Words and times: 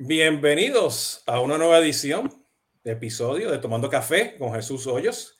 Bienvenidos 0.00 1.24
a 1.26 1.40
una 1.40 1.58
nueva 1.58 1.80
edición 1.80 2.32
de 2.84 2.92
episodio 2.92 3.50
de 3.50 3.58
Tomando 3.58 3.90
Café 3.90 4.36
con 4.38 4.54
Jesús 4.54 4.86
Hoyos. 4.86 5.36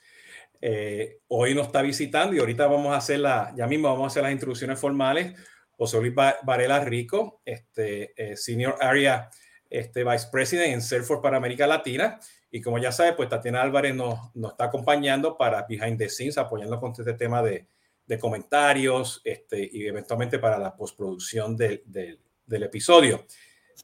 Eh, 0.61 1.21
hoy 1.29 1.54
nos 1.54 1.69
está 1.69 1.80
visitando 1.80 2.34
y 2.34 2.41
ahorita 2.41 2.66
vamos 2.66 2.93
a 2.93 2.96
hacer 2.96 3.21
la, 3.21 3.55
ya 3.57 3.68
mismo 3.68 3.86
vamos 3.86 4.07
a 4.07 4.07
hacer 4.09 4.25
las 4.25 4.32
introducciones 4.32 4.80
formales. 4.80 5.41
José 5.77 6.00
Luis 6.00 6.12
Varela 6.12 6.84
Rico, 6.84 7.41
este, 7.45 8.12
eh, 8.21 8.36
Senior 8.36 8.75
Area 8.80 9.30
este, 9.71 10.02
Vice 10.02 10.27
President 10.32 10.72
en 10.72 10.82
Salesforce 10.82 11.22
para 11.22 11.36
América 11.36 11.68
Latina. 11.68 12.18
Y 12.50 12.61
como 12.61 12.79
ya 12.79 12.90
sabe, 12.90 13.12
pues 13.12 13.29
Tatiana 13.29 13.62
Álvarez 13.62 13.95
nos, 13.95 14.34
nos 14.34 14.50
está 14.50 14.64
acompañando 14.64 15.36
para 15.36 15.66
Behind 15.68 15.98
the 15.98 16.09
Scenes, 16.09 16.36
apoyando 16.36 16.80
con 16.80 16.90
este 16.90 17.14
tema 17.14 17.45
de, 17.45 17.68
de 18.04 18.18
comentarios 18.18 19.20
este, 19.22 19.70
y 19.72 19.86
eventualmente 19.86 20.40
para 20.40 20.59
la 20.59 20.75
postproducción 20.75 21.56
del, 21.56 21.80
del, 21.86 22.18
del 22.45 22.62
episodio. 22.64 23.25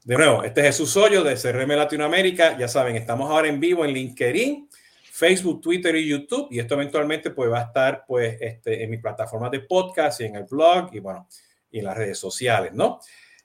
De 0.03 0.15
nuevo, 0.15 0.43
este 0.43 0.61
es 0.61 0.67
Jesús 0.67 0.95
Hoyo 0.97 1.23
de 1.23 1.35
CRM 1.35 1.69
Latinoamérica. 1.75 2.57
Ya 2.57 2.67
saben, 2.67 2.95
estamos 2.95 3.29
ahora 3.29 3.47
en 3.47 3.59
vivo 3.59 3.85
en 3.85 3.91
LinkedIn, 3.91 4.69
Facebook, 5.11 5.61
Twitter 5.61 5.95
y 5.95 6.07
YouTube. 6.07 6.47
Y 6.51 6.59
esto 6.59 6.75
eventualmente 6.75 7.31
pues, 7.31 7.51
va 7.51 7.59
a 7.59 7.63
estar 7.63 8.05
pues, 8.07 8.37
este, 8.39 8.83
en 8.83 8.89
mis 8.89 9.01
plataformas 9.01 9.51
de 9.51 9.61
podcast 9.61 10.21
y 10.21 10.25
en 10.25 10.35
el 10.35 10.43
blog 10.43 10.89
y 10.93 10.99
bueno, 10.99 11.27
y 11.71 11.79
en 11.79 11.85
las 11.85 11.97
redes 11.97 12.19
sociales, 12.19 12.73
¿no? 12.73 12.99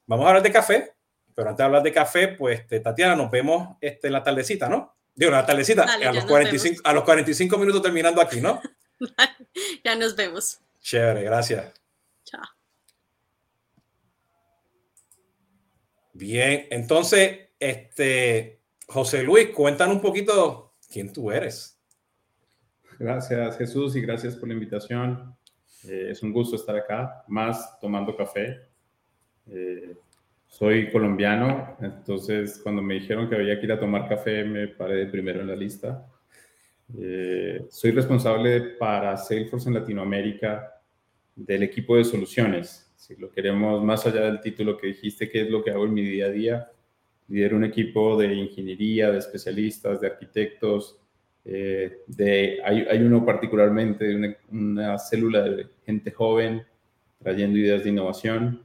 Vamos 0.07 0.27
a 0.27 0.29
hablar 0.29 0.43
de 0.43 0.53
café, 0.53 0.93
pero 1.35 1.49
antes 1.49 1.59
de 1.59 1.65
hablar 1.65 1.83
de 1.83 1.93
café, 1.93 2.29
pues 2.29 2.61
este, 2.61 2.81
Tatiana, 2.81 3.17
nos 3.17 3.31
vemos 3.31 3.77
este, 3.81 4.09
en 4.09 4.13
la 4.13 4.23
tardecita, 4.23 4.69
¿no? 4.69 4.97
Digo, 5.15 5.31
la 5.31 5.47
tardecita, 5.47 5.85
Dale, 5.85 6.07
a, 6.07 6.13
los 6.13 6.25
45, 6.25 6.83
a 6.85 6.93
los 6.93 7.05
45 7.05 7.59
minutos 7.59 7.83
terminando 7.83 8.21
aquí, 8.21 8.41
¿no? 8.41 8.61
ya 9.85 9.97
nos 9.97 10.17
vemos. 10.17 10.61
Chévere, 10.81 11.23
gracias. 11.23 11.73
Chao. 12.25 12.43
Bien, 16.21 16.67
entonces, 16.69 17.49
este, 17.59 18.61
José 18.87 19.23
Luis, 19.23 19.49
cuéntanos 19.57 19.97
un 19.97 20.03
poquito 20.03 20.75
quién 20.93 21.11
tú 21.11 21.31
eres. 21.33 21.81
Gracias, 22.99 23.57
Jesús, 23.57 23.97
y 23.97 24.03
gracias 24.03 24.37
por 24.37 24.47
la 24.47 24.53
invitación. 24.53 25.35
Eh, 25.89 26.09
es 26.11 26.23
un 26.23 26.31
gusto 26.31 26.57
estar 26.57 26.77
acá, 26.77 27.25
más 27.27 27.81
tomando 27.81 28.15
café. 28.15 28.69
Eh, 29.47 29.97
soy 30.47 30.91
colombiano, 30.91 31.79
entonces 31.81 32.61
cuando 32.63 32.83
me 32.83 32.97
dijeron 32.97 33.27
que 33.27 33.37
había 33.37 33.59
que 33.59 33.65
ir 33.65 33.73
a 33.73 33.81
tomar 33.81 34.07
café, 34.07 34.45
me 34.45 34.69
paré 34.69 34.97
de 34.97 35.07
primero 35.07 35.41
en 35.41 35.47
la 35.47 35.57
lista. 35.57 36.07
Eh, 36.99 37.65
soy 37.71 37.93
responsable 37.93 38.61
para 38.79 39.17
Salesforce 39.17 39.71
en 39.71 39.77
Latinoamérica 39.77 40.83
del 41.35 41.63
equipo 41.63 41.97
de 41.97 42.05
soluciones 42.05 42.90
si 43.01 43.17
lo 43.17 43.31
queremos 43.31 43.83
más 43.83 44.07
allá 44.07 44.21
del 44.21 44.43
título 44.43 44.77
que 44.77 44.89
dijiste, 44.89 45.31
qué 45.31 45.43
es 45.43 45.51
lo 45.51 45.65
que 45.65 45.71
hago 45.71 45.87
en 45.87 45.95
mi 45.95 46.03
día 46.03 46.27
a 46.27 46.31
día. 46.31 46.71
Lidero 47.29 47.57
un 47.57 47.65
equipo 47.65 48.19
de 48.19 48.35
ingeniería, 48.35 49.11
de 49.11 49.19
especialistas, 49.19 50.03
de 50.03 50.09
arquitectos, 50.09 50.99
eh, 51.47 52.03
de, 52.07 52.61
hay, 52.63 52.83
hay, 52.91 52.99
uno 52.99 53.25
particularmente, 53.25 54.15
una, 54.15 54.37
una, 54.51 54.99
célula 54.99 55.41
de 55.41 55.67
gente 55.87 56.11
joven 56.11 56.63
trayendo 57.23 57.59
ideas 57.59 57.83
de 57.85 57.89
innovación 57.89 58.63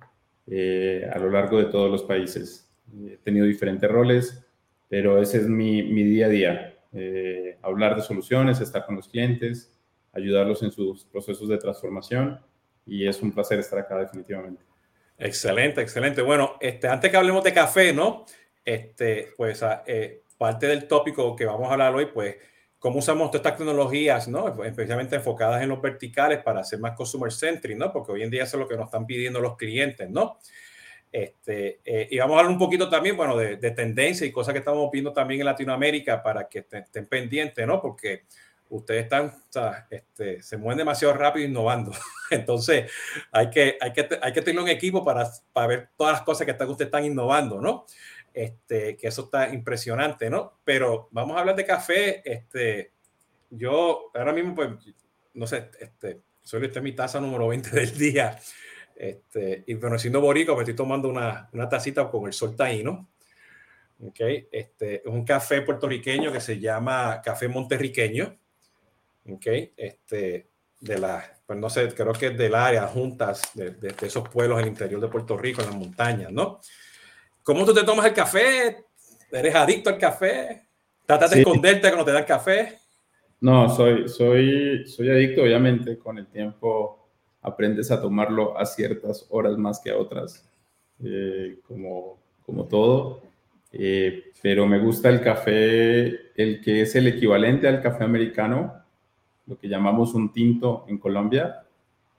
eh, 0.47 1.09
a 1.13 1.17
lo 1.17 1.31
largo 1.31 1.57
de 1.57 1.65
todos 1.65 1.89
los 1.89 2.03
países. 2.03 2.69
He 3.07 3.17
tenido 3.23 3.45
diferentes 3.45 3.89
roles, 3.89 4.45
pero 4.89 5.21
ese 5.21 5.37
es 5.37 5.47
mi, 5.47 5.81
mi 5.81 6.03
día 6.03 6.25
a 6.25 6.29
día. 6.29 6.77
Eh, 6.91 7.57
hablar 7.61 7.95
de 7.95 8.01
soluciones, 8.01 8.59
estar 8.59 8.85
con 8.85 8.97
los 8.97 9.07
clientes, 9.07 9.71
ayudarlos 10.11 10.61
en 10.61 10.73
sus 10.73 11.05
procesos 11.05 11.47
de 11.47 11.57
transformación 11.57 12.41
y 12.85 13.07
es 13.07 13.21
un 13.21 13.31
placer 13.31 13.59
estar 13.59 13.79
acá 13.79 13.97
definitivamente. 13.97 14.63
Excelente, 15.17 15.81
excelente. 15.81 16.21
Bueno, 16.21 16.57
este, 16.59 16.87
antes 16.87 17.09
que 17.09 17.17
hablemos 17.17 17.43
de 17.43 17.53
café, 17.53 17.93
¿no? 17.93 18.25
Este, 18.63 19.29
pues 19.37 19.63
ah, 19.63 19.83
eh, 19.85 20.23
parte 20.37 20.67
del 20.67 20.87
tópico 20.87 21.35
que 21.35 21.45
vamos 21.45 21.69
a 21.69 21.73
hablar 21.73 21.95
hoy, 21.95 22.07
pues, 22.07 22.35
cómo 22.79 22.99
usamos 22.99 23.31
todas 23.31 23.45
estas 23.45 23.57
tecnologías, 23.57 24.27
¿no? 24.27 24.63
Especialmente 24.63 25.15
enfocadas 25.15 25.63
en 25.63 25.69
los 25.69 25.81
verticales 25.81 26.43
para 26.43 26.63
ser 26.63 26.79
más 26.79 26.95
consumer 26.95 27.31
centric, 27.31 27.77
¿no? 27.77 27.91
Porque 27.91 28.11
hoy 28.11 28.23
en 28.23 28.29
día 28.29 28.43
eso 28.43 28.57
es 28.57 28.61
lo 28.61 28.67
que 28.67 28.75
nos 28.75 28.85
están 28.85 29.05
pidiendo 29.05 29.39
los 29.39 29.55
clientes, 29.55 30.09
¿no? 30.09 30.37
Este, 31.11 31.79
eh, 31.85 32.07
y 32.11 32.17
vamos 32.17 32.35
a 32.35 32.39
hablar 32.39 32.51
un 32.51 32.59
poquito 32.59 32.89
también, 32.89 33.15
bueno, 33.15 33.37
de, 33.37 33.55
de 33.55 33.71
tendencia 33.71 34.27
y 34.27 34.31
cosas 34.31 34.53
que 34.53 34.59
estamos 34.59 34.91
viendo 34.91 35.13
también 35.13 35.39
en 35.39 35.45
Latinoamérica 35.45 36.21
para 36.21 36.49
que 36.49 36.59
estén, 36.59 36.83
estén 36.83 37.07
pendientes, 37.07 37.65
¿no? 37.65 37.81
Porque 37.81 38.25
ustedes 38.69 39.03
están, 39.03 39.27
o 39.27 39.51
sea, 39.51 39.87
este, 39.89 40.41
se 40.41 40.57
mueven 40.57 40.79
demasiado 40.79 41.13
rápido 41.13 41.47
innovando. 41.47 41.91
Entonces, 42.29 42.91
hay 43.31 43.49
que, 43.49 43.77
hay 43.79 43.93
que, 43.93 44.07
hay 44.21 44.33
que 44.33 44.41
tener 44.41 44.61
un 44.61 44.69
equipo 44.69 45.03
para, 45.03 45.29
para 45.53 45.67
ver 45.67 45.89
todas 45.97 46.13
las 46.13 46.21
cosas 46.23 46.45
que 46.45 46.51
están, 46.51 46.69
ustedes 46.69 46.87
están 46.87 47.05
innovando, 47.05 47.61
¿no? 47.61 47.85
Este, 48.33 48.97
que 48.97 49.07
eso 49.07 49.23
está 49.23 49.53
impresionante, 49.53 50.29
¿no? 50.29 50.59
Pero 50.63 51.07
vamos 51.11 51.37
a 51.37 51.39
hablar 51.39 51.55
de 51.55 51.65
café. 51.65 52.21
Este, 52.29 52.91
yo 53.49 54.11
ahora 54.13 54.33
mismo, 54.33 54.55
pues, 54.55 54.69
no 55.33 55.47
sé, 55.47 55.69
este, 55.79 56.21
soy 56.41 56.65
este 56.65 56.81
mi 56.81 56.93
taza 56.93 57.21
número 57.21 57.47
20 57.47 57.69
del 57.69 57.97
día. 57.97 58.37
Este, 58.95 59.63
y 59.67 59.73
bueno, 59.75 59.97
siendo 59.97 60.21
borico, 60.21 60.55
me 60.55 60.61
estoy 60.61 60.75
tomando 60.75 61.09
una, 61.09 61.49
una 61.53 61.69
tacita 61.69 62.09
con 62.09 62.27
el 62.27 62.33
sol 62.33 62.55
taíno. 62.55 63.09
Ok, 64.01 64.19
este, 64.51 64.95
es 64.95 65.05
un 65.05 65.23
café 65.23 65.61
puertorriqueño 65.61 66.31
que 66.33 66.41
se 66.41 66.59
llama 66.59 67.21
café 67.23 67.47
monterriqueño 67.47 68.37
¿ok? 69.29 69.45
Este, 69.77 70.49
de 70.79 70.97
la, 70.97 71.23
pues 71.45 71.59
no 71.59 71.69
sé, 71.69 71.87
creo 71.93 72.13
que 72.13 72.31
del 72.31 72.55
área, 72.55 72.87
juntas 72.87 73.41
de, 73.53 73.71
de, 73.71 73.89
de, 73.89 74.07
esos 74.07 74.27
pueblos 74.29 74.59
en 74.59 74.65
el 74.65 74.71
interior 74.71 75.01
de 75.01 75.07
Puerto 75.07 75.37
Rico, 75.37 75.61
en 75.61 75.67
las 75.67 75.75
montañas, 75.75 76.31
¿no? 76.31 76.59
¿Cómo 77.43 77.65
tú 77.65 77.73
te 77.73 77.83
tomas 77.83 78.05
el 78.05 78.13
café? 78.13 78.85
¿Eres 79.31 79.55
adicto 79.55 79.89
al 79.89 79.97
café? 79.97 80.67
¿Tratas 81.05 81.29
sí. 81.29 81.35
de 81.35 81.41
esconderte 81.41 81.89
cuando 81.89 82.05
te 82.05 82.11
dan 82.11 82.23
café? 82.23 82.79
No, 83.41 83.69
soy, 83.69 84.09
soy, 84.09 84.87
soy 84.87 85.09
adicto, 85.09 85.43
obviamente, 85.43 85.97
con 85.97 86.17
el 86.17 86.27
tiempo 86.27 87.05
aprendes 87.45 87.91
a 87.91 88.01
tomarlo 88.01 88.57
a 88.57 88.65
ciertas 88.65 89.27
horas 89.29 89.57
más 89.57 89.79
que 89.79 89.91
a 89.91 89.97
otras, 89.97 90.49
eh, 91.03 91.59
como, 91.67 92.17
como 92.43 92.65
todo. 92.65 93.21
Eh, 93.71 94.31
pero 94.41 94.65
me 94.65 94.79
gusta 94.79 95.09
el 95.09 95.21
café, 95.21 96.31
el 96.35 96.61
que 96.61 96.81
es 96.81 96.95
el 96.95 97.07
equivalente 97.07 97.67
al 97.67 97.81
café 97.81 98.03
americano, 98.03 98.84
lo 99.47 99.57
que 99.57 99.67
llamamos 99.67 100.13
un 100.13 100.31
tinto 100.31 100.85
en 100.87 100.97
Colombia, 100.97 101.63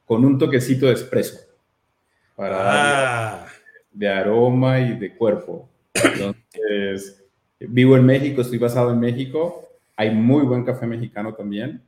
con 0.04 0.24
un 0.24 0.38
toquecito 0.38 0.86
de 0.86 0.92
espresso 0.92 1.46
para 2.36 3.42
ah. 3.42 3.46
de 3.90 4.08
aroma 4.08 4.78
y 4.78 4.96
de 4.98 5.16
cuerpo. 5.16 5.68
Entonces, 5.94 7.24
vivo 7.58 7.96
en 7.96 8.04
México, 8.04 8.42
estoy 8.42 8.58
basado 8.58 8.92
en 8.92 9.00
México. 9.00 9.68
Hay 9.96 10.14
muy 10.14 10.44
buen 10.44 10.64
café 10.64 10.86
mexicano 10.86 11.34
también, 11.34 11.82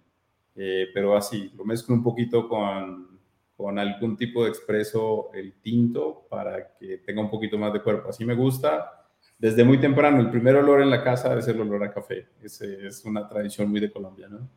eh, 0.56 0.86
pero 0.94 1.14
así, 1.14 1.52
lo 1.56 1.64
mezclo 1.64 1.94
un 1.94 2.02
poquito 2.02 2.48
con, 2.48 3.18
con 3.54 3.78
algún 3.78 4.16
tipo 4.16 4.44
de 4.44 4.50
expreso, 4.50 5.30
el 5.34 5.52
tinto, 5.60 6.26
para 6.30 6.74
que 6.78 6.98
tenga 6.98 7.20
un 7.20 7.30
poquito 7.30 7.58
más 7.58 7.72
de 7.72 7.82
cuerpo. 7.82 8.08
Así 8.08 8.24
me 8.24 8.34
gusta. 8.34 9.04
Desde 9.38 9.62
muy 9.62 9.78
temprano, 9.78 10.20
el 10.20 10.30
primer 10.30 10.56
olor 10.56 10.80
en 10.80 10.90
la 10.90 11.04
casa 11.04 11.38
es 11.38 11.46
el 11.46 11.60
olor 11.60 11.84
a 11.84 11.92
café. 11.92 12.26
Ese 12.42 12.86
es 12.86 13.04
una 13.04 13.28
tradición 13.28 13.70
muy 13.70 13.78
de 13.78 13.92
Colombia, 13.92 14.26
¿no? 14.28 14.48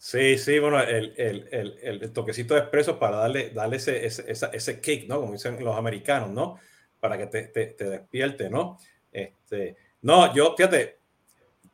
Sí, 0.00 0.38
sí, 0.38 0.60
bueno, 0.60 0.80
el, 0.80 1.12
el, 1.16 1.48
el, 1.50 2.02
el, 2.02 2.12
toquecito 2.12 2.54
de 2.54 2.60
expreso 2.60 3.00
para 3.00 3.16
darle, 3.16 3.50
darle 3.50 3.78
ese, 3.78 4.06
ese, 4.06 4.24
ese, 4.30 4.80
kick, 4.80 5.08
¿no? 5.08 5.20
Como 5.20 5.32
dicen 5.32 5.62
los 5.62 5.76
americanos, 5.76 6.30
¿no? 6.30 6.56
Para 7.00 7.18
que 7.18 7.26
te, 7.26 7.42
te, 7.48 7.66
te 7.66 7.84
despierte, 7.84 8.48
¿no? 8.48 8.78
Este, 9.10 9.76
no, 10.02 10.32
yo, 10.32 10.54
fíjate, 10.56 11.00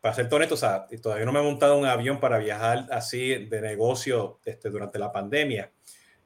para 0.01 0.15
ser 0.15 0.33
honesto, 0.33 0.55
o 0.55 0.59
sea, 0.59 0.87
todavía 1.03 1.27
no 1.27 1.33
me 1.33 1.41
he 1.41 1.43
montado 1.43 1.77
un 1.77 1.85
avión 1.85 2.19
para 2.19 2.39
viajar 2.39 2.87
así 2.91 3.47
de 3.47 3.61
negocio 3.61 4.41
este, 4.45 4.71
durante 4.71 4.99
la 4.99 5.13
pandemia. 5.13 5.71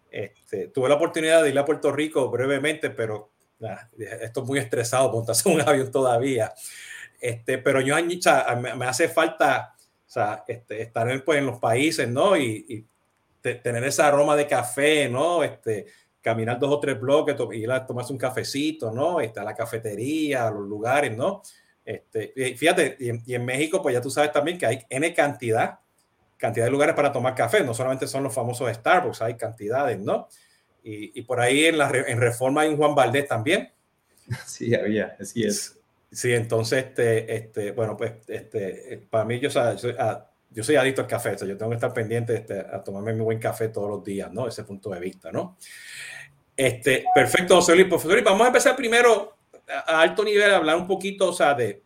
Este, 0.09 0.69
tuve 0.69 0.89
la 0.89 0.95
oportunidad 0.95 1.43
de 1.43 1.51
ir 1.51 1.59
a 1.59 1.65
Puerto 1.65 1.91
Rico 1.91 2.31
brevemente, 2.31 2.91
pero 2.91 3.33
nah, 3.59 3.77
estoy 3.99 4.45
muy 4.45 4.61
estresado 4.61 5.11
montarse 5.11 5.49
un 5.49 5.61
avión 5.67 5.91
todavía. 5.91 6.55
Este, 7.21 7.59
pero 7.59 7.81
yo, 7.81 7.97
o 7.97 8.23
sea, 8.23 8.57
me, 8.61 8.75
me 8.77 8.87
hace 8.87 9.09
falta 9.09 9.75
o 10.09 10.11
sea, 10.11 10.43
este, 10.49 10.81
estar 10.81 11.09
en, 11.11 11.23
pues, 11.23 11.39
en 11.39 11.47
los 11.47 11.59
países, 11.59 12.09
¿no? 12.09 12.35
Y, 12.35 12.65
y 12.67 12.87
te, 13.43 13.57
tener 13.57 13.85
ese 13.85 14.01
aroma 14.01 14.37
de 14.37 14.47
café, 14.47 15.07
¿no? 15.07 15.45
Este, 15.45 15.85
caminar 16.23 16.59
dos 16.59 16.73
o 16.73 16.81
tres 16.81 16.99
bloques, 16.99 17.37
ir 17.53 17.71
a 17.71 17.87
tomarse 17.87 18.13
un 18.15 18.19
cafecito, 18.19 18.91
¿no? 18.91 19.21
Está 19.21 19.45
la 19.45 19.55
cafetería, 19.55 20.51
los 20.51 20.67
lugares, 20.67 21.15
¿no? 21.15 21.43
Este, 21.85 22.33
fíjate, 22.57 22.97
y 22.99 23.11
en, 23.11 23.23
y 23.27 23.35
en, 23.35 23.45
México, 23.45 23.83
pues 23.83 23.95
ya 23.95 24.01
tú 24.01 24.11
sabes 24.11 24.33
también 24.33 24.57
que 24.57 24.65
hay 24.65 24.87
N 24.89 25.13
cantidad, 25.13 25.79
cantidad 26.39 26.65
de 26.65 26.71
lugares 26.71 26.95
para 26.95 27.13
tomar 27.13 27.35
café, 27.35 27.63
no 27.63 27.75
solamente 27.75 28.07
son 28.07 28.23
los 28.23 28.35
famosos 28.35 28.73
Starbucks, 28.75 29.21
hay 29.21 29.37
cantidades, 29.37 29.99
¿no? 29.99 30.29
Y, 30.83 31.19
y 31.19 31.23
por 31.23 31.39
ahí 31.39 31.67
en, 31.67 31.77
la, 31.77 31.91
en 31.91 32.19
Reforma 32.19 32.63
hay 32.63 32.71
un 32.71 32.79
Juan 32.79 32.95
Valdés 32.95 33.29
también. 33.29 33.71
Sí, 34.47 34.75
había, 34.75 35.17
así 35.19 35.45
es. 35.45 35.78
Sí, 36.11 36.33
entonces, 36.33 36.87
este, 36.87 37.35
este, 37.35 37.73
bueno, 37.73 37.97
pues, 37.97 38.13
este, 38.29 39.07
para 39.11 39.25
mí, 39.25 39.39
yo, 39.39 39.49
o 39.49 39.53
sea, 39.53 39.73
yo, 39.73 39.79
soy, 39.79 39.95
ah, 39.99 40.27
yo 40.51 40.65
soy 40.65 40.77
adicto 40.77 41.03
al 41.03 41.07
café, 41.07 41.31
o 41.31 41.39
sea, 41.39 41.47
yo 41.47 41.57
tengo 41.57 41.71
que 41.71 41.77
estar 41.77 41.93
pendiente 41.93 42.35
este, 42.35 42.61
a 42.61 42.83
tomarme 42.83 43.13
mi 43.13 43.21
buen 43.21 43.39
café 43.39 43.69
todos 43.69 43.91
los 43.91 44.05
días, 44.05 44.33
¿no? 44.33 44.49
Ese 44.49 44.65
punto 44.65 44.91
de 44.91 45.01
vista, 45.01 45.31
¿no? 45.31 45.59
Este, 46.57 47.05
perfecto, 47.15 47.57
José 47.57 47.75
Luis. 47.75 47.87
Profesor, 47.89 48.23
vamos 48.25 48.43
a 48.43 48.47
empezar 48.49 48.75
primero 48.75 49.37
a 49.69 50.01
alto 50.01 50.25
nivel 50.25 50.53
hablar 50.53 50.77
un 50.77 50.87
poquito, 50.87 51.29
o 51.29 51.33
sea, 51.33 51.55
de 51.55 51.83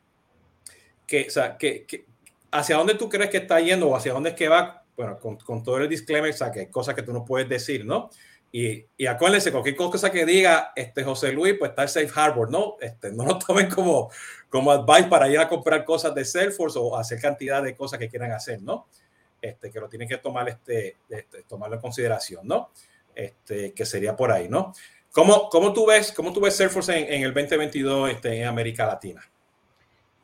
que, 1.06 1.26
o 1.26 1.30
sea, 1.30 1.58
que, 1.58 2.06
hacia 2.52 2.76
dónde 2.76 2.94
tú 2.94 3.08
crees 3.08 3.28
que 3.28 3.38
está 3.38 3.60
yendo 3.60 3.88
o 3.88 3.96
hacia 3.96 4.12
dónde 4.12 4.30
es 4.30 4.36
que 4.36 4.48
va, 4.48 4.84
bueno, 4.96 5.19
con, 5.19 5.36
con 5.36 5.64
todo 5.64 5.78
el 5.78 5.88
disclaimer, 5.88 6.30
o 6.30 6.36
sea, 6.36 6.52
que 6.52 6.60
hay 6.60 6.70
cosas 6.70 6.94
que 6.94 7.02
tú 7.02 7.12
no 7.12 7.24
puedes 7.24 7.48
decir, 7.48 7.84
¿no? 7.84 8.08
Y, 8.54 8.84
y, 8.99 9.06
acuérdense, 9.06 9.50
cualquier 9.50 9.75
cosa 9.75 10.12
que 10.12 10.26
diga 10.26 10.72
este 10.76 11.02
José 11.02 11.32
Luis, 11.32 11.54
pues 11.58 11.70
está 11.70 11.84
el 11.84 11.88
Safe 11.88 12.10
Harbor, 12.14 12.50
¿no? 12.50 12.76
Este, 12.81 13.10
no 13.10 13.25
lo 13.25 13.38
tomen 13.46 13.70
como, 13.70 14.10
como 14.50 14.70
advice 14.70 15.08
para 15.08 15.26
ir 15.31 15.38
a 15.38 15.49
comprar 15.49 15.87
cosas 15.87 16.14
de 16.14 16.22
Salesforce 16.22 16.78
o 16.78 16.94
hacer 16.94 17.19
cantidad 17.19 17.62
de 17.62 17.75
cosas 17.75 17.99
que 17.99 18.10
quieran 18.10 18.31
hacer, 18.32 18.60
¿no? 18.60 18.88
Este, 19.40 19.70
que 19.70 19.81
lo 19.81 19.88
tienen 19.88 20.06
que 20.06 20.19
tomar, 20.19 20.50
este, 20.50 20.99
este, 21.08 21.44
tomarlo 21.44 21.76
en 21.76 21.81
consideración, 21.81 22.46
¿no? 22.46 22.70
Este, 23.14 23.72
que 23.72 23.87
sería 23.87 24.14
por 24.14 24.31
ahí, 24.31 24.50
¿no? 24.50 24.75
¿Cómo, 25.12 25.48
cómo, 25.48 25.72
tú, 25.72 25.87
ves, 25.87 26.12
cómo 26.12 26.31
tú 26.31 26.40
ves 26.40 26.55
Salesforce 26.55 26.96
en, 26.96 27.12
en 27.12 27.22
el 27.22 27.32
2022 27.32 28.10
este, 28.10 28.40
en 28.40 28.46
América 28.46 28.87
Latina? 28.87 29.22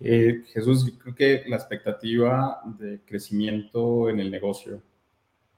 Eh, 0.00 0.44
Jesús, 0.52 0.92
creo 1.02 1.14
que 1.14 1.44
la 1.46 1.56
expectativa 1.56 2.60
de 2.78 3.00
crecimiento 3.04 4.08
en 4.08 4.20
el 4.20 4.30
negocio 4.30 4.82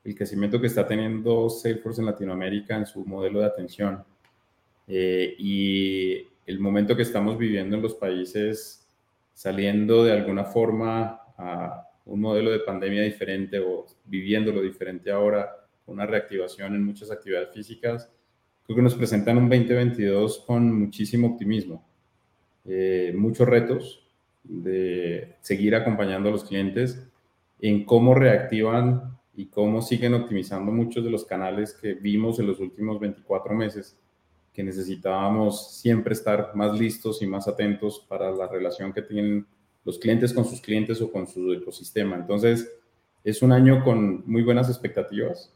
el 0.04 0.14
crecimiento 0.14 0.60
que 0.60 0.66
está 0.66 0.86
teniendo 0.86 1.50
Salesforce 1.50 2.00
en 2.00 2.06
Latinoamérica 2.06 2.76
en 2.76 2.86
su 2.86 3.04
modelo 3.04 3.40
de 3.40 3.46
atención 3.46 4.02
eh, 4.88 5.34
y 5.38 6.26
el 6.46 6.58
momento 6.58 6.96
que 6.96 7.02
estamos 7.02 7.38
viviendo 7.38 7.76
en 7.76 7.82
los 7.82 7.94
países 7.94 8.88
saliendo 9.34 10.04
de 10.04 10.12
alguna 10.12 10.44
forma 10.44 11.20
a 11.38 11.86
un 12.06 12.20
modelo 12.20 12.50
de 12.50 12.60
pandemia 12.60 13.02
diferente 13.02 13.58
o 13.60 13.86
viviéndolo 14.04 14.60
diferente 14.62 15.10
ahora, 15.10 15.48
una 15.86 16.06
reactivación 16.06 16.74
en 16.74 16.84
muchas 16.84 17.10
actividades 17.10 17.50
físicas, 17.54 18.10
creo 18.64 18.76
que 18.76 18.82
nos 18.82 18.94
presentan 18.94 19.38
un 19.38 19.48
2022 19.48 20.44
con 20.46 20.78
muchísimo 20.78 21.28
optimismo, 21.28 21.86
eh, 22.64 23.12
muchos 23.16 23.48
retos 23.48 24.06
de 24.42 25.36
seguir 25.40 25.74
acompañando 25.74 26.28
a 26.28 26.32
los 26.32 26.44
clientes 26.44 27.06
en 27.60 27.84
cómo 27.84 28.14
reactivan 28.14 29.19
y 29.34 29.46
cómo 29.46 29.82
siguen 29.82 30.14
optimizando 30.14 30.72
muchos 30.72 31.04
de 31.04 31.10
los 31.10 31.24
canales 31.24 31.72
que 31.72 31.94
vimos 31.94 32.38
en 32.38 32.46
los 32.46 32.60
últimos 32.60 32.98
24 33.00 33.54
meses, 33.54 33.96
que 34.52 34.62
necesitábamos 34.62 35.76
siempre 35.76 36.14
estar 36.14 36.50
más 36.54 36.78
listos 36.78 37.22
y 37.22 37.26
más 37.26 37.46
atentos 37.46 38.04
para 38.08 38.30
la 38.30 38.48
relación 38.48 38.92
que 38.92 39.02
tienen 39.02 39.46
los 39.84 39.98
clientes 39.98 40.32
con 40.32 40.44
sus 40.44 40.60
clientes 40.60 41.00
o 41.00 41.10
con 41.10 41.26
su 41.26 41.52
ecosistema. 41.52 42.16
Entonces, 42.16 42.70
es 43.24 43.42
un 43.42 43.52
año 43.52 43.84
con 43.84 44.22
muy 44.26 44.42
buenas 44.42 44.68
expectativas, 44.68 45.54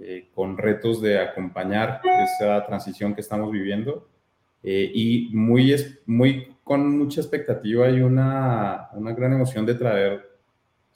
eh, 0.00 0.28
con 0.34 0.58
retos 0.58 1.00
de 1.00 1.18
acompañar 1.18 2.00
esa 2.04 2.66
transición 2.66 3.14
que 3.14 3.22
estamos 3.22 3.50
viviendo 3.50 4.08
eh, 4.62 4.90
y 4.92 5.30
muy, 5.32 5.74
muy 6.06 6.56
con 6.64 6.98
mucha 6.98 7.20
expectativa 7.20 7.88
y 7.88 8.00
una, 8.00 8.88
una 8.92 9.12
gran 9.12 9.32
emoción 9.32 9.64
de 9.64 9.74
traer 9.74 10.25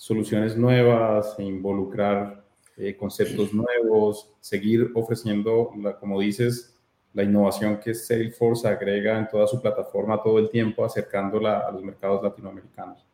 soluciones 0.00 0.56
nuevas, 0.56 1.38
involucrar 1.38 2.43
eh, 2.79 2.97
conceptos 2.97 3.52
nuevos, 3.52 4.31
seguir 4.41 4.91
ofreciendo, 4.94 5.73
la, 5.79 5.99
como 5.99 6.19
dices, 6.19 6.75
la 7.12 7.23
innovación 7.23 7.79
que 7.79 7.93
Salesforce 7.93 8.67
agrega 8.67 9.19
en 9.19 9.29
toda 9.29 9.47
su 9.47 9.61
plataforma 9.61 10.23
todo 10.23 10.38
el 10.38 10.49
tiempo, 10.49 10.87
acercándola 10.87 11.58
a 11.58 11.70
los 11.70 11.82
mercados 11.82 12.23
latinoamericanos. 12.23 13.05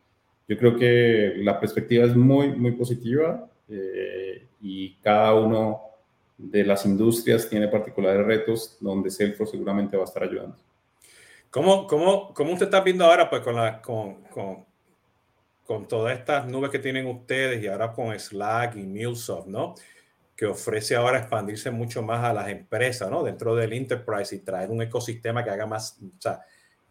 Yo 0.47 0.57
creo 0.57 0.77
que 0.77 1.33
la 1.39 1.59
perspectiva 1.59 2.05
es 2.05 2.15
muy, 2.15 2.55
muy 2.55 2.71
positiva 2.71 3.49
eh, 3.67 4.47
y 4.61 4.93
cada 5.01 5.33
uno 5.33 5.81
de 6.37 6.63
las 6.63 6.85
industrias 6.85 7.49
tiene 7.49 7.67
particulares 7.67 8.25
retos 8.25 8.77
donde 8.79 9.11
Salesforce 9.11 9.51
seguramente 9.51 9.97
va 9.97 10.03
a 10.03 10.05
estar 10.05 10.23
ayudando. 10.23 10.55
¿Cómo, 11.49 11.85
cómo, 11.85 12.33
cómo 12.33 12.53
usted 12.53 12.67
está 12.67 12.79
viendo 12.79 13.03
ahora 13.03 13.29
pues, 13.29 13.41
con, 13.41 13.57
la, 13.57 13.81
con, 13.81 14.21
con 14.33 14.65
con 15.67 15.87
todas 15.87 16.17
estas 16.17 16.47
nubes 16.47 16.71
que 16.71 16.79
tienen 16.79 17.05
ustedes 17.07 17.61
y 17.61 17.67
ahora 17.67 17.91
con 17.91 18.17
Slack 18.17 18.77
y 18.77 18.83
MuleSoft, 18.83 19.47
¿no? 19.47 19.75
Que 20.35 20.45
ofrece 20.45 20.95
ahora 20.95 21.19
expandirse 21.19 21.69
mucho 21.71 22.01
más 22.01 22.23
a 22.23 22.33
las 22.33 22.47
empresas, 22.47 23.11
¿no? 23.11 23.21
Dentro 23.21 23.53
del 23.53 23.73
enterprise 23.73 24.33
y 24.33 24.39
traer 24.39 24.69
un 24.69 24.81
ecosistema 24.81 25.43
que 25.43 25.49
haga 25.49 25.65
más, 25.65 25.99
o 26.01 26.21
sea, 26.21 26.39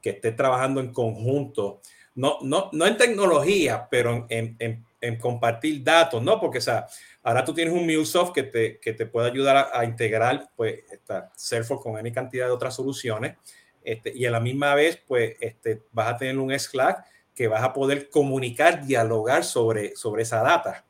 que 0.02 0.10
esté 0.10 0.32
trabajando 0.32 0.80
en 0.80 0.92
conjunto, 0.92 1.80
no, 2.16 2.38
no, 2.42 2.68
no 2.72 2.86
en 2.86 2.98
tecnología, 2.98 3.88
pero 3.90 4.26
en, 4.28 4.56
en, 4.58 4.84
en 5.00 5.16
compartir 5.16 5.82
datos, 5.82 6.22
¿no? 6.22 6.38
Porque, 6.38 6.58
o 6.58 6.62
sea, 6.62 6.86
ahora 7.22 7.44
tú 7.44 7.54
tienes 7.54 7.72
un 7.72 7.86
MuleSoft 7.86 8.34
que 8.34 8.42
te, 8.42 8.78
que 8.78 8.92
te 8.92 9.06
puede 9.06 9.30
ayudar 9.30 9.56
a, 9.56 9.80
a 9.80 9.84
integrar, 9.86 10.50
pues, 10.54 10.80
esta 10.92 11.32
Salesforce 11.34 11.82
con 11.82 11.96
any 11.96 12.12
cantidad 12.12 12.46
de 12.46 12.52
otras 12.52 12.74
soluciones, 12.74 13.36
este, 13.82 14.12
y 14.14 14.26
a 14.26 14.30
la 14.30 14.40
misma 14.40 14.74
vez, 14.74 15.02
pues, 15.06 15.34
este, 15.40 15.82
vas 15.92 16.12
a 16.12 16.16
tener 16.18 16.36
un 16.38 16.56
Slack 16.58 17.15
que 17.36 17.48
vas 17.48 17.62
a 17.62 17.74
poder 17.74 18.08
comunicar, 18.08 18.84
dialogar 18.86 19.44
sobre, 19.44 19.94
sobre 19.94 20.22
esa 20.22 20.42
data. 20.42 20.84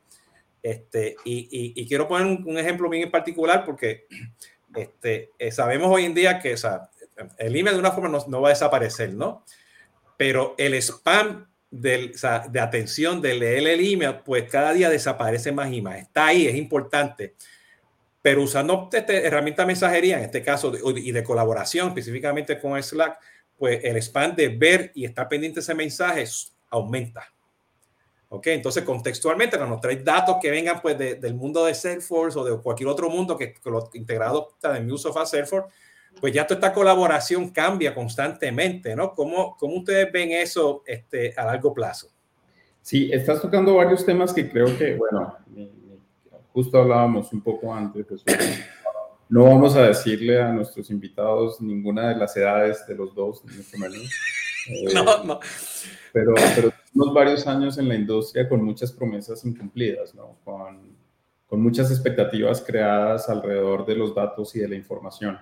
Este, 0.63 1.17
y, 1.25 1.73
y, 1.77 1.87
quiero 1.87 2.09
poner 2.09 2.27
un, 2.27 2.59
ejemplo 2.59 2.89
bien 2.89 3.05
en 3.05 3.11
particular 3.11 3.65
porque 3.65 4.07
este, 4.75 5.31
eh, 5.39 5.53
sabemos 5.53 5.89
hoy 5.93 6.05
en 6.05 6.15
día 6.15 6.41
que 6.41 6.55
o 6.55 6.57
sea, 6.57 6.91
el 7.39 7.55
email 7.55 7.77
de 7.77 7.81
una 7.81 7.93
forma 7.93 8.09
no, 8.09 8.25
no, 8.27 8.41
va 8.41 8.49
a 8.49 8.53
desaparecer, 8.53 9.13
¿no? 9.13 9.45
Pero 10.17 10.55
el 10.59 10.75
spam 10.75 11.47
del, 11.71 12.13
o 12.15 12.19
sea, 12.19 12.47
de 12.49 12.61
atención 12.61 13.21
de 13.21 13.35
leer 13.35 13.67
el 13.67 13.93
email, 13.93 14.21
pues 14.25 14.51
cada 14.51 14.73
día 14.73 14.89
desaparece 14.89 15.53
más 15.53 15.73
y 15.73 15.83
más. 15.83 15.99
Está 15.99 16.27
ahí, 16.27 16.47
es 16.47 16.55
importante. 16.55 17.35
Pero 18.23 18.43
usando 18.43 18.89
este, 18.93 19.27
herramienta 19.27 19.63
de 19.63 19.67
mensajería, 19.67 20.19
en 20.19 20.25
este 20.25 20.43
caso, 20.43 20.73
y 20.97 21.13
de 21.13 21.23
colaboración, 21.23 21.89
específicamente 21.89 22.59
con 22.59 22.81
Slack, 22.83 23.19
pues 23.58 23.85
el 23.85 23.97
spam 23.97 24.35
de 24.35 24.49
ver 24.49 24.93
y 24.94 25.05
estar 25.05 25.29
pendiente 25.29 25.56
de 25.56 25.62
ese 25.62 25.75
mensaje 25.75 26.25
aumenta. 26.70 27.32
¿Ok? 28.29 28.49
Entonces, 28.49 28.82
contextualmente, 28.82 29.56
cuando 29.56 29.79
traes 29.79 30.05
datos 30.05 30.37
que 30.43 30.50
vengan 30.50 30.82
pues 30.82 30.99
del 30.99 31.35
mundo 31.35 31.64
de 31.64 31.75
Salesforce 31.75 32.38
o 32.38 32.44
de 32.44 32.61
cualquier 32.61 32.88
otro 32.88 33.08
mundo 33.08 33.37
que, 33.37 33.55
que 33.55 33.70
lo 33.70 33.88
integrado 33.94 34.49
está 34.55 34.76
en 34.76 34.85
Microsoft 34.85 35.17
a 35.17 35.26
Salesforce, 35.26 35.73
pues 36.20 36.32
ya 36.32 36.47
toda 36.47 36.58
esta 36.58 36.73
colaboración 36.73 37.50
cambia 37.50 37.94
constantemente, 37.94 38.97
¿no? 38.97 39.14
¿Cómo, 39.14 39.56
cómo 39.56 39.76
ustedes 39.76 40.11
ven 40.11 40.32
eso 40.32 40.82
este, 40.87 41.35
a 41.37 41.44
largo 41.44 41.73
plazo? 41.75 42.09
Sí, 42.82 43.11
estás 43.12 43.43
tocando 43.43 43.75
varios 43.75 44.05
temas 44.05 44.32
que 44.32 44.49
creo 44.49 44.76
que, 44.79 44.94
bueno, 44.94 45.37
justo 46.52 46.79
hablábamos 46.79 47.32
un 47.32 47.43
poco 47.43 47.75
antes, 47.75 48.06
no 49.28 49.44
vamos 49.44 49.76
a 49.76 49.82
decirle 49.82 50.40
a 50.40 50.52
nuestros 50.52 50.90
invitados 50.90 51.61
ninguna 51.61 52.11
de 52.11 52.17
las 52.17 52.37
edades 52.37 52.87
de 52.87 52.94
los 52.94 53.14
dos, 53.14 53.43
mucho 53.44 53.78
menos. 53.78 54.11
no, 54.94 55.00
eh, 55.00 55.20
no. 55.25 55.40
Pero, 56.12 56.35
pero 56.54 56.73
tenemos 56.92 57.14
varios 57.14 57.47
años 57.47 57.78
en 57.78 57.88
la 57.88 57.95
industria 57.95 58.49
con 58.49 58.62
muchas 58.64 58.92
promesas 58.92 59.45
incumplidas, 59.45 60.14
¿no? 60.14 60.38
Con, 60.45 60.97
con 61.47 61.61
muchas 61.61 61.90
expectativas 61.90 62.62
creadas 62.66 63.28
alrededor 63.28 63.87
de 63.87 63.97
los 63.97 64.14
datos 64.14 64.54
y 64.56 64.61
de 64.61 64.68
la 64.68 64.76
información. 64.76 65.38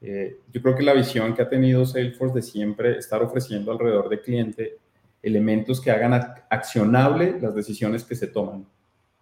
Eh, 0.00 0.38
yo 0.52 0.62
creo 0.62 0.76
que 0.76 0.82
la 0.82 0.92
visión 0.92 1.34
que 1.34 1.42
ha 1.42 1.48
tenido 1.48 1.84
Salesforce 1.84 2.36
de 2.36 2.42
siempre 2.42 2.98
estar 2.98 3.22
ofreciendo 3.22 3.72
alrededor 3.72 4.08
del 4.08 4.20
cliente 4.20 4.78
elementos 5.22 5.80
que 5.80 5.90
hagan 5.90 6.14
accionable 6.48 7.38
las 7.40 7.54
decisiones 7.54 8.04
que 8.04 8.14
se 8.14 8.28
toman. 8.28 8.66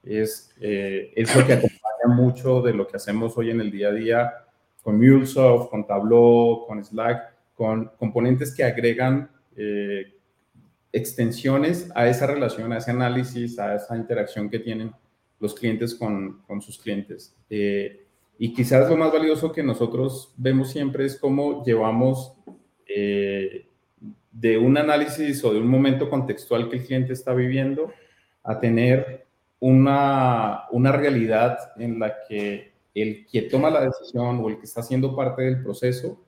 Es, 0.02 0.54
eh, 0.60 1.12
es 1.16 1.34
lo 1.34 1.46
que 1.46 1.54
mucho 2.08 2.62
de 2.62 2.72
lo 2.72 2.86
que 2.86 2.96
hacemos 2.96 3.36
hoy 3.36 3.50
en 3.50 3.60
el 3.60 3.70
día 3.70 3.88
a 3.88 3.92
día 3.92 4.32
con 4.82 4.98
MuleSoft, 4.98 5.70
con 5.70 5.86
Tableau, 5.86 6.64
con 6.66 6.84
Slack, 6.84 7.34
con 7.54 7.90
componentes 7.98 8.54
que 8.54 8.62
agregan 8.62 9.30
eh, 9.56 10.14
extensiones 10.92 11.90
a 11.94 12.06
esa 12.06 12.26
relación, 12.26 12.72
a 12.72 12.78
ese 12.78 12.92
análisis, 12.92 13.58
a 13.58 13.75
esa 13.75 13.96
interacción 13.96 14.48
que 14.48 14.60
tienen 14.60 14.92
los 15.40 15.54
clientes 15.54 15.94
con, 15.94 16.42
con 16.46 16.62
sus 16.62 16.78
clientes. 16.78 17.34
Eh, 17.50 18.06
y 18.38 18.52
quizás 18.52 18.88
lo 18.88 18.96
más 18.96 19.12
valioso 19.12 19.52
que 19.52 19.62
nosotros 19.62 20.32
vemos 20.36 20.70
siempre 20.70 21.06
es 21.06 21.18
cómo 21.18 21.64
llevamos 21.64 22.34
eh, 22.86 23.66
de 24.30 24.58
un 24.58 24.76
análisis 24.76 25.42
o 25.44 25.52
de 25.52 25.58
un 25.58 25.68
momento 25.68 26.08
contextual 26.08 26.68
que 26.68 26.76
el 26.76 26.84
cliente 26.84 27.12
está 27.12 27.32
viviendo 27.32 27.92
a 28.42 28.60
tener 28.60 29.25
una, 29.60 30.64
una 30.70 30.92
realidad 30.92 31.58
en 31.76 31.98
la 31.98 32.14
que 32.28 32.75
el 32.94 33.26
que 33.26 33.42
toma 33.42 33.70
la 33.70 33.82
decisión 33.82 34.40
o 34.42 34.48
el 34.48 34.58
que 34.58 34.64
está 34.64 34.82
siendo 34.82 35.14
parte 35.14 35.42
del 35.42 35.62
proceso 35.62 36.18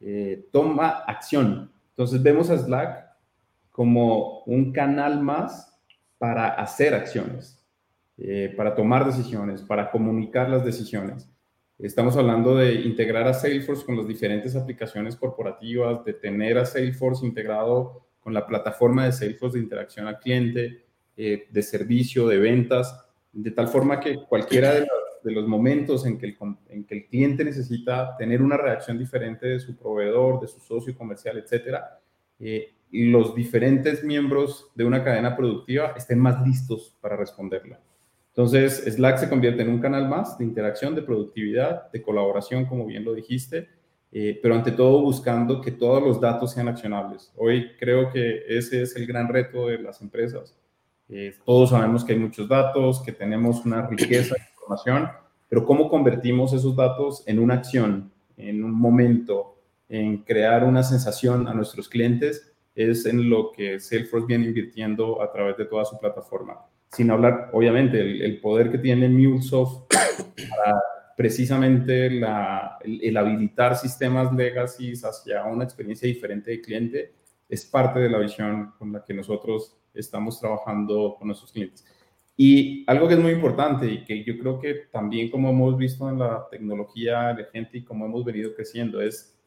eh, 0.00 0.46
toma 0.52 0.88
acción. 1.06 1.72
Entonces 1.90 2.22
vemos 2.22 2.48
a 2.50 2.58
Slack 2.58 3.06
como 3.72 4.40
un 4.44 4.72
canal 4.72 5.20
más 5.20 5.76
para 6.18 6.48
hacer 6.48 6.94
acciones, 6.94 7.62
eh, 8.18 8.54
para 8.56 8.74
tomar 8.74 9.04
decisiones, 9.04 9.62
para 9.62 9.90
comunicar 9.90 10.48
las 10.48 10.64
decisiones. 10.64 11.28
Estamos 11.78 12.16
hablando 12.16 12.56
de 12.56 12.74
integrar 12.74 13.26
a 13.28 13.34
Salesforce 13.34 13.84
con 13.84 13.96
las 13.96 14.06
diferentes 14.06 14.56
aplicaciones 14.56 15.16
corporativas, 15.16 16.04
de 16.04 16.14
tener 16.14 16.56
a 16.56 16.64
Salesforce 16.64 17.26
integrado 17.26 18.06
con 18.20 18.32
la 18.32 18.46
plataforma 18.46 19.04
de 19.04 19.12
Salesforce 19.12 19.58
de 19.58 19.64
interacción 19.64 20.06
al 20.06 20.18
cliente, 20.18 20.85
eh, 21.16 21.46
de 21.50 21.62
servicio, 21.62 22.28
de 22.28 22.38
ventas, 22.38 23.04
de 23.32 23.50
tal 23.50 23.68
forma 23.68 24.00
que 24.00 24.16
cualquiera 24.28 24.72
de, 24.74 24.86
de 25.26 25.32
los 25.32 25.48
momentos 25.48 26.06
en 26.06 26.18
que, 26.18 26.26
el, 26.26 26.36
en 26.68 26.84
que 26.84 26.94
el 26.94 27.06
cliente 27.06 27.44
necesita 27.44 28.16
tener 28.16 28.40
una 28.40 28.56
reacción 28.56 28.96
diferente 28.96 29.46
de 29.48 29.58
su 29.58 29.76
proveedor, 29.76 30.40
de 30.40 30.46
su 30.46 30.60
socio 30.60 30.96
comercial, 30.96 31.36
etcétera, 31.36 31.98
eh, 32.38 32.74
los 32.92 33.34
diferentes 33.34 34.04
miembros 34.04 34.70
de 34.76 34.84
una 34.84 35.02
cadena 35.02 35.36
productiva 35.36 35.94
estén 35.96 36.20
más 36.20 36.46
listos 36.46 36.94
para 37.00 37.16
responderla. 37.16 37.80
Entonces, 38.28 38.84
Slack 38.86 39.18
se 39.18 39.28
convierte 39.28 39.62
en 39.62 39.70
un 39.70 39.80
canal 39.80 40.08
más 40.08 40.38
de 40.38 40.44
interacción, 40.44 40.94
de 40.94 41.02
productividad, 41.02 41.90
de 41.90 42.02
colaboración, 42.02 42.66
como 42.66 42.86
bien 42.86 43.04
lo 43.04 43.14
dijiste, 43.14 43.68
eh, 44.12 44.38
pero 44.40 44.54
ante 44.54 44.70
todo 44.70 45.02
buscando 45.02 45.60
que 45.60 45.72
todos 45.72 46.02
los 46.02 46.20
datos 46.20 46.52
sean 46.52 46.68
accionables. 46.68 47.32
Hoy 47.36 47.72
creo 47.80 48.12
que 48.12 48.44
ese 48.46 48.82
es 48.82 48.94
el 48.94 49.06
gran 49.06 49.28
reto 49.28 49.66
de 49.66 49.78
las 49.78 50.00
empresas. 50.00 50.54
Eh, 51.08 51.34
todos 51.44 51.70
sabemos 51.70 52.04
que 52.04 52.12
hay 52.12 52.18
muchos 52.18 52.48
datos, 52.48 53.02
que 53.02 53.12
tenemos 53.12 53.64
una 53.64 53.86
riqueza 53.86 54.34
de 54.34 54.42
información, 54.52 55.08
pero 55.48 55.64
¿cómo 55.64 55.88
convertimos 55.88 56.52
esos 56.52 56.74
datos 56.74 57.22
en 57.26 57.38
una 57.38 57.54
acción, 57.54 58.12
en 58.36 58.64
un 58.64 58.72
momento, 58.72 59.60
en 59.88 60.18
crear 60.18 60.64
una 60.64 60.82
sensación 60.82 61.46
a 61.46 61.54
nuestros 61.54 61.88
clientes? 61.88 62.52
Es 62.74 63.06
en 63.06 63.30
lo 63.30 63.52
que 63.52 63.80
Salesforce 63.80 64.26
viene 64.26 64.46
invirtiendo 64.46 65.22
a 65.22 65.32
través 65.32 65.56
de 65.56 65.64
toda 65.64 65.84
su 65.84 65.98
plataforma. 65.98 66.58
Sin 66.92 67.10
hablar, 67.10 67.50
obviamente, 67.52 68.00
el, 68.00 68.22
el 68.22 68.40
poder 68.40 68.70
que 68.70 68.78
tiene 68.78 69.08
MuleSoft 69.08 69.86
para 69.88 70.80
precisamente 71.16 72.10
la, 72.10 72.78
el, 72.82 73.16
habilitar 73.16 73.76
sistemas 73.76 74.32
legacy 74.34 74.92
hacia 75.02 75.44
una 75.44 75.64
experiencia 75.64 76.06
diferente 76.06 76.50
de 76.50 76.60
cliente 76.60 77.14
es 77.48 77.64
parte 77.64 78.00
de 78.00 78.10
la 78.10 78.18
visión 78.18 78.74
con 78.78 78.92
la 78.92 79.02
que 79.02 79.14
nosotros 79.14 79.76
estamos 79.96 80.40
trabajando 80.40 81.16
con 81.18 81.28
nuestros 81.28 81.52
clientes. 81.52 81.84
Y 82.36 82.84
algo 82.86 83.08
que 83.08 83.14
es 83.14 83.20
muy 83.20 83.32
importante 83.32 83.90
y 83.90 84.04
que 84.04 84.22
yo 84.22 84.38
creo 84.38 84.60
que 84.60 84.74
también 84.92 85.30
como 85.30 85.50
hemos 85.50 85.76
visto 85.78 86.08
en 86.08 86.18
la 86.18 86.46
tecnología 86.50 87.34
gente 87.50 87.78
y 87.78 87.84
como 87.84 88.04
hemos 88.04 88.24
venido 88.24 88.54
creciendo 88.54 89.00
es, 89.00 89.38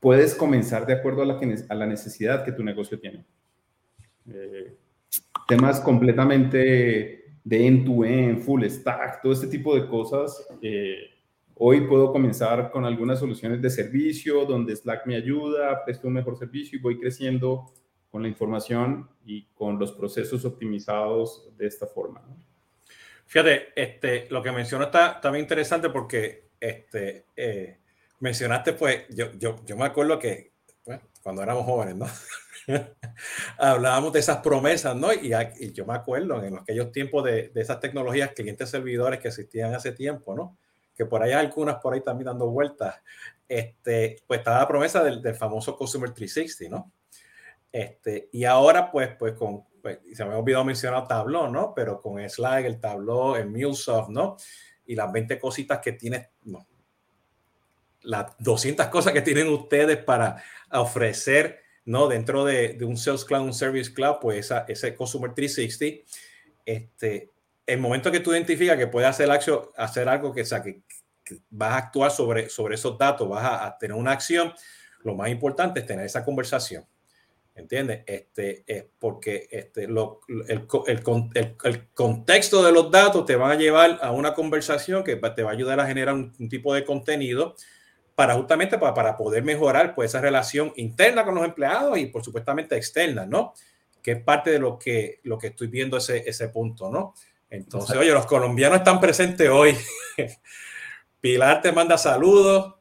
puedes 0.00 0.34
comenzar 0.34 0.84
de 0.84 0.94
acuerdo 0.94 1.22
a 1.22 1.26
la, 1.26 1.40
a 1.68 1.74
la 1.74 1.86
necesidad 1.86 2.44
que 2.44 2.52
tu 2.52 2.64
negocio 2.64 2.98
tiene. 2.98 3.24
Eh, 4.30 4.76
temas 5.46 5.80
completamente 5.80 7.36
de 7.44 7.66
end-to-end, 7.66 8.40
full 8.40 8.64
stack, 8.64 9.22
todo 9.22 9.32
este 9.32 9.46
tipo 9.46 9.74
de 9.74 9.86
cosas. 9.86 10.46
Eh, 10.60 10.98
hoy 11.54 11.82
puedo 11.82 12.12
comenzar 12.12 12.70
con 12.70 12.84
algunas 12.84 13.18
soluciones 13.20 13.62
de 13.62 13.70
servicio 13.70 14.44
donde 14.44 14.76
Slack 14.76 15.06
me 15.06 15.16
ayuda, 15.16 15.84
presto 15.84 16.08
un 16.08 16.14
mejor 16.14 16.36
servicio 16.36 16.78
y 16.78 16.82
voy 16.82 16.98
creciendo 16.98 17.72
con 18.10 18.22
la 18.22 18.28
información 18.28 19.08
y 19.24 19.46
con 19.54 19.78
los 19.78 19.92
procesos 19.92 20.44
optimizados 20.44 21.50
de 21.56 21.66
esta 21.66 21.86
forma. 21.86 22.22
Fíjate, 23.26 23.68
este, 23.76 24.26
lo 24.30 24.42
que 24.42 24.52
mencionó 24.52 24.84
está 24.84 25.20
también 25.20 25.44
interesante 25.44 25.90
porque 25.90 26.48
este, 26.58 27.26
eh, 27.36 27.78
mencionaste, 28.20 28.72
pues, 28.72 29.06
yo, 29.10 29.32
yo, 29.34 29.56
yo 29.64 29.76
me 29.76 29.84
acuerdo 29.84 30.18
que 30.18 30.52
cuando 31.22 31.42
éramos 31.42 31.64
jóvenes, 31.64 31.96
¿no? 31.96 32.06
hablábamos 33.58 34.12
de 34.12 34.20
esas 34.20 34.38
promesas, 34.38 34.96
¿no? 34.96 35.12
Y, 35.12 35.30
yo 35.72 35.84
me 35.86 35.94
acuerdo 35.94 36.42
en 36.42 36.58
aquellos 36.58 36.92
tiempos 36.92 37.24
de, 37.24 37.52
esas 37.54 37.80
tecnologías, 37.80 38.32
clientes 38.32 38.70
servidores 38.70 39.20
que 39.20 39.28
existían 39.28 39.74
hace 39.74 39.92
tiempo, 39.92 40.34
¿no? 40.34 40.56
Que 40.94 41.06
por 41.06 41.22
ahí 41.22 41.30
hay 41.30 41.44
algunas 41.44 41.76
por 41.76 41.94
ahí 41.94 42.00
también 42.00 42.26
dando 42.26 42.48
vueltas. 42.48 42.96
Este, 43.48 44.16
pues 44.26 44.38
estaba 44.38 44.60
la 44.60 44.68
promesa 44.68 45.02
del, 45.02 45.34
famoso 45.34 45.76
Customer 45.76 46.10
360, 46.12 46.76
¿no? 46.76 46.92
Este, 47.78 48.28
y 48.32 48.44
ahora, 48.44 48.90
pues, 48.90 49.10
pues 49.16 49.34
con, 49.34 49.64
pues, 49.80 49.98
se 50.12 50.24
me 50.24 50.34
ha 50.34 50.38
olvidado 50.38 50.64
mencionar 50.64 51.06
Tableau, 51.06 51.48
¿no? 51.48 51.72
Pero 51.74 52.00
con 52.00 52.18
Slack, 52.28 52.64
el 52.64 52.80
Tableau, 52.80 53.36
el 53.36 53.48
MuleSoft, 53.48 54.08
¿no? 54.08 54.36
Y 54.86 54.96
las 54.96 55.12
20 55.12 55.38
cositas 55.38 55.78
que 55.78 55.92
tiene, 55.92 56.30
no, 56.44 56.66
las 58.02 58.36
200 58.38 58.86
cosas 58.86 59.12
que 59.12 59.22
tienen 59.22 59.48
ustedes 59.48 59.98
para 59.98 60.42
ofrecer 60.72 61.60
¿no? 61.84 62.06
Dentro 62.06 62.44
de, 62.44 62.76
un 62.82 62.98
Sales 62.98 63.24
Cloud, 63.24 63.44
un 63.44 63.54
Service 63.54 63.94
Cloud, 63.94 64.16
pues 64.20 64.40
esa, 64.40 64.66
ese 64.68 64.94
Consumer 64.94 65.32
360, 65.32 66.04
este, 66.66 67.30
el 67.64 67.78
momento 67.80 68.12
que 68.12 68.20
tú 68.20 68.32
identificas 68.32 68.76
que 68.76 68.88
puedes 68.88 69.08
hacer, 69.08 69.30
acción, 69.30 69.62
hacer 69.74 70.06
algo 70.06 70.34
que, 70.34 70.44
sea, 70.44 70.62
que, 70.62 70.82
vas 71.48 71.72
a 71.72 71.76
actuar 71.78 72.10
sobre, 72.10 72.50
sobre 72.50 72.74
esos 72.74 72.98
datos, 72.98 73.26
vas 73.26 73.42
a, 73.42 73.78
tener 73.78 73.96
una 73.96 74.12
acción, 74.12 74.52
lo 75.02 75.14
más 75.14 75.30
importante 75.30 75.80
es 75.80 75.86
tener 75.86 76.04
esa 76.04 76.22
conversación. 76.22 76.84
¿Entiendes? 77.58 78.04
Este, 78.06 78.62
es 78.68 78.84
porque 79.00 79.48
este, 79.50 79.88
lo, 79.88 80.20
el, 80.28 80.68
el, 80.86 81.56
el, 81.64 81.88
contexto 81.92 82.62
de 82.62 82.70
los 82.70 82.88
datos 82.88 83.26
te 83.26 83.34
va 83.34 83.50
a 83.50 83.56
llevar 83.56 83.98
a 84.00 84.12
una 84.12 84.32
conversación 84.32 85.02
que 85.02 85.16
te 85.16 85.42
va 85.42 85.50
a 85.50 85.54
ayudar 85.54 85.80
a 85.80 85.86
generar 85.86 86.14
un, 86.14 86.32
un 86.38 86.48
tipo 86.48 86.72
de 86.72 86.84
contenido 86.84 87.56
para 88.14 88.34
justamente 88.34 88.78
para, 88.78 88.94
para, 88.94 89.16
poder 89.16 89.42
mejorar 89.42 89.96
pues 89.96 90.10
esa 90.10 90.20
relación 90.20 90.72
interna 90.76 91.24
con 91.24 91.34
los 91.34 91.44
empleados 91.44 91.98
y 91.98 92.06
por 92.06 92.22
supuestamente 92.24 92.76
externa, 92.76 93.26
¿no? 93.26 93.54
Que 94.02 94.12
es 94.12 94.22
parte 94.22 94.50
de 94.50 94.60
lo 94.60 94.78
que, 94.78 95.18
lo 95.24 95.36
que 95.36 95.48
estoy 95.48 95.66
viendo 95.66 95.96
ese, 95.96 96.28
ese 96.28 96.50
punto, 96.50 96.88
¿no? 96.88 97.14
Entonces, 97.50 97.96
oye, 97.96 98.12
los 98.12 98.26
colombianos 98.26 98.78
están 98.78 99.00
presentes 99.00 99.48
hoy. 99.48 99.76
Pilar 101.20 101.60
te 101.60 101.72
manda 101.72 101.98
saludos, 101.98 102.76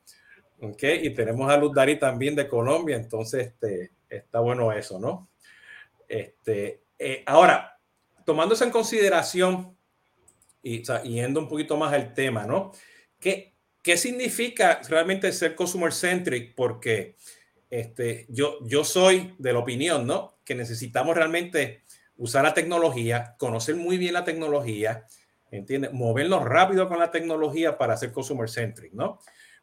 ¿ok? 0.62 0.84
Y 1.02 1.10
tenemos 1.16 1.52
a 1.52 1.58
Luz 1.58 1.74
Dari 1.74 1.98
también 1.98 2.36
de 2.36 2.48
Colombia, 2.48 2.96
entonces 2.96 3.48
este, 3.48 3.97
está 4.10 4.40
bueno 4.40 4.72
eso, 4.72 5.00
¿no? 5.00 5.30
Este, 6.08 6.82
eh, 7.00 7.24
ahora, 7.26 7.80
tomándose 8.26 8.64
en 8.64 8.72
consideración 8.72 9.78
y 10.64 10.84
yendo 11.04 11.40
un 11.40 11.48
poquito 11.48 11.78
más 11.78 11.94
al 11.94 12.14
tema, 12.14 12.46
¿no? 12.46 12.72
¿Qué, 13.20 13.54
¿Qué 13.82 13.96
significa 13.96 14.82
realmente 14.90 15.32
ser 15.32 15.56
consumer 15.56 15.94
centric? 15.94 16.56
Porque 16.56 17.16
este, 17.70 18.26
yo, 18.30 18.60
yo 18.66 18.84
soy 18.84 19.36
de 19.38 19.54
la 19.54 19.60
opinión, 19.60 20.06
¿no? 20.06 20.40
Que 20.44 20.56
necesitamos 20.56 21.16
realmente 21.16 21.84
usar 22.18 22.44
la 22.44 22.54
tecnología, 22.54 23.36
conocer 23.38 23.76
muy 23.76 23.98
bien 23.98 24.14
la 24.14 24.26
tecnología, 24.26 25.06
¿entiendes? 25.52 25.94
Movernos 25.94 26.44
rápido 26.44 26.88
con 26.90 27.00
la 27.00 27.12
tecnología 27.12 27.78
para 27.78 27.96
ser 27.96 28.12
consumer 28.12 28.50
centric, 28.50 28.94
¿no? 28.94 29.20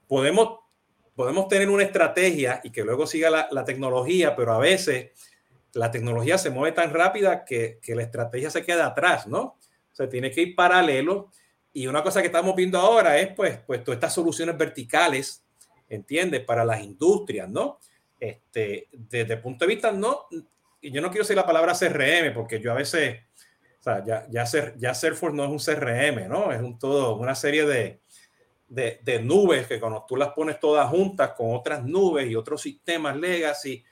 Podemos, 0.06 0.60
podemos 1.14 1.48
tener 1.48 1.68
una 1.68 1.84
estrategia 1.84 2.60
y 2.64 2.70
que 2.70 2.82
luego 2.82 3.06
siga 3.06 3.30
la, 3.30 3.48
la 3.50 3.64
tecnología, 3.64 4.34
pero 4.34 4.52
a 4.52 4.58
veces 4.58 5.10
la 5.72 5.90
tecnología 5.90 6.38
se 6.38 6.50
mueve 6.50 6.74
tan 6.74 6.92
rápida 6.92 7.44
que, 7.44 7.78
que 7.82 7.94
la 7.94 8.02
estrategia 8.02 8.50
se 8.50 8.64
queda 8.64 8.86
atrás, 8.86 9.26
¿no? 9.26 9.58
O 9.98 10.08
tiene 10.08 10.30
que 10.30 10.42
ir 10.42 10.56
paralelo 10.56 11.30
y 11.76 11.88
una 11.88 12.02
cosa 12.02 12.20
que 12.20 12.28
estamos 12.28 12.54
viendo 12.54 12.78
ahora 12.78 13.18
es, 13.18 13.34
pues, 13.34 13.58
pues 13.66 13.82
todas 13.82 13.96
estas 13.96 14.14
soluciones 14.14 14.56
verticales, 14.56 15.44
¿entiendes? 15.88 16.42
Para 16.42 16.64
las 16.64 16.80
industrias, 16.80 17.48
¿no? 17.48 17.80
Este, 18.18 18.88
desde 18.92 19.34
el 19.34 19.40
punto 19.40 19.64
de 19.64 19.74
vista, 19.74 19.90
no, 19.90 20.26
y 20.80 20.92
yo 20.92 21.02
no 21.02 21.08
quiero 21.08 21.24
decir 21.24 21.34
la 21.36 21.44
palabra 21.44 21.74
CRM, 21.74 22.32
porque 22.32 22.60
yo 22.60 22.70
a 22.70 22.76
veces, 22.76 23.22
o 23.80 23.82
sea, 23.82 24.04
ya, 24.04 24.24
ya, 24.30 24.46
ser, 24.46 24.76
ya 24.78 24.94
Salesforce 24.94 25.36
no 25.36 25.44
es 25.44 25.50
un 25.50 25.58
CRM, 25.58 26.28
¿no? 26.28 26.52
Es 26.52 26.62
un 26.62 26.78
todo, 26.78 27.16
una 27.16 27.34
serie 27.34 27.66
de, 27.66 28.00
de, 28.74 29.00
de, 29.02 29.22
nubes 29.22 29.66
que 29.66 29.78
cuando 29.78 30.04
tú 30.06 30.16
las 30.16 30.30
pones 30.30 30.58
todas 30.58 30.88
juntas 30.88 31.32
con 31.36 31.54
otras 31.54 31.84
nubes 31.84 32.28
y 32.28 32.34
otros 32.34 32.60
sistemas 32.60 33.16
legacy, 33.16 33.84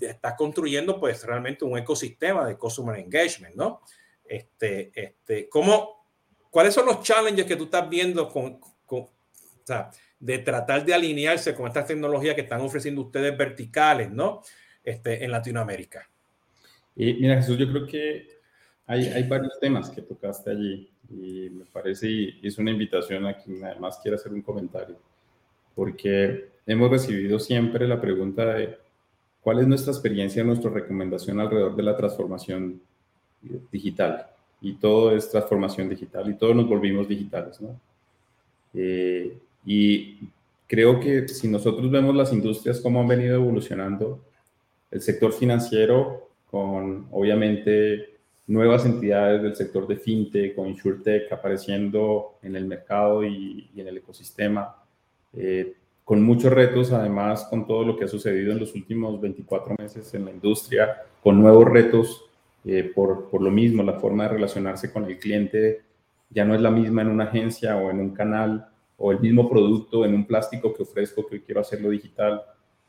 estás 0.00 0.34
construyendo 0.34 0.98
pues 0.98 1.24
realmente 1.24 1.64
un 1.64 1.78
ecosistema 1.78 2.46
de 2.46 2.56
customer 2.56 2.98
engagement, 2.98 3.54
¿no? 3.54 3.80
Este, 4.24 4.90
este, 4.94 5.48
¿cómo, 5.48 6.08
¿Cuáles 6.50 6.74
son 6.74 6.86
los 6.86 7.02
challenges 7.02 7.46
que 7.46 7.56
tú 7.56 7.64
estás 7.64 7.88
viendo 7.88 8.28
con, 8.28 8.60
o 8.88 9.10
sea, 9.62 9.90
de 10.18 10.38
tratar 10.38 10.84
de 10.84 10.94
alinearse 10.94 11.54
con 11.54 11.66
estas 11.66 11.86
tecnologías 11.86 12.34
que 12.34 12.40
están 12.40 12.60
ofreciendo 12.60 13.02
ustedes 13.02 13.36
verticales, 13.36 14.10
¿no? 14.10 14.42
Este, 14.82 15.24
en 15.24 15.30
Latinoamérica. 15.30 16.08
Y 16.94 17.14
mira, 17.14 17.36
Jesús, 17.36 17.58
yo 17.58 17.68
creo 17.68 17.86
que 17.86 18.35
hay, 18.86 19.06
hay 19.06 19.22
varios 19.24 19.58
temas 19.58 19.90
que 19.90 20.02
tocaste 20.02 20.50
allí 20.50 20.88
y 21.10 21.50
me 21.50 21.64
parece 21.66 22.08
y 22.10 22.40
es 22.42 22.58
una 22.58 22.70
invitación 22.70 23.26
a 23.26 23.34
quien 23.34 23.64
además 23.64 23.98
quiera 24.02 24.16
hacer 24.16 24.32
un 24.32 24.42
comentario, 24.42 24.96
porque 25.74 26.50
hemos 26.66 26.90
recibido 26.90 27.38
siempre 27.38 27.86
la 27.86 28.00
pregunta 28.00 28.54
de 28.54 28.78
cuál 29.40 29.60
es 29.60 29.66
nuestra 29.66 29.92
experiencia, 29.92 30.42
nuestra 30.42 30.70
recomendación 30.70 31.38
alrededor 31.40 31.76
de 31.76 31.82
la 31.82 31.96
transformación 31.96 32.80
digital 33.70 34.26
y 34.60 34.74
todo 34.74 35.14
es 35.14 35.30
transformación 35.30 35.88
digital 35.88 36.28
y 36.30 36.34
todos 36.34 36.56
nos 36.56 36.68
volvimos 36.68 37.08
digitales, 37.08 37.60
¿no? 37.60 37.78
Eh, 38.74 39.38
y 39.64 40.18
creo 40.66 41.00
que 41.00 41.28
si 41.28 41.48
nosotros 41.48 41.90
vemos 41.90 42.14
las 42.14 42.32
industrias 42.32 42.80
cómo 42.80 43.00
han 43.00 43.08
venido 43.08 43.36
evolucionando, 43.36 44.20
el 44.90 45.00
sector 45.00 45.32
financiero 45.32 46.28
con 46.50 47.06
obviamente 47.10 48.15
nuevas 48.46 48.86
entidades 48.86 49.42
del 49.42 49.56
sector 49.56 49.86
de 49.86 49.96
fintech, 49.96 50.54
con 50.54 50.68
insurtech 50.68 51.32
apareciendo 51.32 52.38
en 52.42 52.56
el 52.56 52.66
mercado 52.66 53.24
y, 53.24 53.70
en 53.76 53.88
el 53.88 53.98
ecosistema, 53.98 54.76
eh, 55.32 55.74
con 56.04 56.22
muchos 56.22 56.52
retos 56.52 56.92
además 56.92 57.46
con 57.50 57.66
todo 57.66 57.84
lo 57.84 57.96
que 57.96 58.04
ha 58.04 58.08
sucedido 58.08 58.52
en 58.52 58.60
los 58.60 58.74
últimos 58.74 59.20
24 59.20 59.74
meses 59.78 60.14
en 60.14 60.24
la 60.24 60.30
industria, 60.30 61.02
con 61.22 61.40
nuevos 61.40 61.64
retos 61.64 62.24
eh, 62.64 62.92
por, 62.94 63.28
por, 63.28 63.42
lo 63.42 63.50
mismo, 63.50 63.82
la 63.82 63.98
forma 63.98 64.24
de 64.24 64.30
relacionarse 64.30 64.92
con 64.92 65.04
el 65.04 65.18
cliente 65.18 65.82
ya 66.30 66.44
no 66.44 66.54
es 66.54 66.60
la 66.60 66.70
misma 66.70 67.02
en 67.02 67.08
una 67.08 67.24
agencia 67.24 67.76
o 67.76 67.90
en 67.90 68.00
un 68.00 68.10
canal 68.10 68.68
o 68.96 69.12
el 69.12 69.20
mismo 69.20 69.48
producto 69.48 70.04
en 70.04 70.14
un 70.14 70.26
plástico 70.26 70.72
que 70.72 70.82
ofrezco 70.82 71.26
que 71.26 71.42
quiero 71.42 71.60
hacerlo 71.60 71.90
digital. 71.90 72.42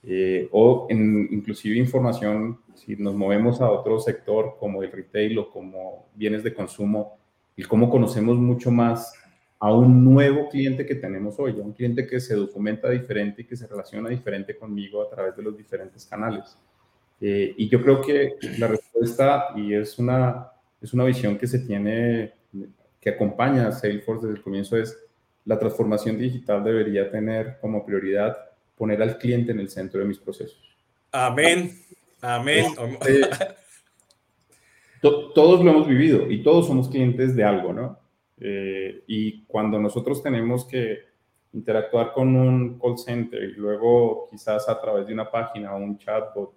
Eh, 0.09 0.47
o 0.53 0.87
en, 0.89 1.27
inclusive 1.31 1.75
información, 1.75 2.61
si 2.75 2.95
nos 2.95 3.13
movemos 3.13 3.59
a 3.59 3.69
otro 3.69 3.99
sector 3.99 4.55
como 4.57 4.81
el 4.81 4.89
retail 4.89 5.37
o 5.39 5.51
como 5.51 6.07
bienes 6.15 6.43
de 6.43 6.53
consumo, 6.53 7.17
y 7.57 7.63
cómo 7.63 7.89
conocemos 7.89 8.37
mucho 8.37 8.71
más 8.71 9.11
a 9.59 9.73
un 9.73 10.05
nuevo 10.05 10.47
cliente 10.47 10.85
que 10.85 10.95
tenemos 10.95 11.37
hoy, 11.39 11.59
a 11.59 11.63
un 11.63 11.73
cliente 11.73 12.07
que 12.07 12.21
se 12.21 12.35
documenta 12.35 12.89
diferente 12.89 13.41
y 13.41 13.45
que 13.45 13.57
se 13.57 13.67
relaciona 13.67 14.07
diferente 14.07 14.55
conmigo 14.55 15.01
a 15.01 15.09
través 15.09 15.35
de 15.35 15.43
los 15.43 15.57
diferentes 15.57 16.05
canales. 16.05 16.57
Eh, 17.19 17.53
y 17.57 17.67
yo 17.67 17.81
creo 17.81 18.01
que 18.01 18.35
la 18.59 18.67
respuesta, 18.67 19.47
y 19.55 19.73
es 19.73 19.97
una, 19.99 20.51
es 20.79 20.93
una 20.93 21.03
visión 21.03 21.37
que 21.37 21.47
se 21.47 21.59
tiene, 21.59 22.33
que 23.01 23.09
acompaña 23.09 23.67
a 23.67 23.71
Salesforce 23.71 24.27
desde 24.27 24.37
el 24.37 24.43
comienzo, 24.43 24.77
es 24.77 24.95
la 25.43 25.57
transformación 25.57 26.17
digital 26.17 26.63
debería 26.63 27.09
tener 27.09 27.57
como 27.59 27.85
prioridad 27.85 28.37
poner 28.77 29.01
al 29.01 29.17
cliente 29.17 29.51
en 29.51 29.59
el 29.59 29.69
centro 29.69 29.99
de 29.99 30.05
mis 30.05 30.19
procesos. 30.19 30.61
Amén, 31.11 31.71
amén. 32.21 32.65
Este, 33.05 33.47
todos 35.01 35.63
lo 35.63 35.71
hemos 35.71 35.87
vivido 35.87 36.29
y 36.29 36.43
todos 36.43 36.67
somos 36.67 36.89
clientes 36.89 37.35
de 37.35 37.43
algo, 37.43 37.73
¿no? 37.73 37.99
Eh, 38.39 39.03
y 39.07 39.43
cuando 39.45 39.79
nosotros 39.79 40.21
tenemos 40.21 40.65
que 40.65 40.99
interactuar 41.53 42.13
con 42.13 42.35
un 42.35 42.79
call 42.79 42.97
center 42.97 43.43
y 43.43 43.53
luego 43.53 44.27
quizás 44.29 44.69
a 44.69 44.79
través 44.79 45.07
de 45.07 45.13
una 45.13 45.29
página 45.29 45.73
o 45.73 45.77
un 45.77 45.97
chatbot 45.97 46.53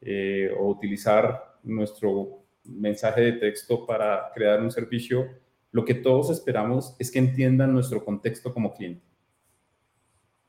eh, 0.00 0.50
o 0.56 0.68
utilizar 0.68 1.58
nuestro 1.64 2.44
mensaje 2.64 3.22
de 3.22 3.32
texto 3.32 3.86
para 3.86 4.30
crear 4.34 4.60
un 4.60 4.70
servicio, 4.70 5.26
lo 5.72 5.84
que 5.84 5.94
todos 5.94 6.30
esperamos 6.30 6.94
es 6.98 7.10
que 7.10 7.18
entiendan 7.18 7.72
nuestro 7.72 8.04
contexto 8.04 8.52
como 8.52 8.72
cliente. 8.72 9.02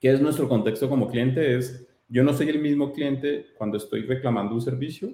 ¿Qué 0.07 0.13
es 0.13 0.21
nuestro 0.21 0.47
contexto 0.47 0.87
como 0.87 1.09
cliente? 1.09 1.57
Es, 1.57 1.85
yo 2.07 2.23
no 2.23 2.31
soy 2.31 2.47
el 2.47 2.59
mismo 2.61 2.93
cliente 2.93 3.47
cuando 3.57 3.75
estoy 3.75 4.03
reclamando 4.03 4.55
un 4.55 4.61
servicio, 4.61 5.09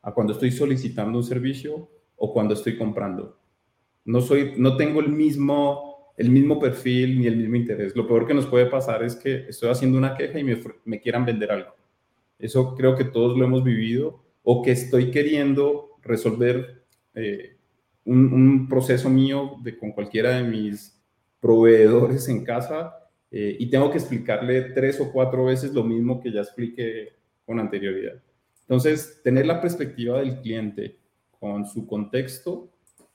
a 0.00 0.14
cuando 0.14 0.32
estoy 0.32 0.50
solicitando 0.50 1.18
un 1.18 1.24
servicio 1.24 1.90
o 2.16 2.32
cuando 2.32 2.54
estoy 2.54 2.78
comprando. 2.78 3.38
No, 4.06 4.22
soy, 4.22 4.54
no 4.56 4.78
tengo 4.78 5.00
el 5.00 5.10
mismo, 5.10 6.14
el 6.16 6.30
mismo 6.30 6.58
perfil 6.58 7.20
ni 7.20 7.26
el 7.26 7.36
mismo 7.36 7.56
interés. 7.56 7.94
Lo 7.94 8.08
peor 8.08 8.26
que 8.26 8.32
nos 8.32 8.46
puede 8.46 8.64
pasar 8.64 9.02
es 9.02 9.14
que 9.14 9.44
estoy 9.46 9.68
haciendo 9.68 9.98
una 9.98 10.16
queja 10.16 10.38
y 10.38 10.44
me, 10.86 11.00
quieran 11.02 11.26
vender 11.26 11.52
algo. 11.52 11.74
Eso 12.38 12.74
creo 12.74 12.96
que 12.96 13.04
todos 13.04 13.36
lo 13.36 13.44
hemos 13.44 13.62
vivido 13.62 14.22
o 14.42 14.62
que 14.62 14.70
estoy 14.70 15.10
queriendo 15.10 15.98
resolver 16.00 16.86
eh, 17.14 17.58
un, 18.06 18.66
proceso 18.70 19.10
mío 19.10 19.56
de, 19.62 19.76
con 19.76 19.92
cualquiera 19.92 20.30
de 20.38 20.44
mis 20.44 20.98
proveedores 21.40 22.26
en 22.30 22.42
casa 22.42 22.96
eh, 23.30 23.56
y 23.58 23.70
tengo 23.70 23.90
que 23.90 23.98
explicarle 23.98 24.62
tres 24.72 25.00
o 25.00 25.12
cuatro 25.12 25.44
veces 25.44 25.72
lo 25.72 25.84
mismo 25.84 26.20
que 26.20 26.32
ya 26.32 26.40
expliqué 26.40 27.14
con 27.46 27.60
anterioridad. 27.60 28.20
Entonces, 28.62 29.20
tener 29.22 29.46
la 29.46 29.60
perspectiva 29.60 30.18
del 30.18 30.40
cliente 30.40 30.98
con 31.38 31.66
su 31.66 31.86
contexto, 31.86 32.70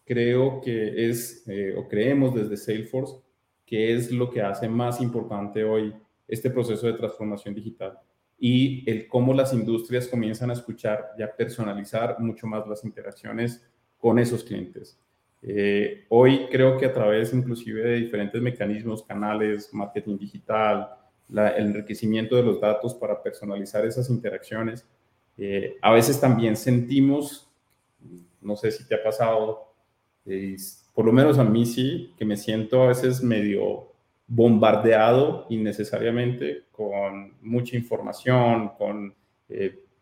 creo 0.06 0.62
que 0.62 1.10
es, 1.10 1.48
eh, 1.48 1.76
o 1.78 1.88
creemos 1.88 2.34
desde 2.36 2.58
Salesforce, 2.58 3.16
que 3.66 3.94
es 3.94 4.12
lo 4.12 4.30
que 4.30 4.42
hace 4.42 4.70
más 4.70 5.02
importante 5.02 5.64
hoy 5.64 5.94
este 6.28 6.50
proceso 6.50 6.88
de 6.88 6.94
transformación 6.94 7.54
digital 7.54 8.00
y 8.38 8.90
el 8.90 9.08
cómo 9.08 9.34
las 9.34 9.54
industrias 9.54 10.08
comienzan 10.08 10.50
a 10.50 10.54
escuchar 10.54 11.14
y 11.18 11.24
a 11.24 11.36
personalizar 11.36 12.20
mucho 12.20 12.48
más 12.48 12.68
las 12.68 12.84
interacciones 12.84 13.66
con 13.98 14.20
esos 14.20 14.44
clientes. 14.44 15.00
Eh, 15.48 16.06
hoy 16.10 16.48
creo 16.52 16.76
que 16.76 16.88
a 16.88 16.94
través 16.94 17.32
inclusive 17.32 17.84
de 17.84 17.98
diferentes 17.98 18.42
mecanismos, 18.42 19.04
canales, 19.04 19.72
marketing 19.74 20.18
digital, 20.18 20.90
el 21.30 21.68
enriquecimiento 21.68 22.36
de 22.36 22.42
los 22.42 22.60
datos 22.60 22.96
para 22.96 23.22
personalizar 23.22 23.86
esas 23.86 24.10
interacciones, 24.10 24.88
eh, 25.38 25.76
a 25.84 25.92
veces 25.92 26.20
también 26.20 26.56
sentimos, 26.56 27.48
no 28.42 28.56
sé 28.56 28.72
si 28.72 28.88
te 28.88 28.96
ha 28.96 29.04
pasado, 29.04 29.72
eh, 30.26 30.56
por 30.96 31.06
lo 31.06 31.12
menos 31.12 31.38
a 31.38 31.44
mí 31.44 31.68
sí, 31.68 32.12
que 32.18 32.26
me 32.26 32.38
siento 32.38 32.82
a 32.82 32.88
veces 32.88 33.22
medio 33.22 33.92
bombardeado 34.26 35.46
innecesariamente 35.50 36.64
con 36.72 37.36
mucha 37.42 37.76
información, 37.78 38.72
con... 38.80 39.14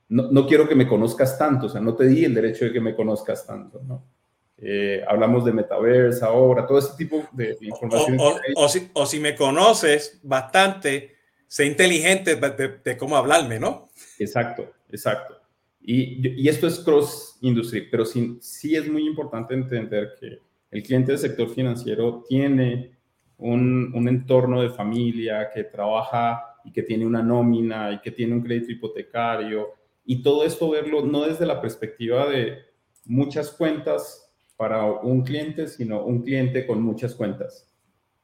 no, 0.07 0.31
no, 0.31 0.47
quiero 0.47 0.69
que 0.69 0.75
me 0.75 0.87
conozcas 0.87 1.37
tanto, 1.37 1.65
o 1.65 1.69
sea, 1.69 1.81
no 1.81 1.95
te 1.95 2.05
di 2.05 2.23
el 2.23 2.33
derecho 2.33 2.63
de 2.63 2.71
que 2.71 2.79
me 2.79 2.95
conozcas 2.95 3.45
tanto, 3.45 3.81
¿no? 3.85 4.13
Eh, 4.57 5.03
hablamos 5.07 5.43
de 5.43 5.51
metaverse 5.51 6.23
ahora, 6.23 6.65
todo 6.65 6.77
ese 6.77 6.95
tipo 6.97 7.23
de 7.31 7.57
información. 7.61 8.17
O, 8.55 8.69
si, 8.69 8.89
o, 8.93 9.05
si, 9.05 9.19
me 9.19 9.35
conoces 9.35 10.19
bastante, 10.23 11.15
sé 11.47 11.65
inteligente 11.65 12.35
de, 12.35 12.97
cómo 12.97 13.17
hablarme, 13.17 13.59
¿no? 13.59 13.89
Exacto, 14.19 14.71
exacto. 14.89 15.35
Y, 15.81 16.41
y 16.41 16.47
esto 16.47 16.67
es 16.67 16.79
cross 16.79 17.37
industry, 17.41 17.89
pero 17.89 18.05
sí, 18.05 18.37
sí, 18.41 18.75
es 18.75 18.89
muy 18.89 19.05
importante 19.05 19.53
entender 19.53 20.13
que 20.19 20.39
el 20.71 20.83
cliente 20.83 21.11
del 21.11 21.19
sector 21.19 21.49
financiero 21.49 22.23
tiene 22.27 22.95
un, 23.37 23.91
un 23.93 24.07
entorno 24.07 24.61
de 24.61 24.69
familia 24.69 25.49
que 25.53 25.65
trabaja 25.65 26.53
y 26.63 26.71
que 26.71 26.83
tiene 26.83 27.05
una 27.05 27.21
nómina 27.21 27.91
y 27.91 27.99
que 27.99 28.11
tiene 28.11 28.33
un 28.33 28.41
crédito 28.41 28.71
hipotecario 28.71 29.73
y 30.05 30.21
todo 30.21 30.45
esto 30.45 30.69
verlo 30.69 31.05
no 31.05 31.25
desde 31.25 31.45
la 31.45 31.61
perspectiva 31.61 32.27
de 32.27 32.59
muchas 33.05 33.51
cuentas 33.51 34.22
para 34.63 34.85
un 34.85 35.23
cliente, 35.23 35.67
sino 35.67 36.05
un 36.05 36.21
cliente 36.21 36.65
con 36.65 36.81
muchas 36.81 37.13
cuentas. 37.15 37.69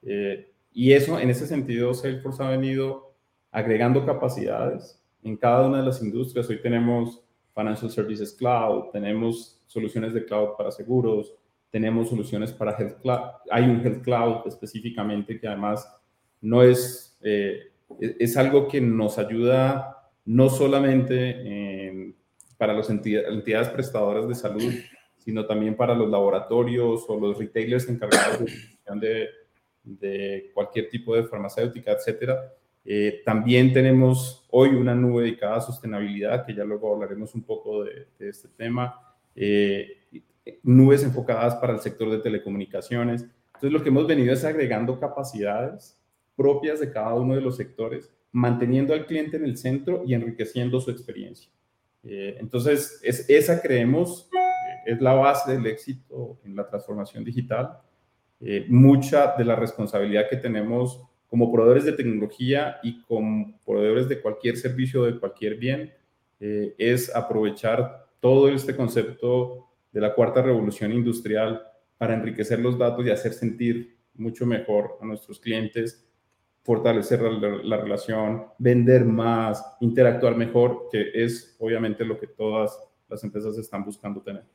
Eh, 0.04 0.49
y 0.71 0.93
eso, 0.93 1.19
en 1.19 1.30
ese 1.30 1.45
sentido, 1.45 1.93
Salesforce 1.93 2.41
ha 2.41 2.49
venido 2.49 3.13
agregando 3.52 4.06
capacidades 4.06 5.04
en 5.21 5.36
cada 5.36 5.67
una 5.67 5.80
de 5.80 5.88
las 5.88 6.02
industrias. 6.02 6.49
Hoy 6.49 6.62
tenemos 6.62 7.21
Financial 7.54 7.91
Services 7.91 8.32
Cloud, 8.32 8.86
tenemos 8.93 9.62
soluciones 9.67 10.13
de 10.13 10.23
cloud 10.23 10.52
para 10.58 10.71
seguros, 10.71 11.34
tenemos 11.71 12.08
soluciones 12.08 12.54
para 12.54 12.71
Health 12.71 13.02
Cloud. 13.02 13.19
Hay 13.52 13.65
un 13.65 13.86
Health 13.86 14.02
Cloud 14.02 14.47
específicamente 14.47 15.41
que 15.41 15.45
además 15.49 15.93
no 16.39 16.63
es, 16.63 17.17
eh, 17.21 17.63
es 17.99 18.38
algo 18.38 18.69
que 18.69 18.80
nos 18.80 19.17
ayuda 19.17 20.10
no 20.23 20.49
solamente 20.49 22.15
para 22.58 22.73
las 22.73 22.89
entidades 22.89 23.67
prestadoras 23.67 24.25
de 24.25 24.36
salud, 24.36 24.73
sino 25.29 25.45
también 25.45 25.75
para 25.75 25.93
los 25.93 26.09
laboratorios 26.09 27.05
o 27.07 27.19
los 27.19 27.37
retailers 27.37 27.87
encargados 27.87 28.39
de, 28.95 29.29
de 29.83 30.49
cualquier 30.55 30.89
tipo 30.89 31.15
de 31.15 31.23
farmacéutica, 31.25 31.91
etcétera. 31.91 32.51
Eh, 32.83 33.21
también 33.23 33.71
tenemos 33.71 34.47
hoy 34.49 34.69
una 34.69 34.95
nube 34.95 35.21
dedicada 35.21 35.57
a 35.57 35.61
sostenibilidad, 35.61 36.47
que 36.47 36.55
ya 36.55 36.63
luego 36.63 36.91
hablaremos 36.91 37.35
un 37.35 37.43
poco 37.43 37.83
de, 37.83 38.07
este 38.17 38.47
tema. 38.47 38.99
Eh, 39.35 39.97
nubes 40.63 41.03
enfocadas 41.03 41.53
para 41.57 41.73
el 41.73 41.79
sector 41.79 42.09
de 42.09 42.17
telecomunicaciones. 42.17 43.21
Entonces, 43.21 43.71
lo 43.71 43.83
que 43.83 43.89
hemos 43.89 44.07
venido 44.07 44.33
es 44.33 44.43
agregando 44.43 44.99
capacidades 44.99 46.01
propias 46.35 46.79
de 46.79 46.91
cada 46.91 47.13
uno 47.13 47.35
de 47.35 47.41
los 47.41 47.57
sectores, 47.57 48.09
manteniendo 48.31 48.95
al 48.95 49.05
cliente 49.05 49.37
en 49.37 49.43
el 49.43 49.57
centro 49.57 50.01
y 50.07 50.15
enriqueciendo 50.15 50.81
su 50.81 50.89
experiencia. 50.89 51.51
Eh, 52.03 52.37
entonces, 52.39 52.99
es, 53.03 53.29
esa 53.29 53.61
creemos 53.61 54.27
es 54.89 55.02
la 55.02 55.13
base 55.13 55.52
del 55.52 55.67
éxito 55.67 56.39
en 56.43 56.56
la 56.56 56.67
transformación 56.67 57.23
digital. 57.23 57.80
Eh, 58.41 58.65
mucha 58.69 59.36
de 59.38 59.45
la 59.45 59.56
responsabilidad 59.56 60.28
que 60.30 60.38
tenemos 60.38 61.04
como 61.28 61.52
proveedores 61.52 61.86
de 61.86 61.91
tecnología 61.91 62.78
y 62.82 63.04
como 63.04 63.60
proveedores 63.63 64.10
de 64.10 64.19
cualquier 64.19 64.58
servicio, 64.58 65.04
de 65.04 65.19
cualquier 65.19 65.58
bien, 65.58 65.93
eh, 66.39 66.73
es 66.80 67.15
aprovechar 67.15 68.08
todo 68.19 68.49
este 68.49 68.75
concepto 68.75 69.67
de 69.91 70.02
la 70.02 70.15
cuarta 70.15 70.41
revolución 70.41 70.91
industrial 70.91 71.62
para 71.99 72.15
enriquecer 72.15 72.60
los 72.60 72.78
datos 72.78 73.06
y 73.06 73.12
hacer 73.12 73.34
sentir 73.34 73.95
mucho 74.15 74.47
mejor 74.47 74.97
a 75.02 75.06
nuestros 75.06 75.39
clientes, 75.39 76.04
fortalecer 76.63 77.21
la, 77.21 77.49
la 77.63 77.78
relación, 77.78 78.45
vender 78.58 79.06
más, 79.06 79.63
interactuar 79.82 80.36
mejor, 80.36 80.88
que 80.91 81.12
es 81.13 81.56
obviamente 81.60 82.04
lo 82.04 82.19
que 82.19 82.28
todas 82.28 82.75
las 83.08 83.23
empresas 83.23 83.56
están 83.58 83.84
buscando 83.86 84.21
tener 84.21 84.45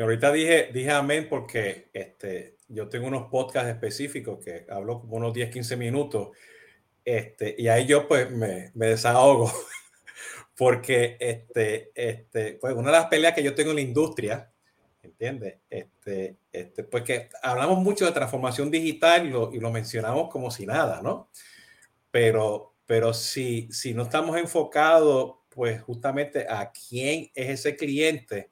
ahorita 0.00 0.32
dije, 0.32 0.70
dije 0.72 0.90
amén 0.90 1.26
porque 1.28 1.88
este, 1.92 2.56
yo 2.68 2.88
tengo 2.88 3.06
unos 3.06 3.28
podcasts 3.30 3.70
específicos 3.70 4.44
que 4.44 4.66
hablo 4.68 5.00
como 5.00 5.16
unos 5.16 5.32
10, 5.32 5.50
15 5.50 5.76
minutos 5.76 6.30
este, 7.04 7.54
y 7.58 7.68
ahí 7.68 7.86
yo 7.86 8.08
pues 8.08 8.30
me, 8.30 8.70
me 8.74 8.86
desahogo 8.86 9.52
porque 10.56 11.16
este, 11.20 11.92
este, 11.94 12.54
pues 12.54 12.74
una 12.74 12.90
de 12.90 12.98
las 12.98 13.06
peleas 13.06 13.34
que 13.34 13.42
yo 13.42 13.54
tengo 13.54 13.70
en 13.70 13.76
la 13.76 13.82
industria, 13.82 14.50
¿entiendes? 15.02 15.58
Este, 15.68 16.38
este, 16.50 16.84
pues 16.84 17.02
que 17.04 17.28
hablamos 17.42 17.78
mucho 17.78 18.06
de 18.06 18.12
transformación 18.12 18.70
digital 18.70 19.26
y 19.26 19.30
lo, 19.30 19.52
y 19.52 19.60
lo 19.60 19.70
mencionamos 19.70 20.30
como 20.30 20.50
si 20.50 20.64
nada, 20.64 21.02
¿no? 21.02 21.28
Pero, 22.10 22.74
pero 22.86 23.12
si, 23.12 23.68
si 23.70 23.92
no 23.92 24.04
estamos 24.04 24.36
enfocados 24.38 25.36
pues 25.50 25.80
justamente 25.82 26.46
a 26.48 26.72
quién 26.72 27.30
es 27.34 27.60
ese 27.60 27.76
cliente, 27.76 28.50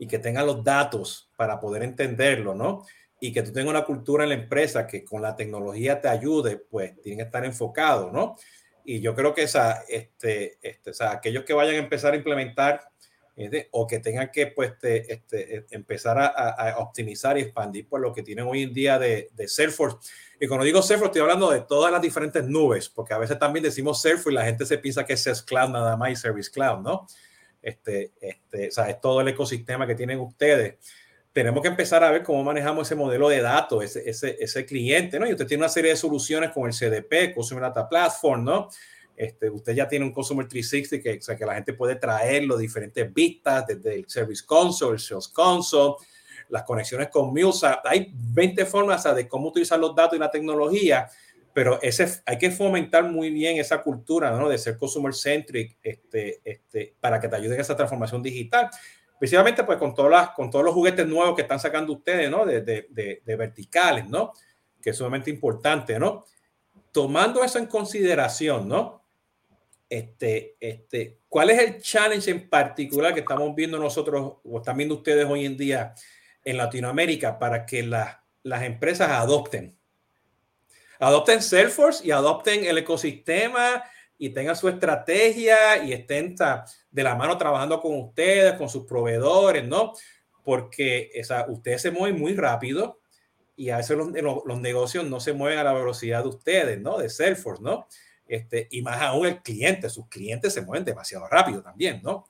y 0.00 0.08
que 0.08 0.18
tenga 0.18 0.42
los 0.42 0.64
datos 0.64 1.30
para 1.36 1.60
poder 1.60 1.84
entenderlo, 1.84 2.56
¿no? 2.56 2.84
y 3.20 3.32
que 3.32 3.42
tú 3.42 3.52
tengas 3.52 3.70
una 3.70 3.84
cultura 3.84 4.24
en 4.24 4.30
la 4.30 4.34
empresa 4.34 4.86
que 4.86 5.04
con 5.04 5.20
la 5.22 5.36
tecnología 5.36 6.00
te 6.00 6.08
ayude, 6.08 6.56
pues 6.56 7.00
tienen 7.02 7.18
que 7.18 7.24
estar 7.24 7.44
enfocados, 7.44 8.10
¿no? 8.12 8.36
Y 8.84 9.00
yo 9.00 9.14
creo 9.14 9.34
que 9.34 9.42
esa, 9.42 9.84
este, 9.88 10.58
este, 10.62 10.90
o 10.90 10.94
sea, 10.94 11.12
aquellos 11.12 11.44
que 11.44 11.52
vayan 11.52 11.74
a 11.74 11.78
empezar 11.78 12.14
a 12.14 12.16
implementar 12.16 12.80
este, 13.36 13.68
o 13.72 13.86
que 13.86 13.98
tengan 14.00 14.30
que 14.30 14.48
pues, 14.48 14.72
este, 14.72 15.12
este 15.12 15.66
empezar 15.70 16.18
a, 16.18 16.26
a, 16.26 16.78
optimizar 16.78 17.36
y 17.36 17.42
expandir 17.42 17.88
por 17.88 18.00
lo 18.00 18.12
que 18.12 18.22
tienen 18.22 18.46
hoy 18.46 18.62
en 18.62 18.72
día 18.72 18.98
de, 18.98 19.28
de, 19.32 19.48
Salesforce. 19.48 19.98
Y 20.40 20.46
cuando 20.46 20.64
digo 20.64 20.80
Salesforce, 20.80 21.10
estoy 21.10 21.22
hablando 21.22 21.50
de 21.50 21.60
todas 21.60 21.92
las 21.92 22.00
diferentes 22.00 22.44
nubes, 22.46 22.88
porque 22.88 23.12
a 23.12 23.18
veces 23.18 23.38
también 23.38 23.62
decimos 23.62 24.00
Salesforce 24.00 24.32
y 24.32 24.34
la 24.34 24.44
gente 24.46 24.64
se 24.64 24.78
piensa 24.78 25.04
que 25.04 25.12
es 25.12 25.22
Sales 25.22 25.42
Cloud 25.42 25.70
nada 25.70 25.96
más 25.96 26.10
y 26.10 26.16
Service 26.16 26.50
Cloud, 26.50 26.80
¿no? 26.80 27.06
Este, 27.62 28.12
este, 28.20 28.68
o 28.68 28.70
sea, 28.70 28.88
es 28.88 29.00
todo 29.00 29.20
el 29.20 29.28
ecosistema 29.28 29.86
que 29.86 29.94
tienen 29.94 30.18
ustedes 30.18 30.76
tenemos 31.32 31.62
que 31.62 31.68
empezar 31.68 32.02
a 32.02 32.10
ver 32.10 32.22
cómo 32.22 32.42
manejamos 32.42 32.88
ese 32.88 32.96
modelo 32.96 33.28
de 33.28 33.40
datos, 33.40 33.84
ese, 33.84 34.08
ese, 34.08 34.36
ese 34.40 34.66
cliente, 34.66 35.18
¿no? 35.18 35.28
Y 35.28 35.32
usted 35.32 35.46
tiene 35.46 35.62
una 35.62 35.68
serie 35.68 35.92
de 35.92 35.96
soluciones 35.96 36.50
con 36.50 36.66
el 36.66 36.74
CDP, 36.74 37.34
Customer 37.34 37.62
Data 37.62 37.88
Platform, 37.88 38.44
¿no? 38.44 38.68
Este, 39.16 39.48
usted 39.50 39.74
ya 39.74 39.86
tiene 39.86 40.04
un 40.04 40.12
Customer 40.12 40.48
360 40.48 41.02
que, 41.02 41.18
o 41.18 41.22
sea, 41.22 41.36
que 41.36 41.46
la 41.46 41.54
gente 41.54 41.74
puede 41.74 41.96
traer 41.96 42.44
los 42.44 42.58
diferentes 42.58 43.12
vistas 43.12 43.66
desde 43.66 43.94
el 43.94 44.08
Service 44.08 44.42
Console, 44.44 44.94
el 44.94 44.98
Sales 44.98 45.28
Console, 45.28 45.94
las 46.48 46.64
conexiones 46.64 47.10
con 47.10 47.28
MuleSoft. 47.28 47.84
Hay 47.84 48.10
20 48.12 48.66
formas 48.66 49.04
de 49.14 49.28
cómo 49.28 49.48
utilizar 49.48 49.78
los 49.78 49.94
datos 49.94 50.16
y 50.16 50.20
la 50.20 50.30
tecnología, 50.30 51.08
pero 51.52 51.80
ese, 51.82 52.22
hay 52.26 52.38
que 52.38 52.50
fomentar 52.50 53.04
muy 53.04 53.30
bien 53.30 53.58
esa 53.58 53.82
cultura 53.82 54.30
¿no? 54.30 54.48
de 54.48 54.58
ser 54.58 54.76
consumer 54.76 55.14
centric 55.14 55.78
este, 55.82 56.40
este, 56.44 56.94
para 57.00 57.20
que 57.20 57.28
te 57.28 57.36
ayude 57.36 57.54
en 57.54 57.60
esa 57.60 57.76
transformación 57.76 58.22
digital 58.22 58.70
principalmente 59.20 59.64
pues 59.64 59.76
con, 59.76 59.94
todas 59.94 60.10
las, 60.10 60.30
con 60.30 60.50
todos 60.50 60.64
los 60.64 60.72
juguetes 60.72 61.06
nuevos 61.06 61.36
que 61.36 61.42
están 61.42 61.60
sacando 61.60 61.92
ustedes, 61.92 62.30
¿no? 62.30 62.46
De, 62.46 62.62
de, 62.62 63.20
de, 63.22 63.36
verticales, 63.36 64.08
¿no? 64.08 64.32
Que 64.80 64.90
es 64.90 64.96
sumamente 64.96 65.28
importante, 65.28 65.98
¿no? 65.98 66.24
Tomando 66.90 67.44
eso 67.44 67.58
en 67.58 67.66
consideración, 67.66 68.66
¿no? 68.66 69.04
Este, 69.90 70.56
este, 70.58 71.18
¿Cuál 71.28 71.50
es 71.50 71.58
el 71.58 71.82
challenge 71.82 72.30
en 72.30 72.48
particular 72.48 73.12
que 73.12 73.20
estamos 73.20 73.54
viendo 73.54 73.78
nosotros 73.78 74.38
o 74.42 74.58
están 74.58 74.78
viendo 74.78 74.94
ustedes 74.94 75.26
hoy 75.26 75.44
en 75.44 75.58
día 75.58 75.94
en 76.42 76.56
Latinoamérica 76.56 77.38
para 77.38 77.66
que 77.66 77.82
la, 77.82 78.24
las 78.42 78.62
empresas 78.62 79.10
adopten? 79.10 79.78
Adopten 81.00 81.42
Salesforce 81.42 82.06
y 82.06 82.10
adopten 82.10 82.64
el 82.64 82.78
ecosistema 82.78 83.82
y 84.18 84.28
tengan 84.30 84.54
su 84.54 84.68
estrategia 84.68 85.82
y 85.82 85.92
estén 85.94 86.36
de 86.90 87.02
la 87.02 87.14
mano 87.14 87.38
trabajando 87.38 87.80
con 87.80 87.98
ustedes, 87.98 88.52
con 88.54 88.68
sus 88.68 88.84
proveedores, 88.84 89.66
¿no? 89.66 89.94
Porque 90.44 91.10
ustedes 91.48 91.80
se 91.80 91.90
mueven 91.90 92.20
muy 92.20 92.34
rápido 92.34 93.00
y 93.56 93.70
a 93.70 93.78
veces 93.78 93.96
los, 93.96 94.60
negocios 94.60 95.06
no 95.06 95.20
se 95.20 95.32
mueven 95.32 95.58
a 95.58 95.64
la 95.64 95.72
velocidad 95.72 96.22
de 96.22 96.28
ustedes, 96.28 96.78
¿no? 96.80 96.98
De 96.98 97.08
Salesforce, 97.08 97.62
¿no? 97.62 97.86
Este, 98.26 98.68
y 98.70 98.82
más 98.82 99.00
aún 99.00 99.26
el 99.26 99.42
cliente, 99.42 99.88
sus 99.88 100.06
clientes 100.08 100.52
se 100.52 100.60
mueven 100.62 100.84
demasiado 100.84 101.26
rápido 101.26 101.62
también, 101.62 102.00
¿no? 102.02 102.26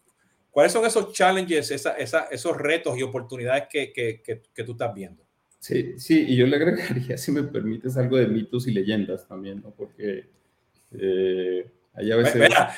¿Cuáles 0.50 0.72
son 0.72 0.86
esos 0.86 1.12
challenges, 1.12 1.70
esos 1.70 2.56
retos 2.56 2.96
y 2.96 3.02
oportunidades 3.02 3.64
que, 3.68 3.92
que, 3.92 4.22
que, 4.22 4.42
que, 4.52 4.64
tú 4.64 4.72
estás 4.72 4.92
viendo? 4.94 5.24
Sí, 5.60 5.98
sí, 5.98 6.24
y 6.26 6.36
yo 6.36 6.46
le 6.46 6.56
agregaría, 6.56 7.16
si 7.18 7.30
me 7.30 7.42
permites, 7.42 7.96
algo 7.96 8.16
de 8.16 8.26
mitos 8.26 8.66
y 8.66 8.72
leyendas 8.72 9.28
también, 9.28 9.60
¿no? 9.62 9.70
Porque 9.70 10.26
eh, 10.92 11.70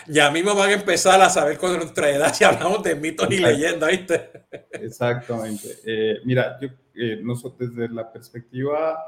ya 0.09 0.31
mismo 0.31 0.55
van 0.55 0.71
a 0.71 0.73
empezar 0.73 1.21
a 1.21 1.31
saber 1.31 1.59
con 1.59 1.77
nuestra 1.77 2.11
edad 2.11 2.35
si 2.35 2.43
hablamos 2.43 2.83
de 2.83 2.97
mitos 2.97 3.31
y 3.31 3.39
leyendas, 3.39 3.91
¿viste? 3.91 4.31
Exactamente. 4.73 5.79
Eh, 5.85 6.21
mira, 6.25 6.59
yo, 6.61 6.69
eh, 6.95 7.21
nosotros 7.23 7.75
desde 7.75 7.93
la 7.95 8.11
perspectiva 8.13 8.99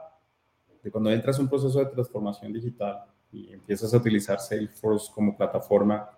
de 0.83 0.91
cuando 0.91 1.11
entras 1.11 1.37
en 1.37 1.43
un 1.43 1.49
proceso 1.49 1.81
de 1.81 1.87
transformación 1.87 2.53
digital 2.53 3.05
y 3.33 3.53
empiezas 3.53 3.93
a 3.93 3.97
utilizar 3.97 4.39
Salesforce 4.39 5.11
como 5.13 5.37
plataforma, 5.37 6.09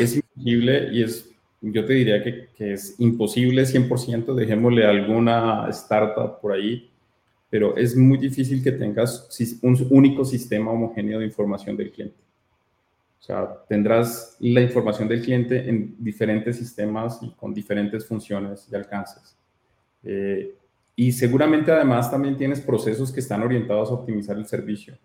es 0.00 0.16
imposible 0.16 0.88
y 0.92 1.02
es, 1.02 1.28
yo 1.60 1.84
te 1.84 1.92
diría 1.94 2.22
que, 2.22 2.48
es 2.58 2.96
imposible 2.98 3.62
100%, 3.64 4.34
dejémosle 4.34 4.86
alguna 4.86 5.68
startup 5.70 6.40
por 6.40 6.52
ahí, 6.52 6.90
pero 7.48 7.76
es 7.76 7.96
muy 7.96 8.18
difícil 8.18 8.62
que 8.62 8.72
tengas 8.72 9.28
un 9.62 9.86
único 9.90 10.24
sistema 10.24 10.70
homogéneo 10.70 11.18
de 11.18 11.26
información 11.26 11.76
del 11.76 11.90
cliente. 11.90 12.16
O 13.18 13.22
sea, 13.22 13.64
tendrás 13.68 14.36
la 14.40 14.60
información 14.60 15.08
del 15.08 15.22
cliente 15.22 15.68
en 15.68 15.96
diferentes 15.98 16.56
sistemas 16.56 17.18
y 17.22 17.30
con 17.30 17.52
diferentes 17.52 18.06
funciones 18.06 18.68
y 18.70 18.76
alcances. 18.76 19.36
Eh, 20.04 20.54
y 20.94 21.12
seguramente 21.12 21.72
además 21.72 22.10
también 22.10 22.36
tienes 22.36 22.60
procesos 22.60 23.12
que 23.12 23.20
están 23.20 23.42
orientados 23.42 23.90
a 23.90 23.94
optimizar 23.94 24.36
el 24.36 24.46
servicio. 24.46 24.96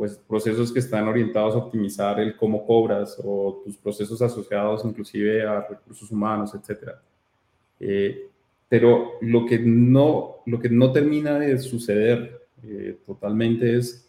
Pues 0.00 0.16
procesos 0.16 0.72
que 0.72 0.78
están 0.78 1.06
orientados 1.08 1.54
a 1.54 1.58
optimizar 1.58 2.18
el 2.20 2.34
cómo 2.34 2.64
cobras 2.64 3.20
o 3.22 3.60
tus 3.62 3.76
procesos 3.76 4.22
asociados 4.22 4.82
inclusive 4.82 5.46
a 5.46 5.60
recursos 5.60 6.10
humanos, 6.10 6.54
etc. 6.54 6.92
Eh, 7.78 8.26
pero 8.66 9.18
lo 9.20 9.44
que, 9.44 9.58
no, 9.58 10.36
lo 10.46 10.58
que 10.58 10.70
no 10.70 10.90
termina 10.90 11.38
de 11.38 11.58
suceder 11.58 12.46
eh, 12.62 12.96
totalmente 13.04 13.76
es 13.76 14.08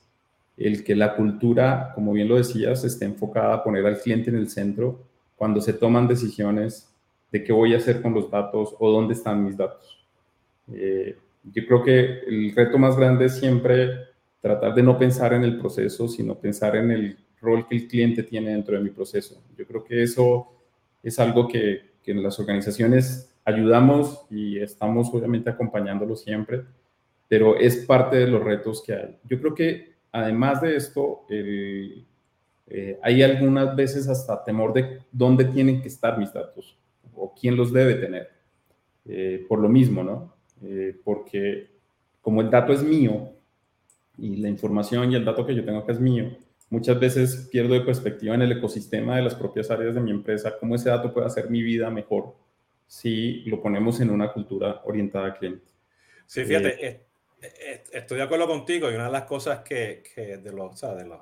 el 0.56 0.82
que 0.86 0.96
la 0.96 1.14
cultura, 1.14 1.92
como 1.94 2.14
bien 2.14 2.30
lo 2.30 2.38
decías, 2.38 2.86
esté 2.86 3.04
enfocada 3.04 3.56
a 3.56 3.62
poner 3.62 3.86
al 3.86 4.00
cliente 4.00 4.30
en 4.30 4.38
el 4.38 4.48
centro 4.48 4.98
cuando 5.36 5.60
se 5.60 5.74
toman 5.74 6.08
decisiones 6.08 6.90
de 7.34 7.44
qué 7.44 7.52
voy 7.52 7.74
a 7.74 7.78
hacer 7.80 8.02
con 8.02 8.14
los 8.14 8.32
datos 8.32 8.74
o 8.80 8.90
dónde 8.90 9.14
están 9.14 9.44
mis 9.44 9.58
datos. 9.58 10.00
Eh, 10.74 11.18
yo 11.52 11.66
creo 11.66 11.84
que 11.84 12.20
el 12.28 12.56
reto 12.56 12.78
más 12.78 12.96
grande 12.96 13.28
siempre 13.28 14.11
tratar 14.42 14.74
de 14.74 14.84
no 14.84 14.98
pensar 14.98 15.34
en 15.34 15.44
el 15.44 15.58
proceso, 15.60 16.08
sino 16.08 16.38
pensar 16.38 16.76
en 16.76 16.92
el 16.92 17.18
rol 17.40 17.68
que 17.68 17.76
el 17.76 17.88
cliente 17.88 18.24
tiene 18.24 18.52
dentro 18.52 18.76
de 18.76 18.84
mi 18.84 18.90
proceso. 18.90 19.42
Yo 19.56 19.66
creo 19.66 19.84
que 19.84 20.04
eso 20.04 20.48
es 21.04 21.18
algo 21.20 21.48
que, 21.48 21.92
en 22.04 22.24
las 22.24 22.40
organizaciones 22.40 23.32
ayudamos 23.46 24.26
y 24.30 24.58
estamos 24.60 25.08
obviamente 25.14 25.50
acompañándolo 25.50 26.16
siempre, 26.16 26.64
pero 27.30 27.56
es 27.56 27.86
parte 27.86 28.18
de 28.18 28.28
los 28.28 28.44
retos 28.44 28.84
que 28.84 28.94
hay. 28.94 29.18
Yo 29.24 29.40
creo 29.40 29.54
que 29.56 29.94
además 30.12 30.62
de 30.62 30.76
esto, 30.76 31.26
eh, 31.30 32.04
hay 33.02 33.24
algunas 33.24 33.76
veces 33.76 34.10
hasta 34.10 34.44
temor 34.44 34.74
de 34.74 35.00
dónde 35.12 35.46
tienen 35.46 35.82
que 35.82 35.88
estar 35.88 36.18
mis 36.18 36.34
datos 36.34 36.78
o 37.16 37.34
quién 37.34 37.56
los 37.56 37.72
debe 37.72 37.96
tener. 37.96 38.30
Eh, 39.06 39.46
por 39.48 39.60
lo 39.60 39.70
mismo, 39.70 40.04
¿no? 40.04 40.34
Eh, 40.64 41.00
porque 41.04 41.70
como 42.22 42.42
el 42.42 42.50
dato 42.50 42.74
es 42.74 42.84
mío 42.84 43.32
y 44.18 44.38
la 44.38 44.50
información 44.50 45.12
y 45.12 45.16
el 45.16 45.26
dato 45.26 45.46
que 45.46 45.56
yo 45.56 45.64
tengo 45.64 45.80
acá 45.80 45.94
es 45.94 46.00
mío, 46.00 46.38
muchas 46.70 47.00
veces 47.00 47.48
pierdo 47.52 47.74
de 47.74 47.82
perspectiva 47.82 48.36
en 48.36 48.42
el 48.42 48.52
ecosistema 48.54 49.16
de 49.16 49.24
las 49.24 49.36
propias 49.36 49.70
áreas 49.72 49.96
de 49.96 50.02
mi 50.02 50.12
empresa 50.12 50.58
cómo 50.60 50.76
ese 50.76 50.90
dato 50.90 51.14
puede 51.14 51.28
hacer 51.28 51.50
mi 51.50 51.62
vida 51.62 51.90
mejor 51.90 52.36
si 52.88 53.44
lo 53.44 53.62
ponemos 53.62 54.00
en 54.02 54.10
una 54.10 54.34
cultura 54.34 54.82
orientada 54.84 55.26
al 55.26 55.38
cliente. 55.38 55.66
Sí, 56.26 56.44
fíjate, 56.44 57.06
estoy 57.92 58.18
de 58.18 58.24
acuerdo 58.24 58.48
contigo 58.48 58.92
y 58.92 58.96
una 58.96 59.06
de 59.06 59.12
las 59.12 59.24
cosas 59.24 59.60
que, 59.60 60.04
que 60.14 60.38
de, 60.38 60.52
los, 60.52 60.80
de, 60.82 61.06
los, 61.06 61.20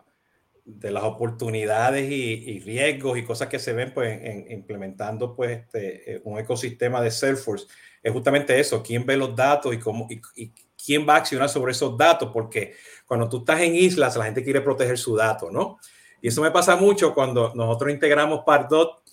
de 0.65 0.91
las 0.91 1.03
oportunidades 1.03 2.09
y, 2.11 2.59
riesgos 2.59 3.17
y 3.17 3.23
cosas 3.23 3.47
que 3.47 3.59
se 3.59 3.73
ven 3.73 3.93
pues, 3.93 4.19
en, 4.21 4.51
implementando 4.51 5.35
pues, 5.35 5.59
este, 5.59 6.15
eh, 6.15 6.21
un 6.23 6.39
ecosistema 6.39 7.01
de 7.01 7.11
Salesforce 7.11 7.67
es 8.01 8.11
justamente 8.11 8.59
eso, 8.59 8.81
quién 8.81 9.05
ve 9.05 9.17
los 9.17 9.35
datos 9.35 9.73
y, 9.73 9.79
cómo, 9.79 10.07
y, 10.09 10.21
y, 10.35 10.53
quién 10.89 11.07
va 11.07 11.13
a 11.13 11.17
accionar 11.17 11.49
sobre 11.49 11.73
esos 11.73 11.95
datos, 11.95 12.31
porque 12.33 12.73
cuando 13.05 13.29
tú 13.29 13.37
estás 13.37 13.61
en 13.61 13.75
islas, 13.75 14.17
la 14.17 14.25
gente 14.25 14.43
quiere 14.43 14.61
proteger 14.61 14.97
su 14.97 15.15
dato, 15.15 15.51
¿no? 15.51 15.77
Y 16.19 16.29
eso 16.29 16.41
me 16.41 16.49
pasa 16.49 16.75
mucho 16.75 17.13
cuando 17.13 17.53
nosotros 17.53 17.91
integramos 17.91 18.41
Pardot 18.43 19.03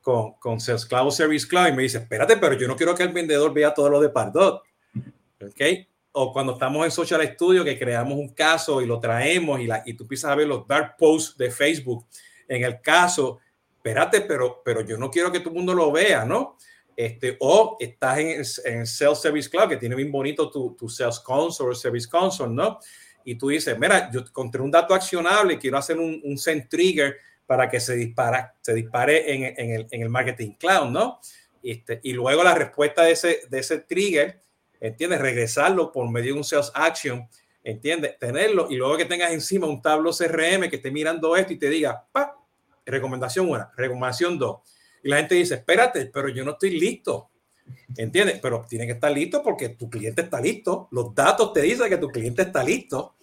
con, 0.00 0.34
con 0.34 0.60
Sales 0.60 0.86
Cloud 0.86 1.10
Service 1.10 1.48
Cloud 1.48 1.70
y 1.70 1.72
me 1.72 1.82
dice, 1.82 1.98
espérate, 1.98 2.36
pero 2.36 2.54
yo 2.54 2.68
no 2.68 2.76
quiero 2.76 2.94
que 2.94 3.02
el 3.02 3.12
vendedor 3.12 3.52
vea 3.52 3.74
todo 3.74 3.90
lo 3.90 4.00
de 4.00 4.10
Pardot. 4.10 4.62
¿Ok? 5.42 5.60
o 6.16 6.32
cuando 6.32 6.52
estamos 6.52 6.84
en 6.84 6.92
Social 6.92 7.20
Studio 7.34 7.64
que 7.64 7.76
creamos 7.76 8.16
un 8.16 8.28
caso 8.28 8.80
y 8.80 8.86
lo 8.86 9.00
traemos 9.00 9.58
y, 9.58 9.66
la, 9.66 9.82
y 9.84 9.94
tú 9.94 10.04
empiezas 10.04 10.30
a 10.30 10.36
ver 10.36 10.46
los 10.46 10.64
dark 10.64 10.94
posts 10.96 11.36
de 11.36 11.50
Facebook 11.50 12.06
en 12.46 12.62
el 12.62 12.80
caso, 12.80 13.40
espérate, 13.76 14.20
pero, 14.20 14.62
pero 14.64 14.82
yo 14.82 14.96
no 14.96 15.10
quiero 15.10 15.32
que 15.32 15.40
todo 15.40 15.48
el 15.48 15.56
mundo 15.56 15.74
lo 15.74 15.90
vea, 15.90 16.24
¿no? 16.24 16.56
Este, 16.96 17.36
o 17.40 17.76
estás 17.80 18.18
en, 18.18 18.42
en 18.64 18.86
Sales 18.86 19.18
Service 19.18 19.50
Cloud, 19.50 19.68
que 19.68 19.76
tiene 19.76 19.94
bien 19.94 20.12
bonito 20.12 20.50
tu, 20.50 20.74
tu 20.74 20.88
Sales 20.88 21.20
Console, 21.20 21.74
Service 21.74 22.08
Console, 22.08 22.52
¿no? 22.52 22.78
Y 23.24 23.36
tú 23.36 23.48
dices, 23.48 23.78
mira, 23.78 24.10
yo 24.12 24.20
encontré 24.20 24.60
un 24.60 24.70
dato 24.70 24.94
accionable, 24.94 25.58
quiero 25.58 25.78
hacer 25.78 25.98
un, 25.98 26.20
un 26.24 26.38
send 26.38 26.68
trigger 26.68 27.16
para 27.46 27.68
que 27.68 27.80
se, 27.80 27.94
dispara, 27.96 28.54
se 28.60 28.74
dispare 28.74 29.34
en, 29.34 29.44
en, 29.56 29.70
el, 29.70 29.86
en 29.90 30.02
el 30.02 30.08
Marketing 30.08 30.52
Cloud, 30.52 30.90
¿no? 30.90 31.20
Este, 31.62 32.00
y 32.02 32.12
luego 32.12 32.44
la 32.44 32.54
respuesta 32.54 33.02
de 33.02 33.12
ese, 33.12 33.40
de 33.48 33.58
ese 33.58 33.78
trigger 33.78 34.44
¿entiendes? 34.86 35.20
Regresarlo 35.20 35.90
por 35.90 36.10
medio 36.10 36.34
de 36.34 36.38
un 36.38 36.44
sales 36.44 36.70
action, 36.74 37.26
¿entiendes? 37.62 38.18
Tenerlo 38.18 38.66
y 38.70 38.76
luego 38.76 38.96
que 38.96 39.06
tengas 39.06 39.32
encima 39.32 39.66
un 39.66 39.80
tablo 39.80 40.10
CRM 40.10 40.68
que 40.68 40.76
esté 40.76 40.90
mirando 40.90 41.36
esto 41.36 41.54
y 41.54 41.58
te 41.58 41.70
diga, 41.70 42.06
pa, 42.12 42.36
recomendación 42.84 43.48
una, 43.48 43.72
recomendación 43.76 44.38
dos. 44.38 44.58
Y 45.04 45.08
la 45.08 45.18
gente 45.18 45.36
dice, 45.36 45.54
espérate, 45.54 46.06
pero 46.06 46.28
yo 46.28 46.44
no 46.44 46.52
estoy 46.52 46.70
listo. 46.70 47.30
¿entiendes? 47.96 48.38
Pero 48.40 48.64
tiene 48.68 48.86
que 48.86 48.92
estar 48.92 49.10
listo 49.10 49.42
porque 49.42 49.70
tu 49.70 49.88
cliente 49.88 50.22
está 50.22 50.40
listo, 50.40 50.88
los 50.90 51.14
datos 51.14 51.52
te 51.52 51.62
dicen 51.62 51.88
que 51.88 51.96
tu 51.96 52.08
cliente 52.08 52.42
está 52.42 52.62
listo, 52.62 53.16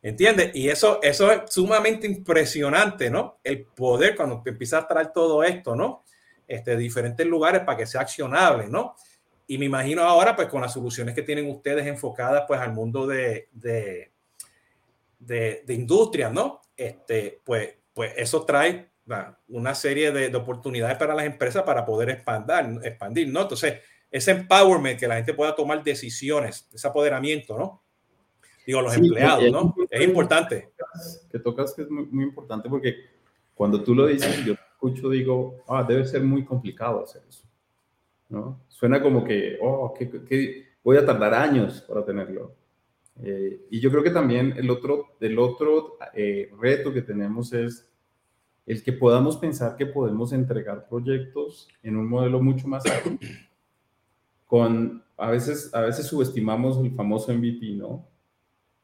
¿entiendes? 0.00 0.54
Y 0.54 0.68
eso, 0.68 1.00
eso 1.02 1.30
es 1.30 1.52
sumamente 1.52 2.06
impresionante, 2.06 3.10
¿no? 3.10 3.38
El 3.42 3.64
poder 3.64 4.16
cuando 4.16 4.42
empiezas 4.44 4.84
a 4.84 4.88
traer 4.88 5.12
todo 5.12 5.42
esto, 5.42 5.74
¿no? 5.76 6.04
Este, 6.46 6.76
diferentes 6.76 7.26
lugares 7.26 7.62
para 7.62 7.78
que 7.78 7.86
sea 7.86 8.02
accionable, 8.02 8.68
¿no? 8.68 8.94
Y 9.46 9.58
me 9.58 9.66
imagino 9.66 10.02
ahora, 10.02 10.34
pues, 10.36 10.48
con 10.48 10.62
las 10.62 10.72
soluciones 10.72 11.14
que 11.14 11.22
tienen 11.22 11.50
ustedes 11.50 11.86
enfocadas, 11.86 12.44
pues, 12.46 12.60
al 12.60 12.72
mundo 12.72 13.06
de, 13.06 13.48
de, 13.52 14.10
de, 15.18 15.62
de 15.66 15.74
industria, 15.74 16.30
¿no? 16.30 16.60
Este, 16.76 17.40
pues, 17.44 17.74
pues 17.92 18.12
eso 18.16 18.44
trae 18.44 18.91
una 19.48 19.74
serie 19.74 20.12
de, 20.12 20.34
oportunidades 20.36 20.96
para 20.96 21.14
las 21.14 21.26
empresas 21.26 21.62
para 21.62 21.84
poder 21.84 22.10
expandir, 22.10 22.80
expandir, 22.84 23.28
¿no? 23.28 23.42
Entonces, 23.42 23.80
ese 24.10 24.30
empowerment, 24.32 25.00
que 25.00 25.08
la 25.08 25.16
gente 25.16 25.34
pueda 25.34 25.54
tomar 25.54 25.82
decisiones, 25.82 26.68
ese 26.72 26.86
apoderamiento, 26.86 27.58
¿no? 27.58 27.82
Digo, 28.66 28.80
los 28.80 28.96
empleados, 28.96 29.50
¿no? 29.50 29.74
Es 29.90 30.02
importante. 30.02 30.72
Que 31.30 31.38
tocas 31.38 31.74
que 31.74 31.82
es 31.82 31.90
muy, 31.90 32.24
importante 32.24 32.68
porque 32.68 32.94
cuando 33.54 33.82
tú 33.82 33.94
lo 33.94 34.06
dices, 34.06 34.44
yo 34.44 34.52
escucho, 34.52 35.08
digo, 35.08 35.64
ah, 35.68 35.82
debe 35.82 36.04
ser 36.04 36.22
muy 36.22 36.44
complicado 36.44 37.02
hacer 37.02 37.22
eso, 37.28 37.48
¿no? 38.28 38.60
Suena 38.68 39.02
como 39.02 39.24
que, 39.24 39.58
oh, 39.60 39.92
que, 39.94 40.66
voy 40.82 40.96
a 40.96 41.06
tardar 41.06 41.34
años 41.34 41.82
para 41.82 42.04
tenerlo. 42.04 42.54
Eh, 43.22 43.66
y 43.70 43.80
yo 43.80 43.90
creo 43.90 44.02
que 44.02 44.10
también 44.10 44.54
el 44.56 44.70
otro, 44.70 45.16
el 45.20 45.38
otro 45.38 45.98
eh, 46.14 46.50
reto 46.58 46.92
que 46.92 47.02
tenemos 47.02 47.52
es 47.52 47.91
el 48.66 48.82
que 48.82 48.92
podamos 48.92 49.36
pensar 49.36 49.76
que 49.76 49.86
podemos 49.86 50.32
entregar 50.32 50.88
proyectos 50.88 51.68
en 51.82 51.96
un 51.96 52.08
modelo 52.08 52.40
mucho 52.40 52.68
más 52.68 52.84
alto. 52.86 53.10
Con, 54.46 55.02
a, 55.16 55.30
veces, 55.30 55.74
a 55.74 55.80
veces 55.80 56.06
subestimamos 56.06 56.78
el 56.78 56.94
famoso 56.94 57.32
MVP, 57.32 57.74
¿no? 57.74 58.06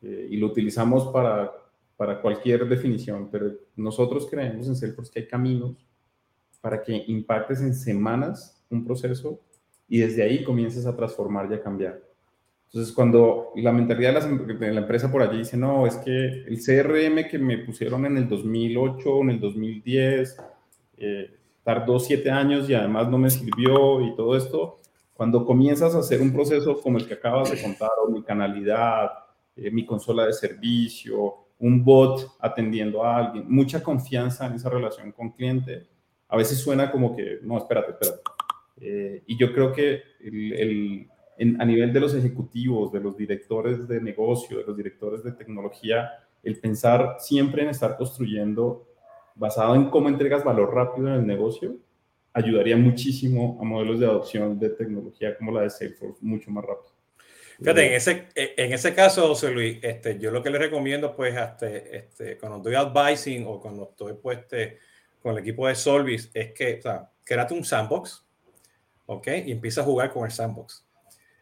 Eh, 0.02 0.28
y 0.30 0.36
lo 0.36 0.46
utilizamos 0.46 1.08
para, 1.08 1.52
para 1.96 2.20
cualquier 2.20 2.68
definición, 2.68 3.28
pero 3.30 3.52
nosotros 3.76 4.26
creemos 4.30 4.66
en 4.68 4.76
Salesforce 4.76 5.12
que 5.12 5.20
hay 5.20 5.28
caminos 5.28 5.76
para 6.60 6.82
que 6.82 7.04
impactes 7.06 7.60
en 7.60 7.74
semanas 7.74 8.64
un 8.70 8.84
proceso 8.84 9.40
y 9.88 9.98
desde 9.98 10.22
ahí 10.22 10.44
comiences 10.44 10.86
a 10.86 10.94
transformar 10.94 11.50
y 11.50 11.54
a 11.54 11.62
cambiar. 11.62 12.07
Entonces, 12.70 12.94
cuando 12.94 13.52
la 13.56 13.72
mentalidad 13.72 14.20
de 14.20 14.72
la, 14.72 14.80
empresa 14.80 15.10
por 15.10 15.22
allí 15.22 15.38
dice, 15.38 15.56
no, 15.56 15.86
es 15.86 15.96
que 15.96 16.44
el 16.46 16.58
CRM 16.62 17.26
que 17.30 17.38
me 17.38 17.56
pusieron 17.58 18.04
en 18.04 18.18
el 18.18 18.28
2008, 18.28 19.20
en 19.22 19.30
el 19.30 19.40
2010, 19.40 20.36
eh, 20.98 21.30
tardó 21.64 21.98
siete 21.98 22.30
años 22.30 22.68
y 22.68 22.74
además 22.74 23.08
no 23.08 23.16
me 23.16 23.30
sirvió 23.30 24.02
y 24.02 24.14
todo 24.14 24.36
esto, 24.36 24.76
cuando 25.14 25.46
comienzas 25.46 25.94
a 25.94 26.00
hacer 26.00 26.20
un 26.20 26.30
proceso 26.30 26.78
como 26.82 26.98
el 26.98 27.08
que 27.08 27.14
acabas 27.14 27.50
de 27.50 27.60
contar, 27.60 27.90
o 28.04 28.10
mi 28.10 28.22
canalidad, 28.22 29.12
eh, 29.56 29.70
mi 29.70 29.86
consola 29.86 30.26
de 30.26 30.34
servicio, 30.34 31.36
un 31.60 31.82
bot 31.82 32.36
atendiendo 32.38 33.02
a 33.02 33.16
alguien, 33.16 33.46
mucha 33.48 33.82
confianza 33.82 34.46
en 34.46 34.52
esa 34.52 34.68
relación 34.68 35.10
con 35.12 35.30
cliente, 35.30 35.86
a 36.28 36.36
veces 36.36 36.58
suena 36.58 36.90
como 36.90 37.16
que, 37.16 37.38
no, 37.42 37.56
espérate, 37.56 37.92
espérate. 37.92 38.20
Eh, 38.80 39.22
y 39.26 39.38
yo 39.38 39.54
creo 39.54 39.72
que 39.72 40.02
el 40.20 41.08
a 41.38 41.64
nivel 41.64 41.92
de 41.92 42.00
los 42.00 42.14
ejecutivos, 42.14 42.92
de 42.92 43.00
los 43.00 43.16
directores 43.16 43.86
de 43.86 44.00
negocio, 44.00 44.58
de 44.58 44.64
los 44.64 44.76
directores 44.76 45.22
de 45.22 45.32
tecnología, 45.32 46.10
el 46.42 46.58
pensar 46.58 47.16
siempre 47.20 47.62
en 47.62 47.68
estar 47.68 47.96
construyendo 47.96 48.86
basado 49.34 49.76
en 49.76 49.88
cómo 49.88 50.08
entregas 50.08 50.42
valor 50.42 50.74
rápido 50.74 51.08
en 51.08 51.14
el 51.14 51.26
negocio, 51.26 51.76
ayudaría 52.32 52.76
muchísimo 52.76 53.58
a 53.60 53.64
modelos 53.64 54.00
de 54.00 54.06
adopción 54.06 54.58
de 54.58 54.70
tecnología 54.70 55.36
como 55.36 55.52
la 55.52 55.62
de 55.62 55.70
Salesforce 55.70 56.18
mucho 56.20 56.50
más 56.50 56.64
rápido. 56.64 56.92
Fíjate, 57.58 57.86
en 57.86 57.92
ese, 57.94 58.28
en 58.34 58.72
ese 58.72 58.94
caso, 58.94 59.26
José 59.28 59.50
Luis, 59.50 59.78
este, 59.82 60.18
yo 60.18 60.30
lo 60.30 60.42
que 60.42 60.50
le 60.50 60.58
recomiendo, 60.58 61.14
pues, 61.16 61.36
hasta, 61.36 61.68
este, 61.68 62.38
cuando 62.38 62.58
estoy 62.58 62.74
advising 62.74 63.44
o 63.46 63.60
cuando 63.60 63.90
estoy 63.90 64.14
pues, 64.14 64.38
este, 64.38 64.78
con 65.20 65.32
el 65.32 65.38
equipo 65.38 65.66
de 65.66 65.74
Solvis, 65.74 66.30
es 66.34 66.52
que, 66.52 66.78
o 66.78 66.82
sea, 66.82 67.10
créate 67.24 67.54
un 67.54 67.64
sandbox, 67.64 68.24
¿ok? 69.06 69.28
Y 69.46 69.52
empieza 69.52 69.80
a 69.80 69.84
jugar 69.84 70.12
con 70.12 70.24
el 70.24 70.30
sandbox 70.30 70.87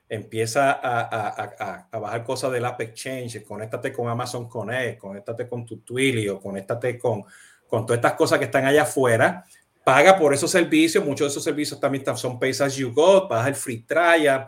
empieza 0.09 0.73
a, 0.73 1.01
a, 1.01 1.88
a, 1.90 1.99
bajar 1.99 2.25
cosas 2.25 2.53
del 2.53 2.64
App 2.64 2.81
Exchange, 2.81 3.42
conéctate 3.42 3.92
con 3.92 4.09
Amazon 4.09 4.49
Connect, 4.49 4.99
conéctate 4.99 5.49
con 5.49 5.66
tu 5.66 5.79
Twilio, 5.79 6.40
conéctate 6.40 6.97
con, 6.97 7.25
con 7.66 7.85
todas 7.85 7.99
estas 7.99 8.12
cosas 8.12 8.38
que 8.38 8.45
están 8.45 8.66
allá 8.66 8.83
afuera, 8.83 9.45
paga 9.85 10.16
por 10.16 10.33
esos 10.33 10.51
servicios, 10.51 11.05
muchos 11.05 11.27
de 11.27 11.31
esos 11.31 11.45
servicios 11.45 11.81
también 11.81 12.05
son 12.16 12.38
Pay 12.38 12.53
as 12.61 12.77
you 12.77 12.92
go, 12.92 13.29
paga 13.29 13.49
el 13.49 13.57
free 13.57 13.83
trial 13.83 14.47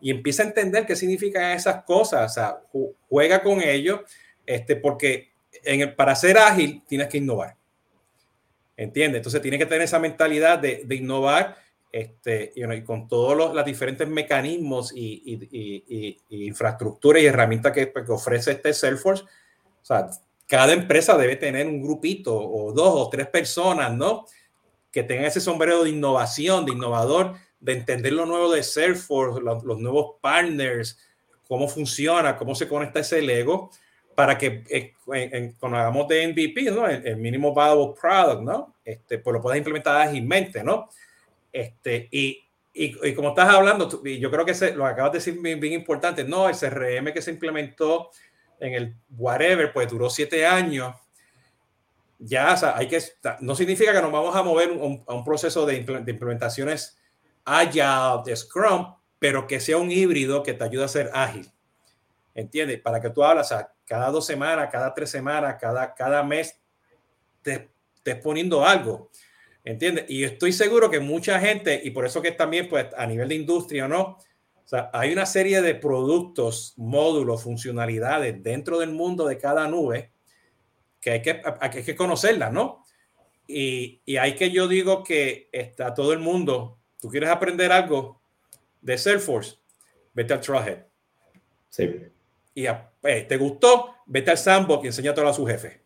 y 0.00 0.10
empieza 0.10 0.42
a 0.42 0.46
entender 0.46 0.86
qué 0.86 0.96
significan 0.96 1.52
esas 1.52 1.84
cosas, 1.84 2.30
o 2.30 2.34
sea, 2.34 2.58
juega 3.08 3.42
con 3.42 3.62
ellos, 3.62 4.00
este, 4.46 4.76
porque 4.76 5.32
en 5.64 5.82
el, 5.82 5.94
para 5.94 6.14
ser 6.14 6.38
ágil 6.38 6.82
tienes 6.86 7.08
que 7.08 7.18
innovar. 7.18 7.56
¿Entiendes? 8.76 9.20
Entonces 9.20 9.40
tienes 9.40 9.60
que 9.60 9.66
tener 9.66 9.82
esa 9.82 10.00
mentalidad 10.00 10.58
de, 10.58 10.82
de 10.84 10.94
innovar 10.96 11.56
este, 11.94 12.52
y 12.56 12.82
con 12.82 13.06
todos 13.06 13.54
los 13.54 13.64
diferentes 13.64 14.08
mecanismos 14.08 14.92
y, 14.92 15.22
y, 15.24 16.18
y, 16.28 16.46
infraestructura 16.46 17.20
y 17.20 17.26
herramientas 17.26 17.70
que, 17.70 17.92
que, 17.92 18.10
ofrece 18.10 18.50
este 18.50 18.74
Salesforce, 18.74 19.22
o 19.22 19.84
sea, 19.84 20.10
cada 20.48 20.72
empresa 20.72 21.16
debe 21.16 21.36
tener 21.36 21.68
un 21.68 21.80
grupito 21.80 22.36
o 22.36 22.72
dos 22.72 22.94
o 22.96 23.08
tres 23.08 23.28
personas, 23.28 23.92
¿no? 23.94 24.26
Que 24.90 25.04
tengan 25.04 25.26
ese 25.26 25.40
sombrero 25.40 25.84
de 25.84 25.90
innovación, 25.90 26.66
de 26.66 26.72
innovador, 26.72 27.36
de 27.60 27.74
entender 27.74 28.12
lo 28.12 28.26
nuevo 28.26 28.52
de 28.52 28.64
Salesforce, 28.64 29.40
los, 29.40 29.62
los 29.62 29.78
nuevos 29.78 30.16
partners, 30.20 30.98
cómo 31.46 31.68
funciona, 31.68 32.36
cómo 32.36 32.56
se 32.56 32.66
conecta 32.66 32.98
ese 32.98 33.22
Lego, 33.22 33.70
para 34.16 34.36
que 34.36 34.64
eh, 34.68 35.54
cuando 35.60 35.78
hagamos 35.78 36.08
de 36.08 36.26
MVP, 36.26 36.72
¿no? 36.72 36.88
El, 36.88 37.06
el, 37.06 37.16
mínimo 37.18 37.54
viable 37.54 37.94
product, 38.00 38.42
¿no? 38.42 38.74
Este, 38.84 39.18
pues 39.18 39.32
lo 39.32 39.40
puedas 39.40 39.58
implementar 39.58 40.08
ágilmente, 40.08 40.64
¿no? 40.64 40.88
Este, 41.54 42.08
y, 42.10 42.44
y, 42.72 43.14
como 43.14 43.28
estás 43.28 43.48
hablando, 43.48 44.02
y 44.04 44.18
yo 44.18 44.28
creo 44.28 44.44
que 44.44 44.72
lo 44.72 44.84
acabas 44.84 45.12
de 45.12 45.18
decir 45.18 45.40
bien, 45.40 45.60
bien, 45.60 45.72
importante, 45.72 46.24
no, 46.24 46.48
el 46.48 46.56
CRM 46.56 47.12
que 47.12 47.22
se 47.22 47.30
implementó 47.30 48.10
en 48.58 48.74
el 48.74 48.96
whatever, 49.16 49.72
pues 49.72 49.88
duró 49.88 50.10
siete 50.10 50.44
años. 50.44 50.96
Ya, 52.18 52.56
hay 52.76 52.88
que, 52.88 53.00
no 53.40 53.54
significa 53.54 53.92
que 53.92 54.02
nos 54.02 54.10
vamos 54.10 54.34
a 54.34 54.42
mover 54.42 54.70
a 55.06 55.14
un 55.14 55.24
proceso 55.24 55.64
de, 55.64 55.76
implementaciones 55.76 56.98
agile, 57.44 58.22
de 58.24 58.34
Scrum, 58.34 58.92
pero 59.20 59.46
que 59.46 59.60
sea 59.60 59.76
un 59.76 59.92
híbrido 59.92 60.42
que 60.42 60.54
te 60.54 60.64
ayude 60.64 60.84
a 60.84 60.88
ser 60.88 61.10
ágil. 61.14 61.48
¿Entiendes? 62.34 62.80
Para 62.80 63.00
que 63.00 63.10
tú 63.10 63.22
hablas, 63.22 63.52
o 63.52 63.68
cada 63.84 64.10
dos 64.10 64.26
semanas, 64.26 64.70
cada 64.72 64.92
tres 64.92 65.08
semanas, 65.08 65.56
cada, 65.60 65.94
cada 65.94 66.24
mes, 66.24 66.60
te 67.42 67.70
estés 67.94 68.16
poniendo 68.16 68.64
algo. 68.64 69.10
¿Entiendes? 69.64 70.04
Y 70.08 70.24
estoy 70.24 70.52
seguro 70.52 70.90
que 70.90 71.00
mucha 71.00 71.40
gente, 71.40 71.80
y 71.82 71.90
por 71.90 72.04
eso 72.04 72.20
que 72.20 72.32
también, 72.32 72.68
pues, 72.68 72.86
a 72.96 73.06
nivel 73.06 73.28
de 73.30 73.34
industria, 73.36 73.88
¿no? 73.88 74.18
O 74.64 74.66
sea, 74.68 74.90
hay 74.92 75.12
una 75.12 75.24
serie 75.24 75.62
de 75.62 75.74
productos, 75.74 76.74
módulos, 76.76 77.42
funcionalidades 77.42 78.42
dentro 78.42 78.78
del 78.78 78.90
mundo 78.90 79.26
de 79.26 79.38
cada 79.38 79.66
nube 79.68 80.12
que 81.00 81.10
hay 81.10 81.22
que, 81.22 81.42
hay 81.60 81.82
que 81.82 81.96
conocerlas, 81.96 82.52
¿no? 82.52 82.84
Y, 83.46 84.00
y 84.06 84.16
hay 84.16 84.34
que, 84.34 84.50
yo 84.50 84.68
digo 84.68 85.02
que 85.02 85.48
está 85.52 85.92
todo 85.92 86.12
el 86.12 86.18
mundo, 86.18 86.78
tú 87.00 87.08
quieres 87.10 87.28
aprender 87.28 87.72
algo 87.72 88.22
de 88.80 88.96
Salesforce, 88.96 89.56
vete 90.14 90.32
al 90.32 90.40
Trailhead. 90.40 90.84
Sí. 91.68 91.90
Y 92.54 92.66
eh, 92.66 93.26
te 93.28 93.36
gustó, 93.36 93.96
vete 94.06 94.30
al 94.30 94.38
Sandbox 94.38 94.84
y 94.84 94.86
enséñatelo 94.86 95.28
a 95.28 95.34
su 95.34 95.46
jefe. 95.46 95.83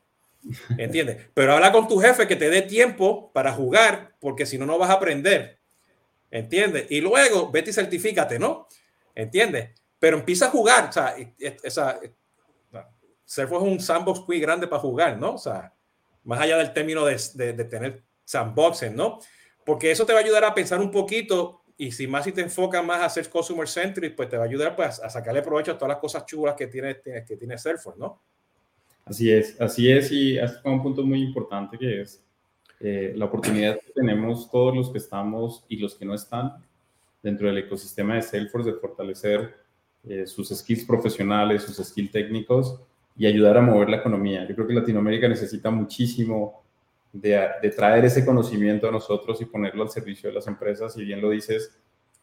¿Entiendes? 0.77 1.29
Pero 1.35 1.55
habla 1.55 1.73
con 1.73 1.89
tu 1.89 1.99
jefe 1.99 2.27
que 2.27 2.37
te 2.37 2.51
dé 2.51 2.63
tiempo 2.63 3.31
para 3.33 3.53
jugar, 3.53 4.15
porque 4.21 4.47
si 4.47 4.59
no, 4.59 4.67
no 4.67 4.79
vas 4.79 4.91
a 4.91 4.95
aprender. 4.95 5.59
¿Entiendes? 6.31 6.87
Y 6.91 7.01
luego 7.01 7.51
vete 7.51 7.71
y 7.71 7.73
certifícate, 7.73 8.39
¿no? 8.39 8.69
¿Entiendes? 9.15 9.71
Pero 9.99 10.19
empieza 10.19 10.47
a 10.47 10.51
jugar. 10.51 10.89
O 10.89 10.93
sea, 10.93 11.17
esa, 11.39 11.99
Surf 13.25 13.53
es 13.53 13.59
un 13.59 13.81
sandbox 13.81 14.27
muy 14.27 14.41
grande 14.41 14.67
para 14.67 14.81
jugar, 14.81 15.19
¿no? 15.19 15.35
O 15.35 15.39
sea, 15.39 15.75
más 16.25 16.41
allá 16.41 16.57
del 16.59 16.73
término 16.73 17.05
de, 17.05 17.19
de, 17.35 17.65
tener 17.65 18.03
sandboxes, 18.25 18.93
¿no? 18.93 19.21
Porque 19.65 19.91
eso 19.91 20.07
te 20.07 20.13
va 20.13 20.21
a 20.21 20.23
ayudar 20.23 20.45
a 20.45 20.55
pensar 20.55 20.81
un 20.81 20.91
poquito 20.91 21.63
y 21.77 21.93
si 21.93 22.07
más 22.07 22.25
si 22.25 22.33
te 22.33 22.41
enfocas 22.41 22.85
más 22.85 23.01
a 23.01 23.05
hacer 23.05 23.29
customer 23.29 23.69
centric, 23.69 24.17
pues 24.17 24.29
te 24.29 24.37
va 24.37 24.45
a 24.45 24.47
ayudar 24.47 24.75
pues, 24.75 25.01
a 25.01 25.11
sacarle 25.11 25.43
provecho 25.43 25.73
a 25.73 25.79
todas 25.79 25.91
las 25.91 25.99
cosas 25.99 26.25
chulas 26.25 26.55
que 26.55 26.69
tiene, 26.69 27.01
que 27.03 27.37
tiene 27.37 27.59
Salesforce, 27.59 28.01
¿no? 28.01 28.23
Así 29.09 29.31
es, 29.31 29.61
así 29.61 29.90
es, 29.90 30.12
y 30.12 30.38
has 30.38 30.61
un 30.64 30.83
punto 30.83 31.03
muy 31.03 31.23
importante 31.23 31.79
que 31.79 32.03
es 32.03 32.23
eh, 32.81 33.12
la 33.16 33.25
oportunidad 33.25 33.81
que 33.81 33.92
tenemos 33.92 34.51
todos 34.51 34.77
los 34.77 34.90
que 34.90 34.99
estamos 34.99 35.64
y 35.68 35.79
los 35.79 35.94
que 35.94 36.05
no 36.05 36.14
están 36.14 36.53
dentro 37.23 37.49
del 37.49 37.59
ecosistema 37.59 38.14
de 38.14 38.23
Salesforce 38.23 38.73
de 38.73 38.79
fortalecer 38.79 39.55
eh, 40.05 40.27
sus 40.27 40.51
skills 40.51 40.85
profesionales, 40.85 41.62
sus 41.62 41.85
skills 41.85 42.12
técnicos 42.12 42.81
y 43.16 43.27
ayudar 43.27 43.57
a 43.57 43.62
mover 43.62 43.88
la 43.88 43.97
economía. 43.97 44.47
Yo 44.47 44.55
creo 44.55 44.66
que 44.66 44.75
Latinoamérica 44.75 45.29
necesita 45.29 45.71
muchísimo 45.71 46.62
de, 47.12 47.49
de 47.62 47.71
traer 47.71 48.05
ese 48.05 48.25
conocimiento 48.25 48.88
a 48.88 48.92
nosotros 48.92 49.40
y 49.40 49.47
ponerlo 49.47 49.83
al 49.83 49.90
servicio 49.90 50.29
de 50.29 50.35
las 50.35 50.47
empresas. 50.47 50.97
Y 50.97 51.05
bien 51.05 51.21
lo 51.21 51.31
dices, 51.31 51.71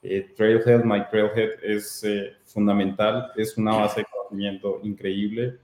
Eh, 0.08 0.36
Trailhead, 0.38 0.84
My 0.84 1.02
Trailhead 1.10 1.64
es 1.64 2.04
eh, 2.04 2.34
fundamental, 2.46 3.32
es 3.36 3.58
una 3.58 3.72
base 3.76 4.02
de 4.02 4.06
conocimiento 4.06 4.80
increíble 4.84 5.58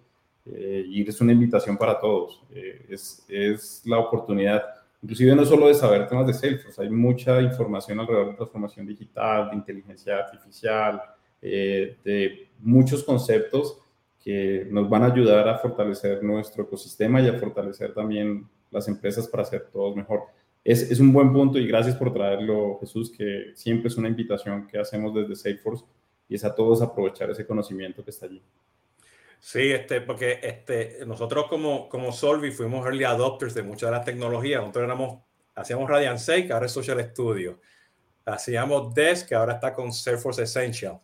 eh, 0.45 0.84
y 0.88 1.08
es 1.08 1.21
una 1.21 1.34
invitación 1.34 1.77
para 1.77 1.99
todos. 1.99 2.43
es, 2.89 3.25
es 3.27 3.82
la 3.86 3.99
oportunidad, 3.99 4.63
inclusive 5.01 5.36
no 5.36 5.45
solo 5.45 5.67
de 5.67 5.73
saber 5.73 6.08
temas 6.08 6.27
de 6.27 6.34
Salesforce, 6.34 6.82
hay 6.82 6.89
mucha 6.89 7.41
información 7.41 7.99
alrededor 7.99 8.30
de 8.30 8.36
transformación 8.36 8.86
digital, 8.86 9.49
de 9.49 9.56
inteligencia 9.56 10.17
artificial, 10.17 11.01
de 11.41 12.49
muchos 12.60 13.04
conceptos 13.04 13.80
que 14.23 14.67
nos 14.69 14.88
van 14.88 15.01
a 15.01 15.08
ayudar 15.08 15.49
a 15.49 15.58
fortalecer 15.58 16.23
nuestro 16.23 16.63
ecosistema 16.63 17.19
y 17.19 17.27
a 17.27 17.34
fortalecer 17.34 17.93
también 17.93 18.47
las 18.69 18.88
empresas 18.88 19.27
para 19.27 19.41
hacer 19.41 19.67
todos 19.71 19.95
mejor 19.95 20.21
es, 20.63 20.91
es, 20.91 20.99
un 20.99 21.12
buen 21.12 21.34
punto 21.34 21.58
y 21.58 21.67
gracias 21.67 21.95
por 21.95 22.13
traerlo, 22.13 22.77
Jesús, 22.80 23.10
que 23.10 23.51
siempre 23.56 23.88
es 23.88 23.97
una 23.97 24.08
invitación 24.08 24.67
que 24.67 24.77
hacemos 24.77 25.13
desde 25.13 25.36
Salesforce 25.36 25.86
y 26.30 26.36
es 26.36 26.45
a 26.45 26.54
todos 26.54 26.82
aprovechar 26.82 27.32
ese 27.32 27.45
conocimiento 27.47 28.04
que 28.04 28.12
está 28.12 28.27
allí. 28.27 28.41
Sí, 29.43 29.71
este, 29.71 30.01
porque 30.01 30.39
este, 30.43 30.99
nosotros 31.08 31.47
como, 31.49 31.89
como 31.89 32.12
Solvi 32.12 32.51
fuimos 32.51 32.86
early 32.86 33.06
adopters 33.06 33.56
de 33.56 33.63
muchas 33.63 33.89
de 33.89 33.95
las 33.95 34.06
tecnologías. 34.06 34.62
Nosotros 34.62 34.84
éramos, 34.84 35.23
hacíamos 35.56 35.89
Radiant 35.89 36.19
6, 36.19 36.45
que 36.45 36.54
ahora 36.54 36.67
es 36.67 36.71
Social 36.71 37.04
Studio. 37.10 37.60
Hacíamos 38.23 38.93
Desk, 38.93 39.27
que 39.27 39.34
ahora 39.34 39.54
está 39.54 39.73
con 39.73 39.91
Salesforce 39.91 40.43
Essential. 40.43 41.01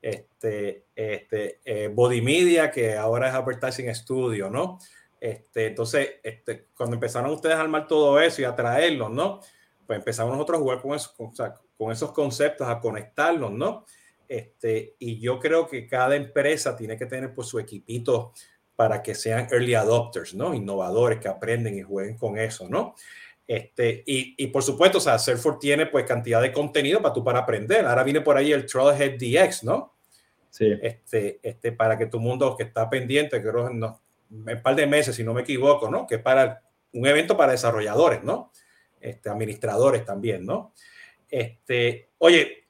Este, 0.00 0.86
este, 0.94 1.60
eh, 1.62 1.88
Body 1.88 2.22
Media, 2.22 2.70
que 2.70 2.94
ahora 2.94 3.28
es 3.28 3.34
Advertising 3.34 3.94
Studio, 3.94 4.48
¿no? 4.48 4.78
Este, 5.20 5.66
entonces, 5.66 6.14
este, 6.22 6.68
cuando 6.74 6.94
empezaron 6.94 7.32
ustedes 7.32 7.56
a 7.56 7.60
armar 7.60 7.86
todo 7.86 8.18
eso 8.18 8.40
y 8.40 8.44
a 8.46 8.56
traerlos, 8.56 9.10
¿no? 9.10 9.40
Pues 9.86 9.98
empezamos 9.98 10.32
nosotros 10.32 10.58
a 10.58 10.62
jugar 10.62 10.80
con, 10.80 10.94
eso, 10.94 11.14
con, 11.76 11.92
esos 11.92 12.12
conceptos, 12.12 12.66
a 12.66 12.80
conectarlos, 12.80 13.52
¿no? 13.52 13.84
Este, 14.28 14.96
y 14.98 15.20
yo 15.20 15.38
creo 15.38 15.66
que 15.66 15.86
cada 15.86 16.16
empresa 16.16 16.76
tiene 16.76 16.96
que 16.96 17.06
tener 17.06 17.34
pues 17.34 17.48
su 17.48 17.58
equipito 17.58 18.32
para 18.76 19.02
que 19.02 19.14
sean 19.14 19.48
early 19.50 19.74
adopters, 19.74 20.34
¿no? 20.34 20.54
Innovadores 20.54 21.20
que 21.20 21.28
aprenden 21.28 21.78
y 21.78 21.82
jueguen 21.82 22.16
con 22.16 22.38
eso, 22.38 22.68
¿no? 22.68 22.94
Este, 23.46 24.02
y, 24.06 24.34
y 24.42 24.46
por 24.48 24.62
supuesto, 24.62 24.98
o 24.98 25.00
sea, 25.00 25.18
Salesforce 25.18 25.58
tiene 25.60 25.86
pues 25.86 26.06
cantidad 26.06 26.40
de 26.40 26.52
contenido 26.52 27.02
para 27.02 27.12
tú 27.12 27.22
para 27.22 27.40
aprender. 27.40 27.84
Ahora 27.84 28.02
viene 28.02 28.20
por 28.20 28.36
ahí 28.36 28.52
el 28.52 28.66
Trailhead 28.66 29.18
DX, 29.18 29.64
¿no? 29.64 29.94
Sí. 30.50 30.72
Este, 30.82 31.40
este, 31.42 31.72
para 31.72 31.98
que 31.98 32.06
tu 32.06 32.20
mundo 32.20 32.56
que 32.56 32.62
está 32.64 32.88
pendiente, 32.88 33.42
creo 33.42 33.70
no, 33.70 34.00
un 34.30 34.62
par 34.62 34.74
de 34.76 34.86
meses, 34.86 35.16
si 35.16 35.24
no 35.24 35.34
me 35.34 35.42
equivoco, 35.42 35.90
¿no? 35.90 36.06
Que 36.06 36.18
para 36.18 36.62
un 36.92 37.06
evento 37.06 37.36
para 37.36 37.52
desarrolladores, 37.52 38.22
¿no? 38.22 38.50
Este, 39.00 39.28
administradores 39.28 40.04
también, 40.04 40.46
¿no? 40.46 40.72
Este, 41.28 42.10
oye, 42.18 42.63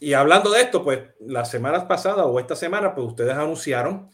y 0.00 0.12
hablando 0.12 0.50
de 0.50 0.60
esto, 0.60 0.84
pues 0.84 1.00
las 1.20 1.50
semanas 1.50 1.84
pasadas 1.84 2.26
o 2.26 2.38
esta 2.38 2.54
semana, 2.54 2.94
pues 2.94 3.06
ustedes 3.08 3.34
anunciaron 3.34 4.10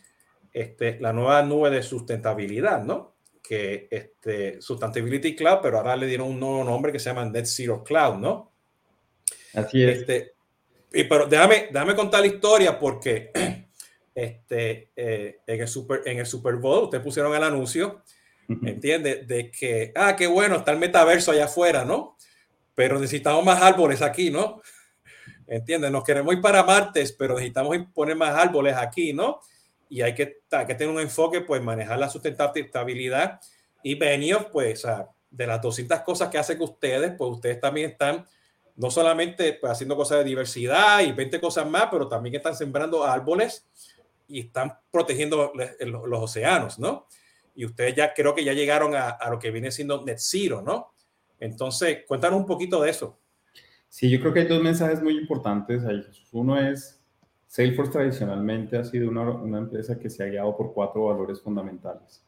este, 0.53 0.99
la 1.01 1.12
nueva 1.12 1.42
nube 1.42 1.70
de 1.70 1.83
sustentabilidad, 1.83 2.83
¿no? 2.83 3.16
Que 3.42 3.88
este, 3.90 4.62
Sustainability 4.62 5.37
Cloud, 5.37 5.59
pero 5.62 5.79
ahora 5.79 5.97
le 5.97 6.07
dieron 6.07 6.29
un 6.29 6.40
nuevo 6.40 6.64
nombre 6.64 6.92
que 6.92 6.99
se 6.99 7.11
llama 7.11 7.27
Net 7.27 7.44
Zero 7.47 7.85
Cloud, 7.85 8.16
¿no? 8.16 8.53
Así 9.53 9.83
es. 9.83 9.99
Este, 9.99 10.35
y, 10.92 11.05
pero 11.05 11.27
déjame, 11.27 11.68
déjame 11.70 11.94
contar 11.94 12.20
la 12.20 12.29
historia 12.29 12.79
porque 12.79 13.31
este, 14.14 14.92
eh, 14.97 15.40
en, 15.47 15.61
el 15.61 15.68
Super, 15.68 16.03
en 16.07 16.18
el 16.18 16.27
Super 16.27 16.55
Bowl, 16.55 16.85
ustedes 16.85 17.05
pusieron 17.05 17.35
el 17.35 17.42
anuncio, 17.42 18.03
¿entiendes? 18.49 19.27
De 19.27 19.51
que, 19.51 19.92
ah, 19.97 20.16
qué 20.16 20.27
bueno, 20.27 20.57
está 20.57 20.70
el 20.73 20.79
metaverso 20.79 21.33
allá 21.33 21.47
afuera, 21.47 21.85
¿no? 21.85 22.16
Pero 22.75 22.99
necesitamos 22.99 23.44
más 23.44 23.61
árboles 23.61 24.03
aquí, 24.03 24.31
¿no? 24.31 24.62
¿Entiendes? 25.47 25.91
Nos 25.91 26.05
queremos 26.05 26.35
ir 26.35 26.41
para 26.41 26.63
Martes, 26.63 27.13
pero 27.13 27.35
necesitamos 27.35 27.77
poner 27.93 28.17
más 28.17 28.35
árboles 28.35 28.77
aquí, 28.77 29.13
¿no? 29.13 29.41
Y 29.89 30.03
hay 30.03 30.15
que, 30.15 30.43
hay 30.51 30.67
que 30.67 30.75
tener 30.75 30.95
un 30.95 31.01
enfoque, 31.01 31.41
pues, 31.43 31.63
manejar 31.63 31.99
la 31.99 32.09
sustentabilidad 32.09 33.41
y 33.83 33.95
venir, 33.95 34.39
pues, 34.51 34.87
de 35.31 35.47
las 35.47 35.61
200 35.61 36.01
cosas 36.01 36.29
que 36.29 36.39
hacen 36.39 36.61
ustedes, 36.63 37.13
pues 37.19 37.31
ustedes 37.33 37.61
también 37.61 37.91
están 37.91 38.25
no 38.77 38.91
solamente 38.91 39.55
pues, 39.55 39.73
haciendo 39.73 39.97
cosas 39.97 40.19
de 40.19 40.25
diversidad 40.25 41.01
y 41.01 41.13
20 41.13 41.41
cosas 41.41 41.67
más, 41.69 41.89
pero 41.91 42.09
también 42.09 42.35
están 42.37 42.57
sembrando 42.57 43.05
árboles 43.05 43.67
y 44.29 44.41
están 44.41 44.79
protegiendo 44.91 45.53
los, 45.81 46.23
océanos, 46.23 46.79
¿no? 46.79 47.07
Y 47.55 47.67
ustedes 47.67 47.95
ya 47.95 48.15
creo 48.15 48.35
que 48.35 48.45
ya 48.45 48.53
llegaron 48.53 48.95
a, 48.97 49.19
lo 49.31 49.39
que 49.39 49.51
viene 49.51 49.71
siendo 49.71 50.05
net 50.05 50.19
zero, 50.19 50.63
¿no? 50.63 50.95
Entonces, 51.39 52.05
cuéntanos 52.07 52.41
un 52.41 52.47
poquito 52.47 52.81
de 52.83 52.91
eso. 52.91 53.19
Sí, 53.95 54.11
yo 54.11 54.19
creo 54.19 54.33
que 54.33 54.41
hay 54.41 54.49
dos 54.49 54.61
mensajes 54.61 55.01
muy 55.01 55.17
importantes 55.17 55.85
ahí. 55.85 56.05
Uno 56.33 56.59
es, 56.59 57.01
Salesforce 57.47 57.93
tradicionalmente 57.93 58.77
ha 58.77 58.83
sido 58.83 59.09
una, 59.09 59.23
una 59.31 59.59
empresa 59.59 59.97
que 59.97 60.11
se 60.11 60.25
ha 60.25 60.27
guiado 60.27 60.57
por 60.57 60.75
cuatro 60.75 61.05
valores 61.05 61.41
fundamentales, 61.41 62.21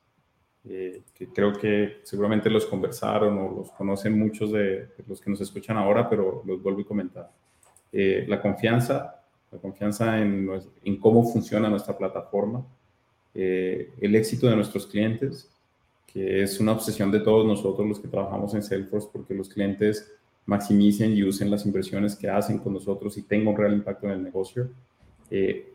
eh, 0.65 1.03
que 1.13 1.27
creo 1.27 1.53
que 1.53 2.03
seguramente 2.05 2.49
los 2.51 2.67
conversaron 2.67 3.37
o 3.39 3.51
los 3.51 3.73
conocen 3.73 4.17
muchos 4.17 4.53
de, 4.53 4.91
los 5.09 5.21
que 5.21 5.29
nos 5.29 5.41
escuchan 5.41 5.77
ahora, 5.77 6.09
pero 6.09 6.41
los 6.47 6.63
vuelvo 6.63 6.83
a 6.83 6.87
comentar. 6.87 7.33
Eh, 7.91 8.25
la 8.29 8.41
confianza, 8.41 9.25
la 9.51 9.59
confianza 9.59 10.21
en, 10.21 10.49
en 10.85 11.01
cómo 11.01 11.25
funciona 11.25 11.69
nuestra 11.69 11.99
plataforma, 11.99 12.65
eh, 13.35 13.91
el 14.01 14.15
éxito 14.15 14.47
de 14.47 14.55
nuestros 14.55 14.87
clientes, 14.87 15.51
que 16.07 16.45
es 16.45 16.61
una 16.61 16.71
obsesión 16.71 17.11
de 17.11 17.19
todos 17.19 17.45
nosotros 17.45 17.89
los 17.89 17.99
que 17.99 18.07
trabajamos 18.07 18.55
en 18.55 18.63
Salesforce, 18.63 19.09
porque 19.13 19.35
los 19.35 19.49
clientes 19.49 20.16
maximicen 20.47 21.13
y 21.13 21.25
usen 21.25 21.51
las 21.51 21.67
inversiones 21.67 22.15
que 22.17 22.31
hacen 22.31 22.59
con 22.59 22.73
nosotros 22.73 23.19
y 23.19 23.23
tengan 23.23 23.49
un 23.49 23.57
real 23.57 23.73
impacto 23.75 24.07
en 24.07 24.13
el 24.13 24.23
negocio. 24.23 24.71
Eh, 25.31 25.75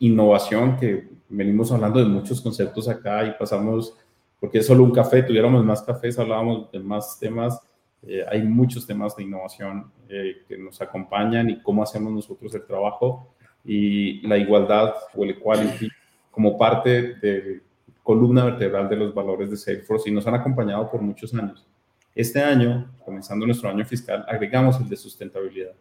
innovación, 0.00 0.76
que 0.76 1.08
venimos 1.28 1.70
hablando 1.72 1.98
de 1.98 2.06
muchos 2.06 2.40
conceptos 2.40 2.88
acá 2.88 3.24
y 3.26 3.32
pasamos, 3.38 3.96
porque 4.40 4.58
es 4.58 4.66
solo 4.66 4.84
un 4.84 4.92
café, 4.92 5.22
tuviéramos 5.22 5.64
más 5.64 5.82
cafés, 5.82 6.18
hablábamos 6.18 6.70
de 6.70 6.78
más 6.78 7.18
temas, 7.18 7.60
eh, 8.02 8.24
hay 8.30 8.42
muchos 8.42 8.86
temas 8.86 9.16
de 9.16 9.22
innovación 9.22 9.90
eh, 10.08 10.42
que 10.46 10.58
nos 10.58 10.80
acompañan 10.80 11.50
y 11.50 11.62
cómo 11.62 11.82
hacemos 11.82 12.12
nosotros 12.12 12.54
el 12.54 12.66
trabajo 12.66 13.34
y 13.64 14.26
la 14.26 14.36
igualdad 14.36 14.94
o 15.14 15.24
el 15.24 15.30
equality 15.30 15.88
como 16.30 16.58
parte 16.58 17.14
de 17.14 17.62
columna 18.02 18.44
vertebral 18.44 18.88
de 18.88 18.96
los 18.96 19.14
valores 19.14 19.50
de 19.50 19.56
Salesforce 19.56 20.10
y 20.10 20.12
nos 20.12 20.26
han 20.26 20.34
acompañado 20.34 20.90
por 20.90 21.00
muchos 21.00 21.32
años. 21.34 21.66
Este 22.14 22.40
año, 22.40 22.92
comenzando 23.04 23.44
nuestro 23.44 23.68
año 23.68 23.84
fiscal, 23.84 24.24
agregamos 24.28 24.80
el 24.80 24.88
de 24.88 24.96
sustentabilidad, 24.96 25.72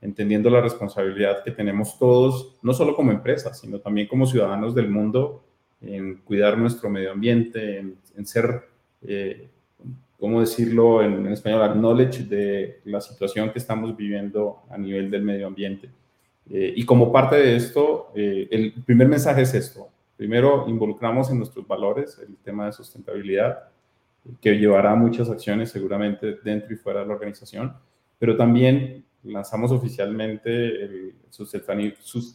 entendiendo 0.00 0.50
la 0.50 0.60
responsabilidad 0.60 1.42
que 1.42 1.50
tenemos 1.50 1.98
todos, 1.98 2.58
no 2.62 2.74
solo 2.74 2.94
como 2.94 3.12
empresas, 3.12 3.58
sino 3.58 3.78
también 3.78 4.06
como 4.06 4.26
ciudadanos 4.26 4.74
del 4.74 4.88
mundo, 4.90 5.42
en 5.80 6.16
cuidar 6.18 6.58
nuestro 6.58 6.90
medio 6.90 7.12
ambiente, 7.12 7.78
en, 7.78 8.26
ser 8.26 8.68
eh, 9.02 9.48
¿cómo 10.18 10.40
decirlo 10.40 11.02
en, 11.02 11.26
español? 11.28 11.62
Acknowledge 11.62 12.24
de 12.24 12.80
la 12.84 13.00
situación 13.00 13.50
que 13.50 13.58
estamos 13.58 13.96
viviendo 13.96 14.62
a 14.68 14.76
nivel 14.76 15.10
del 15.10 15.22
medio 15.22 15.46
ambiente. 15.46 15.88
Eh, 16.50 16.74
y 16.76 16.84
como 16.84 17.10
parte 17.10 17.36
de 17.36 17.56
esto, 17.56 18.12
eh, 18.14 18.46
el 18.50 18.74
primer 18.84 19.08
mensaje 19.08 19.42
es 19.42 19.54
esto. 19.54 19.88
Primero, 20.18 20.66
involucramos 20.68 21.30
en 21.30 21.38
nuestros 21.38 21.66
valores 21.66 22.18
el 22.18 22.36
tema 22.36 22.66
de 22.66 22.72
sustentabilidad, 22.72 23.69
que 24.40 24.58
llevará 24.58 24.94
muchas 24.94 25.28
acciones 25.30 25.70
seguramente 25.70 26.38
dentro 26.44 26.72
y 26.74 26.76
fuera 26.76 27.00
de 27.00 27.06
la 27.06 27.14
organización, 27.14 27.74
pero 28.18 28.36
también 28.36 29.04
lanzamos 29.22 29.72
oficialmente 29.72 30.84
el, 30.84 31.14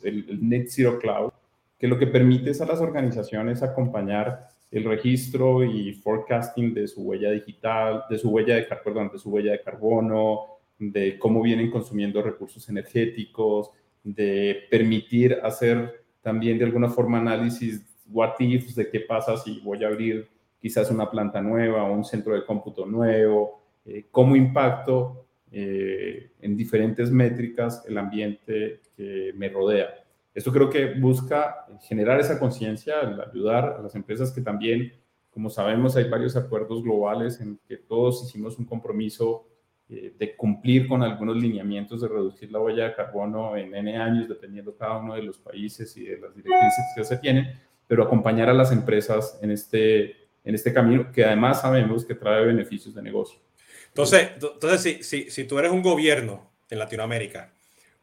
el, 0.03 0.49
Net 0.49 0.67
Zero 0.69 0.99
Cloud, 0.99 1.31
que 1.77 1.87
lo 1.87 1.97
que 1.97 2.07
permite 2.07 2.51
es 2.51 2.61
a 2.61 2.65
las 2.65 2.79
organizaciones 2.79 3.61
acompañar 3.63 4.49
el 4.71 4.83
registro 4.83 5.63
y 5.63 5.93
forecasting 5.93 6.73
de 6.73 6.87
su 6.87 7.03
huella 7.03 7.31
digital, 7.31 8.03
de 8.09 8.17
su 8.17 8.29
huella 8.29 8.55
de, 8.55 8.63
perdón, 8.83 9.09
de 9.11 9.19
su 9.19 9.29
huella 9.29 9.51
de 9.51 9.61
carbono, 9.61 10.45
de 10.77 11.17
cómo 11.17 11.41
vienen 11.41 11.71
consumiendo 11.71 12.21
recursos 12.21 12.67
energéticos, 12.69 13.69
de 14.03 14.67
permitir 14.69 15.39
hacer 15.43 16.03
también 16.21 16.57
de 16.57 16.65
alguna 16.65 16.89
forma 16.89 17.19
análisis 17.19 17.83
what 18.11 18.38
de 18.38 18.89
qué 18.91 18.99
pasa 19.01 19.38
si 19.38 19.59
voy 19.61 19.83
a 19.83 19.88
abrir 19.88 20.29
quizás 20.60 20.89
una 20.91 21.10
planta 21.10 21.41
nueva 21.41 21.84
o 21.84 21.93
un 21.93 22.03
centro 22.03 22.34
de 22.34 22.45
cómputo 22.45 22.86
nuevo, 22.86 23.62
eh, 23.86 24.08
cómo 24.12 24.36
impacto 24.36 25.26
eh, 25.51 26.32
en 26.41 26.58
diferentes 26.58 27.12
métricas 27.12 27.84
el 27.88 27.97
ambiente 27.97 28.82
que 28.95 29.32
me 29.36 29.49
rodea. 29.49 29.89
Esto 30.34 30.51
creo 30.51 30.70
que 30.70 30.95
busca 30.95 31.66
generar 31.82 32.20
esa 32.20 32.39
conciencia, 32.39 32.95
ayudar 33.32 33.78
a 33.80 33.82
las 33.82 33.95
empresas 33.95 34.34
que 34.34 34.41
también, 34.41 34.91
como 35.30 35.49
sabemos, 35.49 35.95
hay 35.95 36.10
varios 36.10 36.36
acuerdos 36.36 36.84
globales 36.84 37.39
en 37.39 37.58
que 37.68 37.78
todos 37.78 38.26
hicimos 38.26 38.60
un 38.60 38.66
compromiso 38.66 39.47
eh, 39.88 40.16
de 40.18 40.36
cumplir 40.36 40.88
con 40.88 41.03
algunos 41.03 41.38
lineamientos 41.38 42.01
de 42.01 42.08
reducir 42.08 42.51
la 42.51 42.60
huella 42.60 42.86
de 42.86 42.95
carbono 42.95 43.56
en 43.56 43.74
N 43.76 43.97
años, 43.97 44.28
dependiendo 44.28 44.76
cada 44.76 44.97
uno 44.97 45.14
de 45.14 45.22
los 45.22 45.38
países 45.38 45.95
y 45.95 46.06
de 46.06 46.18
las 46.18 46.36
directrices 46.36 46.86
que 46.95 47.03
se 47.03 47.18
tienen, 47.18 47.60
pero 47.88 48.03
acompañar 48.03 48.49
a 48.49 48.53
las 48.53 48.72
empresas 48.72 49.38
en 49.43 49.51
este, 49.51 50.24
en 50.45 50.55
este 50.55 50.71
camino 50.71 51.11
que 51.11 51.25
además 51.25 51.61
sabemos 51.61 52.05
que 52.05 52.15
trae 52.15 52.45
beneficios 52.45 52.95
de 52.95 53.01
negocio. 53.01 53.39
Entonces, 53.87 54.31
entonces 54.33 54.81
si, 54.81 55.03
si, 55.03 55.29
si 55.31 55.43
tú 55.45 55.59
eres 55.59 55.71
un 55.71 55.81
gobierno 55.81 56.51
en 56.69 56.79
Latinoamérica, 56.79 57.51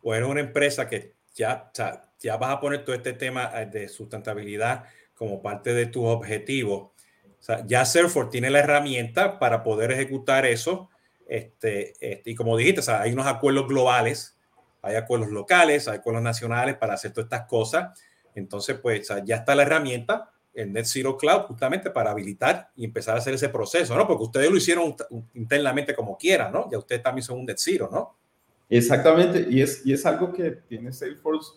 o 0.02 0.14
eres 0.14 0.28
una 0.28 0.40
empresa 0.40 0.88
que 0.88 1.14
ya, 1.34 1.70
ya 2.20 2.36
vas 2.36 2.50
a 2.50 2.60
poner 2.60 2.84
todo 2.84 2.94
este 2.94 3.12
tema 3.12 3.50
eh, 3.54 3.66
de 3.66 3.88
sustentabilidad 3.88 4.84
como 5.14 5.40
parte 5.40 5.72
de 5.72 5.86
tus 5.86 6.04
objetivos, 6.04 6.90
o 7.42 7.44
sea, 7.44 7.64
ya 7.66 7.84
Salesforce 7.84 8.30
tiene 8.30 8.50
la 8.50 8.60
herramienta 8.60 9.40
para 9.40 9.64
poder 9.64 9.90
ejecutar 9.90 10.46
eso. 10.46 10.90
Este, 11.26 11.92
este, 12.00 12.30
y 12.30 12.36
como 12.36 12.56
dijiste, 12.56 12.80
o 12.80 12.84
sea, 12.84 13.02
hay 13.02 13.12
unos 13.12 13.26
acuerdos 13.26 13.66
globales, 13.66 14.38
hay 14.80 14.94
acuerdos 14.94 15.30
locales, 15.30 15.88
hay 15.88 15.98
acuerdos 15.98 16.22
nacionales 16.22 16.76
para 16.76 16.94
hacer 16.94 17.12
todas 17.12 17.26
estas 17.26 17.48
cosas. 17.48 18.00
Entonces, 18.36 18.78
pues 18.80 19.08
ya 19.24 19.36
está 19.36 19.56
la 19.56 19.62
herramienta 19.62 20.31
en 20.54 20.72
Net 20.72 20.84
Zero 20.84 21.16
Cloud 21.16 21.42
justamente 21.42 21.90
para 21.90 22.10
habilitar 22.10 22.70
y 22.76 22.84
empezar 22.84 23.14
a 23.14 23.18
hacer 23.18 23.34
ese 23.34 23.48
proceso, 23.48 23.96
¿no? 23.96 24.06
Porque 24.06 24.24
ustedes 24.24 24.50
lo 24.50 24.56
hicieron 24.56 24.94
internamente 25.34 25.94
como 25.94 26.16
quieran, 26.16 26.52
¿no? 26.52 26.70
Ya 26.70 26.78
ustedes 26.78 27.02
también 27.02 27.24
son 27.24 27.38
un 27.38 27.46
Net 27.46 27.58
Zero, 27.58 27.88
¿no? 27.90 28.16
Exactamente, 28.68 29.46
y 29.50 29.60
es, 29.60 29.84
y 29.84 29.92
es 29.92 30.04
algo 30.06 30.32
que 30.32 30.50
tiene 30.50 30.92
Salesforce 30.92 31.52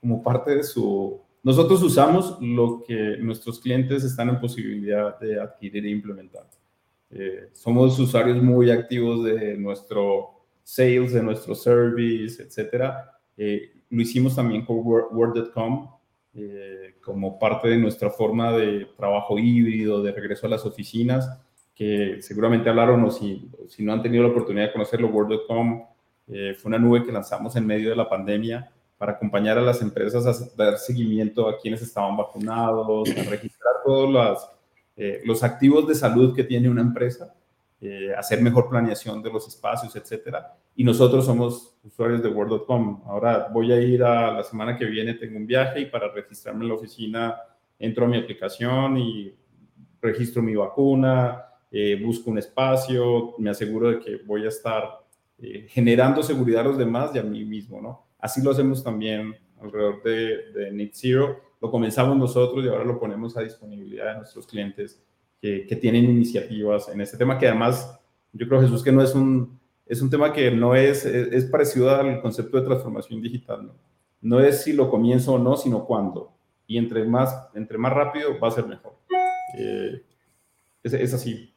como 0.00 0.22
parte 0.22 0.56
de 0.56 0.64
su... 0.64 1.20
Nosotros 1.42 1.82
usamos 1.82 2.36
lo 2.40 2.82
que 2.86 3.16
nuestros 3.18 3.60
clientes 3.60 4.02
están 4.02 4.28
en 4.28 4.40
posibilidad 4.40 5.18
de 5.18 5.40
adquirir 5.40 5.86
e 5.86 5.90
implementar. 5.90 6.46
Eh, 7.10 7.48
somos 7.52 7.98
usuarios 7.98 8.42
muy 8.42 8.70
activos 8.70 9.24
de 9.24 9.56
nuestro 9.56 10.30
sales, 10.62 11.12
de 11.12 11.22
nuestro 11.22 11.54
service, 11.54 12.42
etcétera. 12.42 13.18
Eh, 13.36 13.72
lo 13.88 14.02
hicimos 14.02 14.34
también 14.34 14.64
con 14.66 14.78
Word.com 14.78 15.97
eh, 16.40 16.94
como 17.02 17.38
parte 17.38 17.68
de 17.68 17.76
nuestra 17.76 18.10
forma 18.10 18.52
de 18.52 18.86
trabajo 18.96 19.38
híbrido, 19.38 20.02
de 20.02 20.12
regreso 20.12 20.46
a 20.46 20.50
las 20.50 20.64
oficinas, 20.64 21.40
que 21.74 22.18
seguramente 22.22 22.68
hablaron 22.68 23.04
o 23.04 23.10
si, 23.10 23.50
si 23.68 23.82
no 23.82 23.92
han 23.92 24.02
tenido 24.02 24.22
la 24.22 24.30
oportunidad 24.30 24.66
de 24.66 24.72
conocerlo, 24.72 25.08
Word.com 25.08 25.84
eh, 26.28 26.54
fue 26.58 26.68
una 26.68 26.78
nube 26.78 27.04
que 27.04 27.12
lanzamos 27.12 27.56
en 27.56 27.66
medio 27.66 27.90
de 27.90 27.96
la 27.96 28.08
pandemia 28.08 28.70
para 28.96 29.12
acompañar 29.12 29.58
a 29.58 29.62
las 29.62 29.80
empresas 29.80 30.26
a 30.26 30.56
dar 30.56 30.78
seguimiento 30.78 31.48
a 31.48 31.58
quienes 31.58 31.82
estaban 31.82 32.16
vacunados, 32.16 33.08
a 33.10 33.30
registrar 33.30 33.74
todos 33.84 34.10
los, 34.10 34.48
los 35.24 35.42
activos 35.42 35.86
de 35.86 35.94
salud 35.94 36.34
que 36.34 36.44
tiene 36.44 36.68
una 36.68 36.82
empresa 36.82 37.34
eh, 37.80 38.12
hacer 38.16 38.42
mejor 38.42 38.68
planeación 38.68 39.22
de 39.22 39.30
los 39.30 39.46
espacios, 39.46 39.94
etcétera. 39.94 40.56
Y 40.74 40.82
nosotros 40.82 41.24
somos 41.24 41.76
usuarios 41.84 42.22
de 42.22 42.28
Word.com. 42.28 43.02
Ahora 43.06 43.48
voy 43.52 43.72
a 43.72 43.80
ir 43.80 44.02
a 44.02 44.32
la 44.32 44.42
semana 44.42 44.76
que 44.76 44.84
viene, 44.84 45.14
tengo 45.14 45.36
un 45.36 45.46
viaje 45.46 45.80
y 45.80 45.86
para 45.86 46.10
registrarme 46.12 46.64
en 46.64 46.68
la 46.68 46.74
oficina 46.74 47.36
entro 47.78 48.06
a 48.06 48.08
mi 48.08 48.18
aplicación 48.18 48.98
y 48.98 49.32
registro 50.00 50.42
mi 50.42 50.56
vacuna, 50.56 51.44
eh, 51.70 52.00
busco 52.02 52.30
un 52.30 52.38
espacio, 52.38 53.34
me 53.38 53.50
aseguro 53.50 53.90
de 53.90 54.00
que 54.00 54.16
voy 54.24 54.44
a 54.44 54.48
estar 54.48 55.04
eh, 55.38 55.66
generando 55.68 56.22
seguridad 56.22 56.62
a 56.62 56.68
los 56.68 56.78
demás 56.78 57.12
y 57.14 57.18
a 57.18 57.22
mí 57.22 57.44
mismo, 57.44 57.80
¿no? 57.80 58.06
Así 58.18 58.42
lo 58.42 58.50
hacemos 58.50 58.82
también 58.82 59.36
alrededor 59.60 60.02
de, 60.02 60.52
de 60.52 60.72
Net 60.72 60.90
Zero. 60.94 61.40
Lo 61.60 61.70
comenzamos 61.70 62.16
nosotros 62.16 62.64
y 62.64 62.68
ahora 62.68 62.84
lo 62.84 62.98
ponemos 62.98 63.36
a 63.36 63.42
disponibilidad 63.42 64.12
de 64.12 64.18
nuestros 64.18 64.46
clientes 64.46 65.00
que, 65.40 65.78
tienen 65.80 66.04
iniciativas 66.04 66.88
en 66.88 67.00
este 67.00 67.16
tema, 67.16 67.38
que 67.38 67.46
además 67.46 67.98
yo 68.32 68.48
creo, 68.48 68.60
Jesús, 68.60 68.82
que 68.82 68.92
no 68.92 69.02
es 69.02 69.14
un, 69.14 69.58
es 69.86 70.02
un 70.02 70.10
tema 70.10 70.32
que 70.32 70.50
no 70.50 70.74
es, 70.74 71.04
es, 71.04 71.44
parecido 71.46 71.90
al 71.90 72.20
concepto 72.20 72.58
de 72.58 72.66
transformación 72.66 73.22
digital, 73.22 73.66
¿no? 73.66 73.74
No 74.20 74.40
es 74.40 74.62
si 74.62 74.72
lo 74.72 74.90
comienzo 74.90 75.34
o 75.34 75.38
no, 75.38 75.56
sino 75.56 75.84
cuándo. 75.84 76.32
Y 76.66 76.76
entre 76.76 77.04
más, 77.04 77.48
entre 77.54 77.78
más 77.78 77.92
rápido 77.92 78.38
va 78.40 78.48
a 78.48 78.50
ser 78.50 78.66
mejor. 78.66 78.94
Eh, 79.56 80.02
es, 80.82 80.92
es, 80.92 81.14
así. 81.14 81.54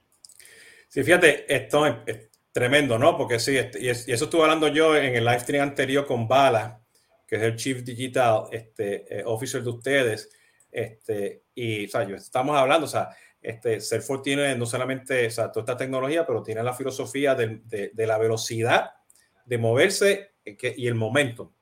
Sí, 0.88 1.04
fíjate, 1.04 1.54
esto 1.54 1.86
es, 2.06 2.30
tremendo, 2.52 3.00
¿no? 3.00 3.18
Porque 3.18 3.40
sí, 3.40 3.58
y, 3.80 3.90
eso 3.90 4.26
estuve 4.26 4.44
hablando 4.44 4.68
yo 4.68 4.96
en 4.96 5.16
el 5.16 5.26
live 5.26 5.40
stream 5.40 5.64
anterior 5.64 6.06
con 6.06 6.28
Bala, 6.28 6.82
que 7.28 7.38
es 7.38 7.42
el 7.42 7.56
Chief 7.56 7.84
Digital 7.84 8.44
este, 8.52 9.20
eh, 9.20 9.24
Officer 9.26 9.64
de 9.64 9.70
ustedes. 9.70 10.30
Este, 10.72 11.44
y, 11.56 11.86
o 11.86 11.90
sea, 11.90 12.08
yo, 12.08 12.16
estamos 12.16 12.56
hablando, 12.56 12.86
o 12.86 12.90
sea, 12.90 13.10
este, 13.42 13.82
Salesforce 13.82 14.24
tiene 14.24 14.56
no 14.56 14.66
solamente 14.66 15.28
o 15.28 15.32
sea, 15.32 15.52
toda 15.52 15.64
esta 15.64 15.78
tecnología, 15.78 16.26
pero 16.26 16.44
tiene 16.44 16.62
la 16.64 16.74
filosofía 16.74 17.34
de, 17.34 17.62
de, 17.66 18.08
la 18.08 18.18
velocidad 18.18 18.92
de 19.46 19.58
moverse 19.58 20.34
y 20.46 20.88
el 20.88 20.96
momento. 20.96 21.54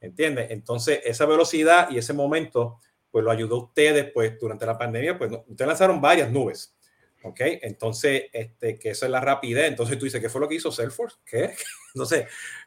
¿Entiendes? 0.00 0.50
Entonces, 0.50 1.00
esa 1.04 1.24
velocidad 1.24 1.88
y 1.90 1.96
ese 1.96 2.12
momento, 2.12 2.78
pues 3.10 3.24
lo 3.24 3.30
ayudó 3.30 3.56
a 3.56 3.64
ustedes, 3.64 4.10
pues 4.12 4.38
durante 4.38 4.66
la 4.66 4.76
pandemia, 4.76 5.16
pues 5.16 5.32
ustedes 5.46 5.68
lanzaron 5.68 6.00
varias 6.00 6.30
nubes. 6.30 6.76
¿Ok? 7.22 7.40
Entonces, 7.40 8.24
este, 8.34 8.78
que 8.78 8.90
esa 8.90 9.06
es 9.06 9.12
la 9.12 9.20
rapidez. 9.20 9.66
Entonces 9.66 9.98
tú 9.98 10.04
dices, 10.04 10.20
¿qué 10.20 10.28
fue 10.28 10.42
lo 10.42 10.48
que 10.48 10.56
hizo 10.56 10.70
Salesforce? 10.70 11.16
¿Qué? 11.24 11.54
Entonces, 11.94 12.26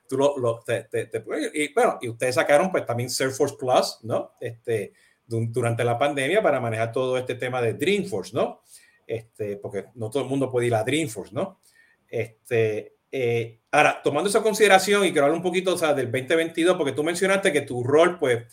tú 0.10 0.18
lo, 0.18 0.36
lo 0.40 0.62
te, 0.62 0.86
te, 0.86 1.24
y 1.54 1.72
bueno, 1.76 2.00
y 2.02 2.10
ustedes 2.10 2.34
sacaron 2.34 2.72
pues 2.72 2.84
también 2.88 3.12
Salesforce 3.12 3.56
Plus, 3.56 4.00
¿no? 4.02 4.34
Este, 4.42 4.94
durante 5.28 5.84
la 5.84 5.98
pandemia 5.98 6.42
para 6.42 6.60
manejar 6.60 6.92
todo 6.92 7.18
este 7.18 7.36
tema 7.36 7.62
de 7.62 7.74
Dreamforce, 7.74 8.36
¿no? 8.36 8.62
Este, 9.06 9.58
porque 9.58 9.86
no 9.96 10.10
todo 10.10 10.24
el 10.24 10.30
mundo 10.30 10.50
puede 10.50 10.68
ir 10.68 10.76
a 10.76 10.84
Dreamforce, 10.84 11.34
¿no? 11.34 11.60
Este, 12.08 12.96
eh, 13.12 13.60
ahora, 13.72 14.02
tomando 14.04 14.30
esa 14.30 14.42
consideración 14.42 15.06
y 15.06 15.12
quiero 15.12 15.26
hablar 15.26 15.38
un 15.38 15.44
poquito 15.44 15.74
o 15.74 15.78
sea, 15.78 15.94
del 15.94 16.12
2022, 16.12 16.78
porque 16.78 16.94
tú 16.94 17.04
mencionaste 17.04 17.52
que 17.52 17.62
tu 17.62 17.84
rol, 17.84 18.20
pues, 18.20 18.46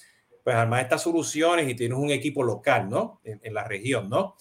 pues 0.43 0.57
armar 0.57 0.83
estas 0.83 1.03
soluciones 1.03 1.69
y 1.69 1.75
tienes 1.75 1.99
un 1.99 2.11
equipo 2.11 2.43
local, 2.43 2.89
¿no? 2.89 3.21
En, 3.25 3.55
la 3.55 3.65
región, 3.65 4.09
¿no? 4.11 4.37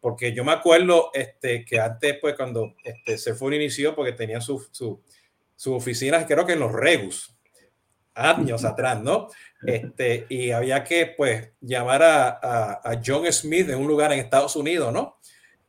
Porque 0.00 0.32
yo 0.32 0.44
me 0.44 0.52
acuerdo 0.52 1.10
este, 1.12 1.64
que 1.64 1.80
antes, 1.80 2.18
pues, 2.20 2.34
cuando 2.34 2.74
este, 2.84 3.18
se 3.18 3.34
fue 3.34 3.56
inicio, 3.56 3.94
porque 3.94 4.12
tenía 4.12 4.40
sus 4.40 4.68
su, 4.72 5.02
su 5.56 5.74
oficinas, 5.74 6.26
creo 6.26 6.46
que 6.46 6.52
en 6.52 6.60
los 6.60 6.72
Regus, 6.72 7.36
años 8.14 8.64
atrás, 8.64 9.02
¿no? 9.02 9.28
Este, 9.66 10.26
y 10.28 10.50
había 10.52 10.84
que, 10.84 11.14
pues, 11.16 11.50
llamar 11.60 12.02
a, 12.02 12.80
a, 12.82 13.00
John 13.04 13.30
Smith 13.32 13.66
de 13.66 13.74
un 13.74 13.88
lugar 13.88 14.12
en 14.12 14.20
Estados 14.20 14.54
Unidos, 14.54 14.92
¿no? 14.92 15.18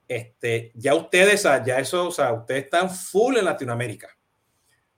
Este, 0.07 0.71
ya 0.75 0.95
ustedes, 0.95 1.43
ya 1.43 1.79
eso, 1.79 2.07
o 2.07 2.11
sea, 2.11 2.33
ustedes 2.33 2.65
están 2.65 2.89
full 2.89 3.37
en 3.37 3.45
Latinoamérica. 3.45 4.07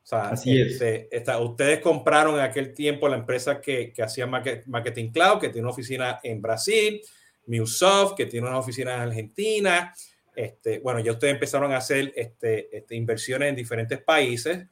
O 0.04 0.06
sea, 0.06 0.30
Así 0.30 0.60
es. 0.60 0.82
Este, 0.82 1.38
ustedes 1.38 1.80
compraron 1.80 2.36
en 2.36 2.42
aquel 2.42 2.74
tiempo 2.74 3.08
la 3.08 3.18
empresa 3.18 3.62
que, 3.62 3.94
que 3.94 4.04
hacía 4.04 4.26
Marketing 4.26 5.12
Cloud, 5.12 5.40
que 5.40 5.50
tiene 5.50 5.62
una 5.62 5.74
oficina 5.74 6.20
en 6.24 6.42
Brasil, 6.42 7.02
MuleSoft, 7.46 8.16
que 8.16 8.26
tiene 8.26 8.48
una 8.48 8.58
oficina 8.58 8.96
en 8.96 9.02
Argentina. 9.02 9.94
Este, 10.36 10.80
bueno, 10.80 11.00
ya 11.00 11.12
ustedes 11.12 11.34
empezaron 11.34 11.72
a 11.72 11.78
hacer 11.78 12.14
este, 12.16 12.76
este, 12.76 12.96
inversiones 12.96 13.50
en 13.50 13.56
diferentes 13.56 14.02
países. 14.02 14.66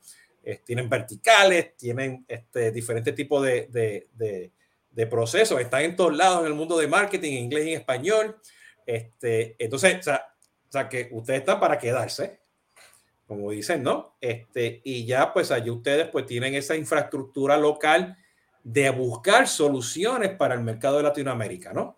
Eh, 0.43 0.61
tienen 0.65 0.89
verticales, 0.89 1.75
tienen 1.75 2.25
este, 2.27 2.71
diferentes 2.71 3.13
tipos 3.13 3.43
de, 3.43 3.67
de, 3.71 4.51
de, 4.91 5.07
procesos, 5.07 5.59
están 5.61 5.83
en 5.83 5.95
todos 5.95 6.15
lados 6.15 6.41
en 6.41 6.47
el 6.47 6.53
mundo 6.53 6.77
de 6.77 6.87
marketing, 6.87 7.31
en 7.33 7.43
inglés 7.45 7.65
y 7.65 7.73
en 7.73 7.79
español. 7.79 8.37
Este, 8.85 9.55
entonces, 9.57 9.99
o 9.99 10.03
sea, 10.03 10.29
o 10.69 10.71
sea, 10.71 10.87
que 10.87 11.09
ustedes 11.11 11.39
están 11.39 11.59
para 11.59 11.79
quedarse, 11.79 12.41
como 13.25 13.49
dicen, 13.49 13.81
¿no? 13.81 14.17
Este, 14.21 14.81
y 14.83 15.05
ya 15.05 15.33
pues 15.33 15.51
allí 15.51 15.69
ustedes 15.71 16.07
pues 16.09 16.27
tienen 16.27 16.53
esa 16.53 16.75
infraestructura 16.75 17.57
local 17.57 18.17
de 18.63 18.89
buscar 18.91 19.47
soluciones 19.47 20.35
para 20.35 20.53
el 20.53 20.61
mercado 20.61 20.97
de 20.97 21.03
Latinoamérica, 21.03 21.73
¿no? 21.73 21.97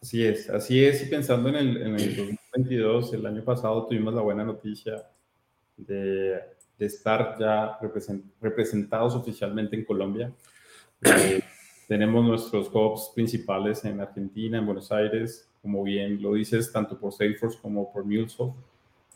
Así 0.00 0.24
es, 0.24 0.48
así 0.50 0.84
es. 0.84 1.02
Y 1.02 1.06
pensando 1.06 1.48
en 1.48 1.56
el, 1.56 1.76
en 1.78 1.94
el 1.96 2.16
2022, 2.16 3.14
el 3.14 3.26
año 3.26 3.42
pasado 3.42 3.86
tuvimos 3.86 4.14
la 4.14 4.20
buena 4.20 4.44
noticia 4.44 5.08
de 5.76 6.40
de 6.78 6.86
estar 6.86 7.36
ya 7.38 7.78
representados 8.40 9.14
oficialmente 9.14 9.76
en 9.76 9.84
Colombia. 9.84 10.32
Eh, 11.02 11.40
tenemos 11.88 12.24
nuestros 12.24 12.68
hubs 12.72 13.12
principales 13.14 13.84
en 13.84 14.00
Argentina, 14.00 14.58
en 14.58 14.66
Buenos 14.66 14.90
Aires, 14.90 15.48
como 15.62 15.82
bien 15.82 16.20
lo 16.20 16.34
dices, 16.34 16.72
tanto 16.72 16.98
por 16.98 17.12
Salesforce 17.12 17.58
como 17.60 17.92
por 17.92 18.04
MuleSoft, 18.04 18.54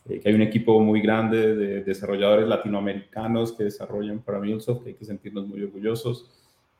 eh, 0.07 0.19
que 0.19 0.29
hay 0.29 0.35
un 0.35 0.41
equipo 0.41 0.79
muy 0.79 1.01
grande 1.01 1.55
de 1.55 1.83
desarrolladores 1.83 2.47
latinoamericanos 2.47 3.53
que 3.53 3.65
desarrollan 3.65 4.19
para 4.19 4.39
MuleSoft, 4.39 4.83
que 4.83 4.89
hay 4.89 4.95
que 4.95 5.05
sentirnos 5.05 5.47
muy 5.47 5.61
orgullosos. 5.63 6.29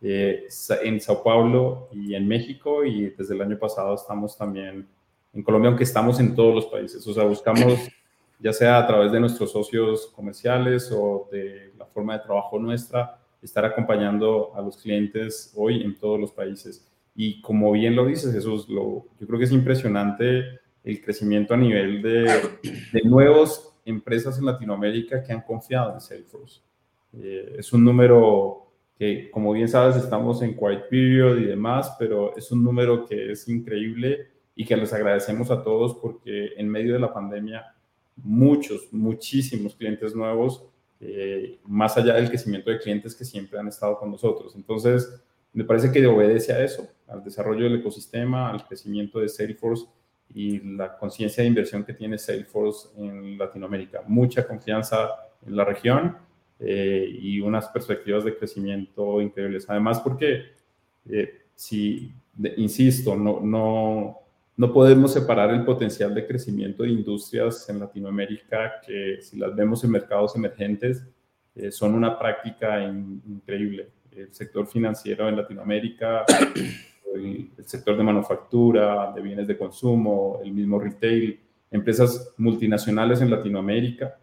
Eh, 0.01 0.47
en 0.81 1.01
Sao 1.01 1.21
Paulo 1.21 1.89
y 1.91 2.15
en 2.15 2.25
México, 2.25 2.85
y 2.85 3.09
desde 3.09 3.35
el 3.35 3.41
año 3.41 3.59
pasado 3.59 3.95
estamos 3.95 4.37
también 4.37 4.87
en 5.33 5.43
Colombia, 5.43 5.67
aunque 5.67 5.83
estamos 5.83 6.19
en 6.19 6.35
todos 6.35 6.55
los 6.55 6.65
países. 6.67 7.05
O 7.05 7.13
sea, 7.13 7.25
buscamos 7.25 7.89
ya 8.39 8.53
sea 8.53 8.77
a 8.77 8.87
través 8.87 9.11
de 9.11 9.19
nuestros 9.19 9.51
socios 9.51 10.07
comerciales 10.15 10.91
o 10.91 11.27
de 11.31 11.73
la 11.77 11.85
forma 11.85 12.17
de 12.17 12.23
trabajo 12.23 12.57
nuestra, 12.57 13.19
estar 13.41 13.65
acompañando 13.65 14.51
a 14.55 14.61
los 14.61 14.77
clientes 14.77 15.53
hoy 15.55 15.83
en 15.83 15.95
todos 15.95 16.19
los 16.19 16.31
países. 16.31 16.89
Y 17.15 17.41
como 17.41 17.71
bien 17.73 17.95
lo 17.95 18.05
dices, 18.05 18.33
Jesús, 18.33 18.67
lo, 18.69 19.07
yo 19.19 19.27
creo 19.27 19.39
que 19.39 19.45
es 19.45 19.51
impresionante 19.51 20.43
el 20.83 21.01
crecimiento 21.03 21.53
a 21.53 21.57
nivel 21.57 22.01
de, 22.01 22.23
de 22.93 23.01
nuevas 23.03 23.73
empresas 23.85 24.37
en 24.37 24.45
Latinoamérica 24.45 25.21
que 25.23 25.33
han 25.33 25.41
confiado 25.41 25.93
en 25.93 25.99
Salesforce. 25.99 26.61
Eh, 27.13 27.55
es 27.57 27.73
un 27.73 27.83
número 27.83 28.71
que, 28.97 29.29
como 29.31 29.51
bien 29.53 29.67
sabes, 29.67 29.95
estamos 29.95 30.41
en 30.41 30.55
quiet 30.55 30.89
period 30.89 31.37
y 31.37 31.45
demás, 31.45 31.95
pero 31.97 32.35
es 32.35 32.51
un 32.51 32.63
número 32.63 33.05
que 33.05 33.31
es 33.31 33.47
increíble 33.47 34.27
y 34.55 34.65
que 34.65 34.77
les 34.77 34.93
agradecemos 34.93 35.49
a 35.51 35.63
todos 35.63 35.95
porque 35.95 36.49
en 36.57 36.69
medio 36.69 36.93
de 36.93 36.99
la 36.99 37.13
pandemia 37.13 37.65
muchos, 38.23 38.87
muchísimos 38.91 39.75
clientes 39.75 40.15
nuevos 40.15 40.65
más 41.63 41.95
allá 41.95 42.15
del 42.15 42.27
crecimiento 42.27 42.69
de 42.69 42.79
clientes 42.79 43.15
que 43.15 43.23
siempre 43.23 43.57
han 43.57 43.69
estado 43.69 43.97
con 43.97 44.11
nosotros. 44.11 44.53
Entonces, 44.55 45.21
me 45.53 45.63
parece 45.63 45.91
que 45.91 46.05
obedece 46.05 46.53
a 46.53 46.63
eso, 46.63 46.87
al 47.07 47.23
desarrollo 47.23 47.63
del 47.63 47.79
ecosistema, 47.79 48.49
al 48.51 48.65
crecimiento 48.67 49.19
de 49.19 49.29
Salesforce 49.29 49.85
y 50.33 50.59
la 50.59 50.95
conciencia 50.97 51.41
de 51.41 51.49
inversión 51.49 51.83
que 51.83 51.93
tiene 51.93 52.17
Salesforce 52.17 52.89
en 52.97 53.37
Latinoamérica. 53.37 54.03
Mucha 54.07 54.47
confianza 54.47 55.09
en 55.45 55.55
la 55.55 55.65
región 55.65 56.17
eh, 56.59 57.07
y 57.19 57.39
unas 57.39 57.67
perspectivas 57.69 58.23
de 58.25 58.37
crecimiento 58.37 59.21
increíbles. 59.21 59.65
Además, 59.67 59.99
porque, 60.01 60.43
eh, 61.09 61.45
si, 61.55 62.13
insisto, 62.57 63.15
no, 63.15 63.39
no, 63.39 64.19
no 64.59 64.73
podemos 64.73 65.13
separar 65.13 65.51
el 65.51 65.63
potencial 65.63 66.13
de 66.13 66.27
crecimiento 66.27 66.83
de 66.83 66.89
industrias 66.89 67.69
en 67.69 67.79
Latinoamérica 67.79 68.81
que 68.85 69.21
si 69.21 69.37
las 69.37 69.55
vemos 69.55 69.85
en 69.85 69.91
mercados 69.91 70.35
emergentes, 70.35 71.07
eh, 71.55 71.71
son 71.71 71.95
una 71.95 72.19
práctica 72.19 72.83
increíble 72.83 73.87
el 74.11 74.33
sector 74.33 74.67
financiero 74.67 75.29
en 75.29 75.37
Latinoamérica, 75.37 76.25
el, 77.15 77.51
sector 77.65 77.95
de 77.95 78.03
manufactura, 78.03 79.13
de 79.15 79.21
bienes 79.21 79.47
de 79.47 79.57
consumo, 79.57 80.41
el 80.43 80.51
mismo 80.51 80.77
retail, 80.77 81.39
empresas 81.71 82.33
multinacionales 82.35 83.21
en 83.21 83.31
Latinoamérica 83.31 84.19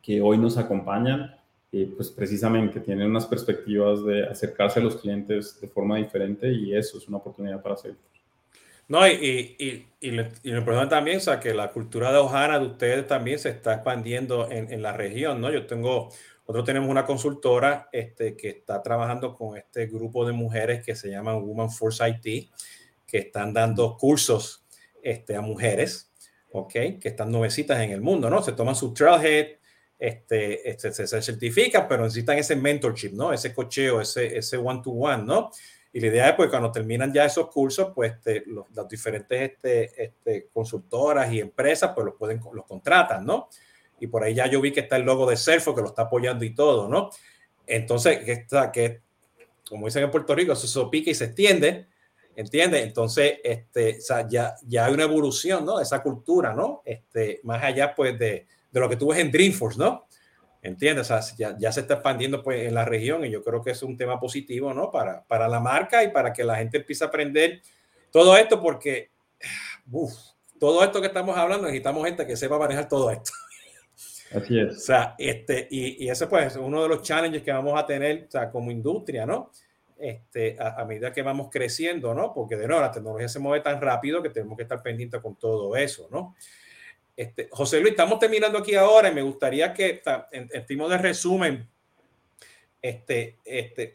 que 0.00 0.22
hoy 0.22 0.38
nos 0.38 0.56
acompañan, 0.56 1.30
eh, 1.70 1.92
pues 1.94 2.10
precisamente 2.10 2.80
tienen 2.80 3.10
unas 3.10 3.26
perspectivas 3.26 4.02
de 4.02 4.24
acercarse 4.24 4.80
a 4.80 4.82
los 4.82 4.96
clientes 4.96 5.60
de 5.60 5.68
forma 5.68 5.98
diferente 5.98 6.50
y 6.50 6.74
eso 6.74 6.96
es 6.96 7.06
una 7.06 7.18
oportunidad 7.18 7.60
para 7.60 7.74
hacerlo. 7.74 8.11
No, 8.92 9.08
y, 9.08 9.56
y, 9.58 9.86
y, 10.00 10.10
lo 10.10 10.58
importante 10.58 10.94
también 10.94 11.16
es 11.16 11.26
que 11.40 11.54
la 11.54 11.70
cultura 11.70 12.12
de 12.12 12.18
Ojana 12.18 12.58
de 12.58 12.66
ustedes 12.66 13.06
también 13.06 13.38
se 13.38 13.48
está 13.48 13.72
expandiendo 13.72 14.50
en, 14.50 14.70
en 14.70 14.82
la 14.82 14.92
región, 14.92 15.40
¿no? 15.40 15.50
Yo 15.50 15.64
tengo 15.64 16.10
nosotros 16.42 16.66
tenemos 16.66 16.90
una 16.90 17.06
consultora 17.06 17.88
este, 17.90 18.36
que 18.36 18.50
está 18.50 18.82
trabajando 18.82 19.34
con 19.34 19.56
este 19.56 19.86
grupo 19.86 20.26
de 20.26 20.32
mujeres 20.32 20.84
que 20.84 20.94
se 20.94 21.08
llaman 21.08 21.40
Woman 21.42 21.70
Force 21.70 22.06
IT, 22.06 22.50
que 23.06 23.16
están 23.16 23.54
dando 23.54 23.96
cursos 23.96 24.62
este, 25.02 25.36
a 25.36 25.40
mujeres, 25.40 26.12
¿ok? 26.50 26.72
Que 27.00 27.08
están 27.08 27.32
nuevecitas 27.32 27.80
en 27.80 27.92
el 27.92 28.02
mundo, 28.02 28.28
¿no? 28.28 28.42
Se 28.42 28.52
toman 28.52 28.76
su 28.76 28.92
trailhead, 28.92 29.56
este, 29.98 30.68
este, 30.68 30.92
se, 30.92 31.22
certifican, 31.22 31.88
pero 31.88 32.02
necesitan 32.02 32.36
ese 32.36 32.56
mentorship, 32.56 33.12
¿no? 33.12 33.32
Ese 33.32 33.54
cocheo, 33.54 34.02
ese, 34.02 34.36
ese 34.36 34.58
one-to-one, 34.58 35.22
¿no? 35.22 35.50
Y 35.92 36.00
la 36.00 36.06
idea 36.06 36.28
es, 36.30 36.34
pues, 36.36 36.48
cuando 36.48 36.72
terminan 36.72 37.12
ya 37.12 37.24
esos 37.24 37.48
cursos, 37.48 37.92
pues, 37.94 38.12
este, 38.12 38.44
los, 38.46 38.66
las 38.72 38.88
diferentes 38.88 39.52
este, 39.52 40.04
este, 40.04 40.48
consultoras 40.52 41.30
y 41.32 41.40
empresas, 41.40 41.92
pues, 41.94 42.06
los 42.06 42.14
pueden, 42.16 42.40
los 42.52 42.66
contratan, 42.66 43.24
¿no? 43.24 43.48
y 44.02 44.08
por 44.08 44.24
ahí 44.24 44.34
ya 44.34 44.48
yo 44.48 44.60
vi 44.60 44.72
que 44.72 44.80
está 44.80 44.96
el 44.96 45.04
logo 45.04 45.30
de 45.30 45.36
Serfo 45.36 45.76
que 45.76 45.80
lo 45.80 45.86
está 45.86 46.02
apoyando 46.02 46.44
y 46.44 46.52
todo, 46.52 46.88
¿no? 46.88 47.10
Entonces, 47.68 48.18
está, 48.26 48.72
que 48.72 49.00
como 49.68 49.86
dicen 49.86 50.02
en 50.02 50.10
Puerto 50.10 50.34
Rico, 50.34 50.54
eso 50.54 50.90
pica 50.90 51.12
y 51.12 51.14
se 51.14 51.26
extiende, 51.26 51.86
¿entiendes? 52.34 52.82
Entonces, 52.82 53.34
este, 53.44 53.98
o 53.98 54.00
sea, 54.00 54.26
ya, 54.28 54.56
ya 54.66 54.86
hay 54.86 54.94
una 54.94 55.04
evolución, 55.04 55.64
¿no? 55.64 55.76
De 55.76 55.84
esa 55.84 56.02
cultura, 56.02 56.52
¿no? 56.52 56.82
Este, 56.84 57.38
más 57.44 57.62
allá, 57.62 57.94
pues, 57.94 58.18
de, 58.18 58.48
de 58.72 58.80
lo 58.80 58.88
que 58.88 58.96
tú 58.96 59.06
ves 59.06 59.20
en 59.20 59.30
Dreamforce, 59.30 59.78
¿no? 59.78 60.08
¿Entiendes? 60.62 61.10
O 61.10 61.20
sea, 61.20 61.36
ya, 61.36 61.56
ya, 61.58 61.72
se 61.72 61.80
está 61.80 61.94
expandiendo 61.94 62.42
pues, 62.42 62.68
en 62.68 62.74
la 62.74 62.84
región 62.84 63.24
y 63.24 63.30
yo 63.30 63.42
creo 63.42 63.62
que 63.62 63.72
es 63.72 63.82
un 63.82 63.96
tema 63.96 64.20
positivo, 64.20 64.72
¿no? 64.72 64.90
Para, 64.90 65.24
para 65.24 65.48
la 65.48 65.58
marca 65.58 66.04
y 66.04 66.08
para 66.08 66.32
que 66.32 66.44
la 66.44 66.56
gente 66.56 66.78
empiece 66.78 67.02
a 67.02 67.08
aprender 67.08 67.60
todo 68.12 68.36
esto 68.36 68.62
porque, 68.62 69.10
uf, 69.90 70.12
todo 70.60 70.84
esto 70.84 71.00
que 71.00 71.08
estamos 71.08 71.36
hablando, 71.36 71.66
necesitamos 71.66 72.06
gente 72.06 72.26
que 72.26 72.36
sepa 72.36 72.58
manejar 72.58 72.88
todo 72.88 73.10
esto. 73.10 73.32
Así 74.34 74.58
es. 74.58 74.76
O 74.76 74.80
sea, 74.80 75.14
este, 75.18 75.66
y, 75.70 76.04
y 76.04 76.08
ese 76.08 76.26
pues 76.26 76.52
es 76.52 76.56
uno 76.56 76.82
de 76.82 76.88
los 76.88 77.02
challenges 77.02 77.42
que 77.42 77.52
vamos 77.52 77.78
a 77.78 77.84
tener, 77.84 78.26
o 78.28 78.30
sea, 78.30 78.50
como 78.50 78.70
industria, 78.70 79.26
¿no? 79.26 79.50
Este, 80.02 80.56
a, 80.58 80.84
medida 80.84 81.12
que 81.12 81.22
vamos 81.22 81.48
creciendo, 81.48 82.12
¿no? 82.12 82.34
Porque 82.34 82.56
de 82.56 82.66
nuevo 82.66 82.82
la 82.82 82.90
tecnología 82.90 83.28
se 83.28 83.38
mueve 83.38 83.62
tan 83.62 83.80
rápido 83.80 84.20
que 84.20 84.30
tenemos 84.30 84.56
que 84.56 84.64
estar 84.64 84.82
pendientes 84.82 85.20
con 85.20 85.36
todo 85.36 85.76
eso, 85.76 86.08
¿no? 86.10 86.34
Este, 87.16 87.48
José 87.50 87.80
Luis, 87.80 87.92
estamos 87.92 88.18
terminando 88.18 88.58
aquí 88.58 88.74
ahora 88.74 89.10
y 89.10 89.14
me 89.14 89.22
gustaría 89.22 89.72
que, 89.72 90.02
en, 90.32 90.48
en 90.52 90.66
timo 90.66 90.88
de 90.88 90.98
resumen, 90.98 91.68
este, 92.80 93.38
este, 93.44 93.92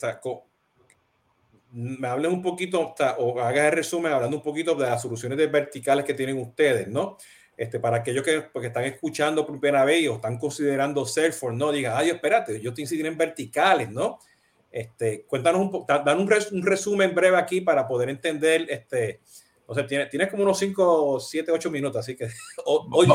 me 1.72 2.07
hables 2.07 2.32
un 2.32 2.41
poquito 2.41 2.95
o 3.18 3.39
hagas 3.41 3.65
el 3.65 3.72
resumen 3.74 4.13
hablando 4.13 4.38
un 4.38 4.43
poquito 4.43 4.76
de 4.76 4.88
las 4.88 5.01
soluciones 5.01 5.38
de 5.38 5.47
verticales 5.47 6.05
que 6.05 6.13
tienen 6.13 6.39
ustedes, 6.39 6.88
¿no? 6.88 7.18
Este, 7.57 7.80
para 7.80 7.97
aquellos 7.97 8.24
que 8.24 8.41
porque 8.41 8.68
están 8.68 8.86
escuchando 8.86 9.45
por 9.45 9.59
primera 9.59 9.84
vez 9.84 10.07
o 10.07 10.15
están 10.15 10.38
considerando 10.38 11.05
Salesforce, 11.05 11.57
no 11.57 11.72
digan, 11.72 11.93
ay, 11.97 12.11
espérate, 12.11 12.61
yo 12.61 12.74
te 12.74 12.82
incidir 12.82 13.05
en 13.07 13.18
verticales, 13.18 13.89
¿no? 13.89 14.20
Este, 14.72 15.26
cuéntanos 15.26 15.61
un 15.61 15.72
poco, 15.72 15.86
dan 15.88 16.20
un, 16.20 16.30
un, 16.51 16.63
resumen 16.63 17.15
breve 17.15 17.38
aquí 17.38 17.61
para 17.61 17.88
poder 17.88 18.09
entender, 18.09 18.68
este, 18.70 19.22
o 19.68 19.76
sea, 19.76 19.86
tienes, 19.86 20.09
tienes 20.09 20.30
como 20.30 20.43
unos 20.43 20.57
5, 20.57 21.20
7, 21.20 21.51
8 21.51 21.70
minutos, 21.70 21.99
así 21.99 22.15
que, 22.15 22.28
vamos, 22.65 23.07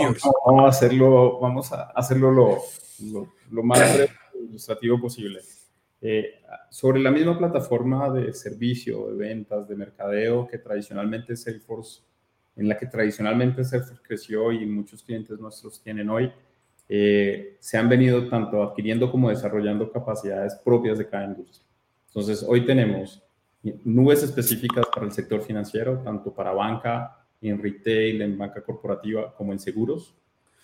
vamos, 0.46 0.64
a 0.64 0.68
hacerlo, 0.68 1.40
vamos 1.40 1.72
a 1.72 1.82
hacerlo 1.94 2.30
lo, 2.30 2.58
lo, 3.10 3.32
lo 3.50 3.62
más 3.62 4.08
ilustrativo 4.48 5.00
posible. 5.00 5.40
Eh, 6.00 6.40
sobre 6.68 7.00
la 7.00 7.10
misma 7.10 7.38
plataforma 7.38 8.10
de 8.10 8.32
servicio, 8.32 9.08
de 9.08 9.16
ventas, 9.16 9.68
de 9.68 9.76
mercadeo 9.76 10.46
que 10.48 10.58
tradicionalmente 10.58 11.36
Salesforce 11.36 12.02
en 12.56 12.68
la 12.68 12.76
que 12.76 12.86
tradicionalmente 12.86 13.64
Salesforce 13.64 14.02
creció 14.02 14.52
y 14.52 14.66
muchos 14.66 15.02
clientes 15.02 15.38
nuestros 15.38 15.80
tienen 15.82 16.10
hoy, 16.10 16.30
eh, 16.88 17.56
se 17.60 17.78
han 17.78 17.88
venido 17.88 18.28
tanto 18.28 18.62
adquiriendo 18.62 19.10
como 19.10 19.30
desarrollando 19.30 19.90
capacidades 19.90 20.54
propias 20.56 20.98
de 20.98 21.08
cada 21.08 21.24
industria. 21.24 21.66
Entonces, 22.08 22.44
hoy 22.46 22.66
tenemos 22.66 23.22
nubes 23.84 24.22
específicas 24.22 24.86
para 24.92 25.06
el 25.06 25.12
sector 25.12 25.40
financiero, 25.42 25.98
tanto 25.98 26.32
para 26.34 26.52
banca, 26.52 27.18
en 27.40 27.60
retail, 27.60 28.22
en 28.22 28.38
banca 28.38 28.62
corporativa, 28.62 29.34
como 29.34 29.52
en 29.52 29.58
seguros, 29.58 30.14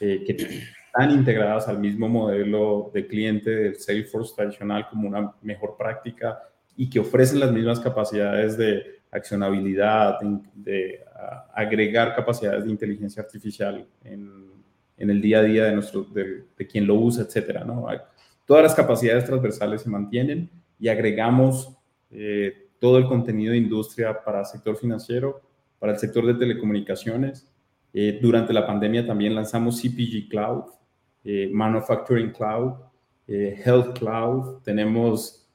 eh, 0.01 0.23
que 0.25 0.33
están 0.33 1.11
integradas 1.11 1.67
al 1.69 1.79
mismo 1.79 2.09
modelo 2.09 2.91
de 2.95 3.07
cliente 3.07 3.51
del 3.51 3.77
Salesforce 3.77 4.35
tradicional 4.35 4.89
como 4.89 5.09
una 5.09 5.35
mejor 5.43 5.77
práctica 5.77 6.41
y 6.77 6.89
que 6.89 7.01
ofrecen 7.01 7.41
las 7.41 7.51
mismas 7.51 7.81
capacidades 7.81 8.57
de 8.57 9.01
accionabilidad, 9.11 10.21
de, 10.55 11.01
agregar 11.55 12.15
capacidades 12.15 12.65
de 12.65 12.71
inteligencia 12.71 13.23
artificial 13.23 13.85
en, 14.05 14.53
en, 14.97 15.11
el 15.11 15.21
día 15.21 15.41
a 15.41 15.43
día 15.43 15.65
de, 15.65 15.73
nuestro, 15.73 16.05
de, 16.05 16.45
quien 16.71 16.87
lo 16.87 16.95
usa, 16.95 17.25
etcétera. 17.25 17.65
¿no? 17.65 17.89
Todas 18.45 18.63
las 18.63 18.75
capacidades 18.75 19.25
transversales 19.25 19.83
se 19.83 19.91
mantienen 19.91 20.49
y 20.79 20.89
agregamos 20.89 21.77
eh, 22.11 22.68
todo 22.81 22.99
el 22.99 23.07
contenido 23.07 23.53
de 23.53 23.59
industria 23.59 24.23
para 24.25 24.41
el 24.41 24.47
sector 24.47 24.77
financiero, 24.77 25.41
para 25.79 25.93
el 25.93 25.99
sector 25.99 26.27
de 26.27 26.35
telecomunicaciones. 26.35 27.51
Eh, 27.93 28.19
durante 28.21 28.53
la 28.53 28.67
pandemia 28.67 29.07
también 29.07 29.35
lanzamos 29.35 29.81
CPG 29.81 30.29
Cloud, 30.29 30.65
eh, 31.25 31.51
Manufacturing 31.53 32.31
Cloud, 32.31 32.75
Health 33.27 33.99
Cloud. 33.99 34.63
Tenemos 34.63 35.47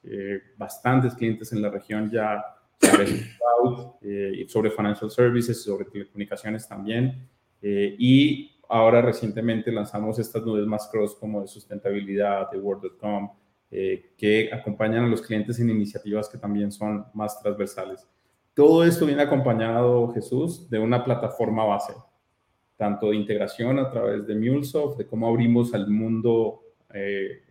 bastantes 0.56 1.14
clientes 1.14 1.52
en 1.52 1.62
la 1.62 1.70
región 1.70 2.10
ya 2.10 2.44
sobre 2.78 3.06
cloud, 3.06 3.94
eh, 4.02 4.46
sobre 4.48 4.70
financial 4.70 5.10
services, 5.10 5.62
sobre 5.62 5.86
telecomunicaciones 5.86 6.68
también. 6.68 7.28
Eh, 7.62 7.96
y 7.98 8.60
ahora 8.68 9.00
recientemente 9.00 9.72
lanzamos 9.72 10.18
estas 10.18 10.42
nubes 10.44 10.66
más 10.66 10.88
cross 10.88 11.14
como 11.14 11.40
de 11.40 11.48
sustentabilidad, 11.48 12.50
de 12.50 12.58
Word.com, 12.58 13.30
eh, 13.76 14.12
que 14.16 14.50
acompañan 14.52 15.04
a 15.04 15.08
los 15.08 15.22
clientes 15.22 15.58
en 15.58 15.70
iniciativas 15.70 16.28
que 16.28 16.38
también 16.38 16.70
son 16.70 17.06
más 17.14 17.40
transversales. 17.40 18.06
Todo 18.54 18.84
esto 18.84 19.06
viene 19.06 19.22
acompañado, 19.22 20.12
Jesús, 20.12 20.70
de 20.70 20.78
una 20.78 21.02
plataforma 21.02 21.64
base, 21.64 21.92
tanto 22.76 23.10
de 23.10 23.16
integración 23.16 23.78
a 23.78 23.90
través 23.90 24.26
de 24.26 24.34
MuleSoft, 24.34 24.98
de 24.98 25.06
cómo 25.06 25.26
abrimos 25.26 25.74
al 25.74 25.88
mundo, 25.88 26.60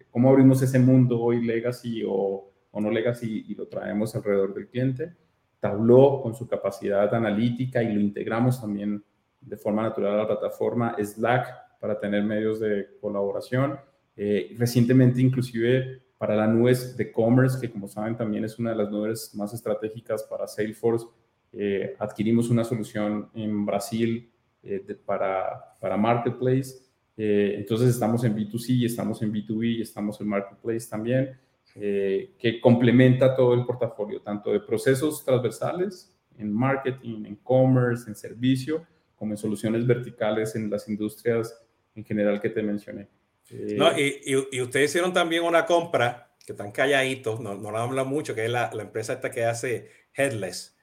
cómo 0.10 0.30
abrimos 0.30 0.62
ese 0.62 0.80
mundo 0.80 1.20
hoy 1.20 1.44
legacy 1.44 2.04
o 2.08 2.54
o 2.74 2.82
no 2.82 2.90
legacy 2.90 3.46
y 3.48 3.56
lo 3.56 3.68
traemos 3.68 4.16
alrededor 4.16 4.54
del 4.54 4.68
cliente. 4.68 5.14
Tableau 5.60 6.22
con 6.22 6.34
su 6.34 6.48
capacidad 6.48 7.14
analítica 7.14 7.84
y 7.84 7.94
lo 7.94 8.02
integramos 8.02 8.60
también 8.60 9.04
de 9.40 9.58
forma 9.58 9.84
natural 9.84 10.14
a 10.14 10.18
la 10.18 10.28
plataforma. 10.28 10.96
Slack 11.00 11.80
para 11.80 12.00
tener 12.00 12.24
medios 12.24 12.60
de 12.60 12.98
colaboración. 13.00 13.80
Eh, 14.16 14.56
recientemente 14.58 15.22
inclusive 15.22 16.03
para 16.24 16.38
la 16.38 16.48
nube 16.48 16.74
de 16.96 17.12
commerce, 17.12 17.60
que 17.60 17.70
como 17.70 17.86
saben 17.86 18.16
también 18.16 18.46
es 18.46 18.58
una 18.58 18.70
de 18.70 18.78
las 18.78 18.90
nubes 18.90 19.36
más 19.36 19.54
estratégicas 19.54 20.24
para 20.24 20.48
Salesforce, 20.48 21.06
eh, 21.52 21.98
adquirimos 22.00 22.50
una 22.50 22.64
solución 22.64 23.30
en 23.34 23.66
Brasil 23.66 24.32
eh, 24.64 24.98
para, 25.06 25.76
para 25.82 25.98
Marketplace. 25.98 26.76
entonces 27.18 27.90
estamos 27.90 28.24
en 28.24 28.38
B2C 28.38 28.70
y 28.70 28.86
estamos 28.86 29.22
en 29.22 29.34
B2B 29.34 29.80
y 29.80 29.82
estamos 29.82 30.22
en 30.22 30.30
Marketplace 30.30 30.88
también. 30.90 31.38
Eh, 31.76 32.36
que 32.40 32.62
complementa 32.62 33.36
todo 33.36 33.54
el 33.54 33.66
portafolio, 33.66 34.22
tanto 34.22 34.54
de 34.54 34.62
procesos 34.62 35.26
transversales 35.26 36.18
en 36.38 36.54
marketing, 36.54 37.26
en 37.26 37.36
commerce, 37.36 38.10
en 38.10 38.16
servicio, 38.16 38.88
como 39.18 39.34
en 39.34 39.38
soluciones 39.38 39.86
verticales 39.86 40.56
en 40.56 40.70
las 40.70 40.88
industrias 40.88 41.54
en 41.96 42.06
general 42.06 42.40
que 42.40 42.50
te 42.50 42.64
mencioné. 42.64 43.10
No, 43.54 43.98
y, 43.98 44.22
y, 44.52 44.62
ustedes 44.62 44.90
hicieron 44.90 45.14
también 45.14 45.44
una 45.44 45.66
compra 45.66 46.32
que 46.46 46.54
están 46.54 46.72
calladitos, 46.72 47.40
no, 47.40 47.56
no 47.56 47.72
la 47.72 47.84
hablan 47.84 48.08
mucho, 48.08 48.36
que 48.36 48.46
es 48.46 48.52
la, 48.52 48.72
la, 48.74 48.84
empresa 48.84 49.14
esta 49.14 49.32
que 49.32 49.46
hace 49.46 49.90
Headless, 50.16 50.76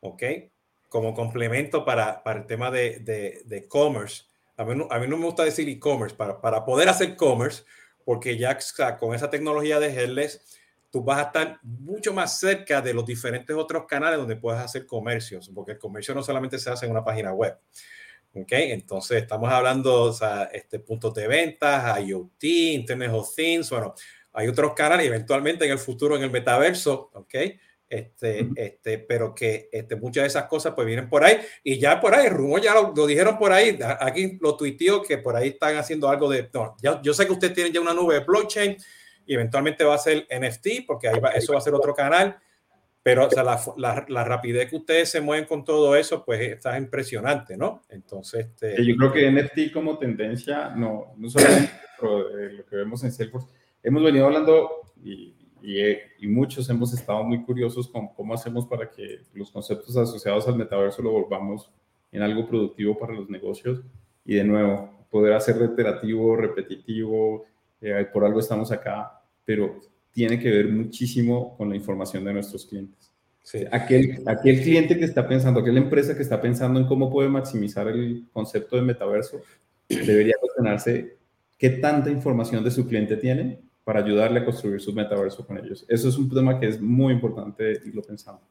¿ok? 0.00 0.22
Como 0.88 1.14
complemento 1.14 1.84
para, 1.84 2.22
para 2.22 2.40
el 2.40 2.46
tema 2.46 2.70
de, 2.70 3.00
de, 3.00 3.42
de 3.44 3.68
commerce. 3.68 4.24
A 4.56 4.64
mí, 4.64 4.74
no, 4.74 4.86
a 4.90 4.98
mí 4.98 5.06
no 5.08 5.16
me 5.16 5.26
gusta 5.26 5.44
decir 5.44 5.68
e-commerce, 5.68 6.14
para, 6.14 6.40
para 6.40 6.64
poder 6.64 6.88
hacer 6.88 7.16
commerce, 7.16 7.64
porque 8.04 8.36
ya 8.36 8.58
con 8.98 9.14
esa 9.14 9.30
tecnología 9.30 9.80
de 9.80 9.92
Headless, 9.92 10.60
tú 10.90 11.02
vas 11.02 11.18
a 11.18 11.22
estar 11.22 11.58
mucho 11.62 12.12
más 12.12 12.38
cerca 12.38 12.80
de 12.82 12.94
los 12.94 13.06
diferentes 13.06 13.56
otros 13.56 13.86
canales 13.86 14.18
donde 14.18 14.36
puedes 14.36 14.60
hacer 14.60 14.86
comercios, 14.86 15.50
porque 15.54 15.72
el 15.72 15.78
comercio 15.78 16.14
no 16.14 16.22
solamente 16.22 16.58
se 16.58 16.70
hace 16.70 16.86
en 16.86 16.92
una 16.92 17.04
página 17.04 17.32
web. 17.32 17.58
¿Ok? 18.34 18.52
Entonces, 18.52 19.22
estamos 19.22 19.52
hablando, 19.52 20.04
o 20.04 20.12
sea, 20.12 20.44
este, 20.52 20.78
puntos 20.78 21.12
de 21.14 21.28
ventas, 21.28 22.00
IoT, 22.00 22.42
Internet 22.42 23.10
of 23.12 23.34
Things, 23.34 23.68
bueno, 23.70 23.94
hay 24.32 24.48
otros 24.48 24.72
canales, 24.74 25.06
eventualmente 25.06 25.64
en 25.66 25.72
el 25.72 25.78
futuro, 25.78 26.16
en 26.16 26.22
el 26.22 26.30
metaverso, 26.30 27.10
¿ok? 27.14 27.34
Este, 27.92 28.48
este, 28.56 28.98
pero 29.00 29.34
que 29.34 29.68
este, 29.70 29.96
muchas 29.96 30.22
de 30.22 30.28
esas 30.28 30.46
cosas 30.46 30.72
pues 30.74 30.86
vienen 30.86 31.10
por 31.10 31.22
ahí 31.22 31.36
y 31.62 31.78
ya 31.78 32.00
por 32.00 32.14
ahí, 32.14 32.26
rumor 32.30 32.58
ya 32.62 32.72
lo, 32.72 33.06
dijeron 33.06 33.36
por 33.36 33.52
ahí, 33.52 33.78
aquí 34.00 34.38
lo 34.40 34.56
tuiteó 34.56 35.02
que 35.02 35.18
por 35.18 35.36
ahí 35.36 35.48
están 35.48 35.76
haciendo 35.76 36.08
algo 36.08 36.30
de, 36.30 36.48
no, 36.54 36.74
ya, 36.80 37.02
yo 37.02 37.12
sé 37.12 37.26
que 37.26 37.32
ustedes 37.32 37.52
tienen 37.52 37.70
ya 37.70 37.82
una 37.82 37.92
nube 37.92 38.14
de 38.14 38.20
blockchain 38.20 38.78
y 39.26 39.34
eventualmente 39.34 39.84
va 39.84 39.96
a 39.96 39.98
ser 39.98 40.26
NFT 40.30 40.86
porque 40.86 41.08
ahí 41.08 41.20
va, 41.20 41.32
eso 41.32 41.52
va 41.52 41.58
a 41.58 41.60
ser 41.60 41.74
otro 41.74 41.94
canal, 41.94 42.38
pero 43.02 43.26
o 43.26 43.30
sea, 43.30 43.42
la, 43.42 43.60
la, 43.76 44.04
la, 44.08 44.24
rapidez 44.24 44.70
que 44.70 44.76
ustedes 44.76 45.10
se 45.10 45.20
mueven 45.20 45.46
con 45.46 45.64
todo 45.64 45.96
eso 45.96 46.24
pues 46.24 46.40
está 46.40 46.78
impresionante, 46.78 47.56
¿no? 47.56 47.82
Entonces, 47.88 48.46
este, 48.46 48.84
yo 48.84 48.96
creo 48.96 49.12
que 49.12 49.30
NFT 49.30 49.72
como 49.72 49.98
tendencia, 49.98 50.70
no, 50.70 51.14
no 51.16 51.28
solamente 51.28 51.72
lo 52.02 52.64
que 52.64 52.76
vemos 52.76 53.02
en 53.02 53.12
Salesforce, 53.12 53.48
hemos 53.82 54.02
venido 54.02 54.26
hablando 54.26 54.92
y, 55.02 55.34
y, 55.62 56.26
muchos 56.26 56.68
hemos 56.70 56.92
estado 56.94 57.22
muy 57.24 57.42
curiosos 57.42 57.88
con 57.88 58.08
cómo 58.14 58.34
hacemos 58.34 58.66
para 58.66 58.90
que 58.90 59.22
los 59.34 59.50
conceptos 59.50 59.96
asociados 59.96 60.46
al 60.48 60.56
metaverso 60.56 61.02
lo 61.02 61.10
volvamos 61.10 61.70
en 62.10 62.22
algo 62.22 62.46
productivo 62.48 62.98
para 62.98 63.14
los 63.14 63.28
negocios 63.28 63.82
y 64.24 64.34
de 64.34 64.44
nuevo 64.44 65.06
poder 65.10 65.34
hacer 65.34 65.58
reiterativo, 65.58 66.36
repetitivo, 66.36 67.44
eh, 67.80 68.06
por 68.12 68.24
algo 68.24 68.40
estamos 68.40 68.70
acá, 68.72 69.20
pero 69.44 69.80
tiene 70.12 70.38
que 70.38 70.50
ver 70.50 70.68
muchísimo 70.68 71.56
con 71.56 71.70
la 71.70 71.76
información 71.76 72.24
de 72.24 72.32
nuestros 72.32 72.66
clientes. 72.66 73.10
Sí. 73.42 73.64
Aquel, 73.72 74.22
aquel 74.26 74.62
cliente 74.62 74.96
que 74.96 75.04
está 75.04 75.26
pensando, 75.26 75.60
aquella 75.60 75.78
empresa 75.78 76.14
que 76.14 76.22
está 76.22 76.40
pensando 76.40 76.78
en 76.78 76.86
cómo 76.86 77.10
puede 77.10 77.28
maximizar 77.28 77.88
el 77.88 78.26
concepto 78.32 78.76
de 78.76 78.82
metaverso, 78.82 79.40
debería 79.88 80.34
cuestionarse 80.40 81.16
qué 81.58 81.70
tanta 81.70 82.10
información 82.10 82.62
de 82.62 82.70
su 82.70 82.86
cliente 82.86 83.16
tiene 83.16 83.60
para 83.84 84.00
ayudarle 84.00 84.40
a 84.40 84.44
construir 84.44 84.80
su 84.80 84.92
metaverso 84.92 85.44
con 85.46 85.58
ellos. 85.58 85.84
Eso 85.88 86.08
es 86.08 86.16
un 86.16 86.30
tema 86.30 86.58
que 86.60 86.68
es 86.68 86.80
muy 86.80 87.12
importante 87.12 87.80
y 87.84 87.90
lo 87.90 88.02
pensamos. 88.02 88.42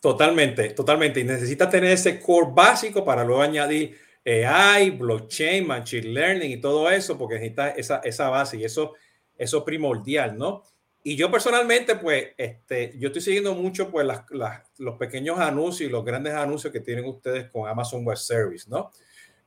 Totalmente, 0.00 0.70
totalmente. 0.70 1.20
Y 1.20 1.24
necesita 1.24 1.68
tener 1.68 1.90
ese 1.90 2.20
core 2.20 2.52
básico 2.54 3.04
para 3.04 3.24
luego 3.24 3.42
añadir 3.42 3.96
AI, 4.24 4.90
blockchain, 4.90 5.66
machine 5.66 6.08
learning 6.08 6.52
y 6.52 6.60
todo 6.60 6.90
eso, 6.90 7.16
porque 7.16 7.36
necesita 7.36 7.70
esa, 7.70 7.98
esa 7.98 8.28
base 8.28 8.58
y 8.58 8.64
eso, 8.64 8.94
eso 9.36 9.64
primordial, 9.64 10.36
¿no? 10.36 10.62
Y 11.08 11.14
yo 11.14 11.30
personalmente, 11.30 11.94
pues, 11.94 12.30
este, 12.36 12.92
yo 12.98 13.06
estoy 13.06 13.22
siguiendo 13.22 13.54
mucho, 13.54 13.92
pues, 13.92 14.04
las, 14.04 14.24
las, 14.30 14.62
los 14.78 14.96
pequeños 14.96 15.38
anuncios 15.38 15.88
y 15.88 15.92
los 15.92 16.04
grandes 16.04 16.34
anuncios 16.34 16.72
que 16.72 16.80
tienen 16.80 17.04
ustedes 17.04 17.48
con 17.48 17.68
Amazon 17.68 18.04
Web 18.04 18.16
Service, 18.16 18.68
¿no? 18.68 18.90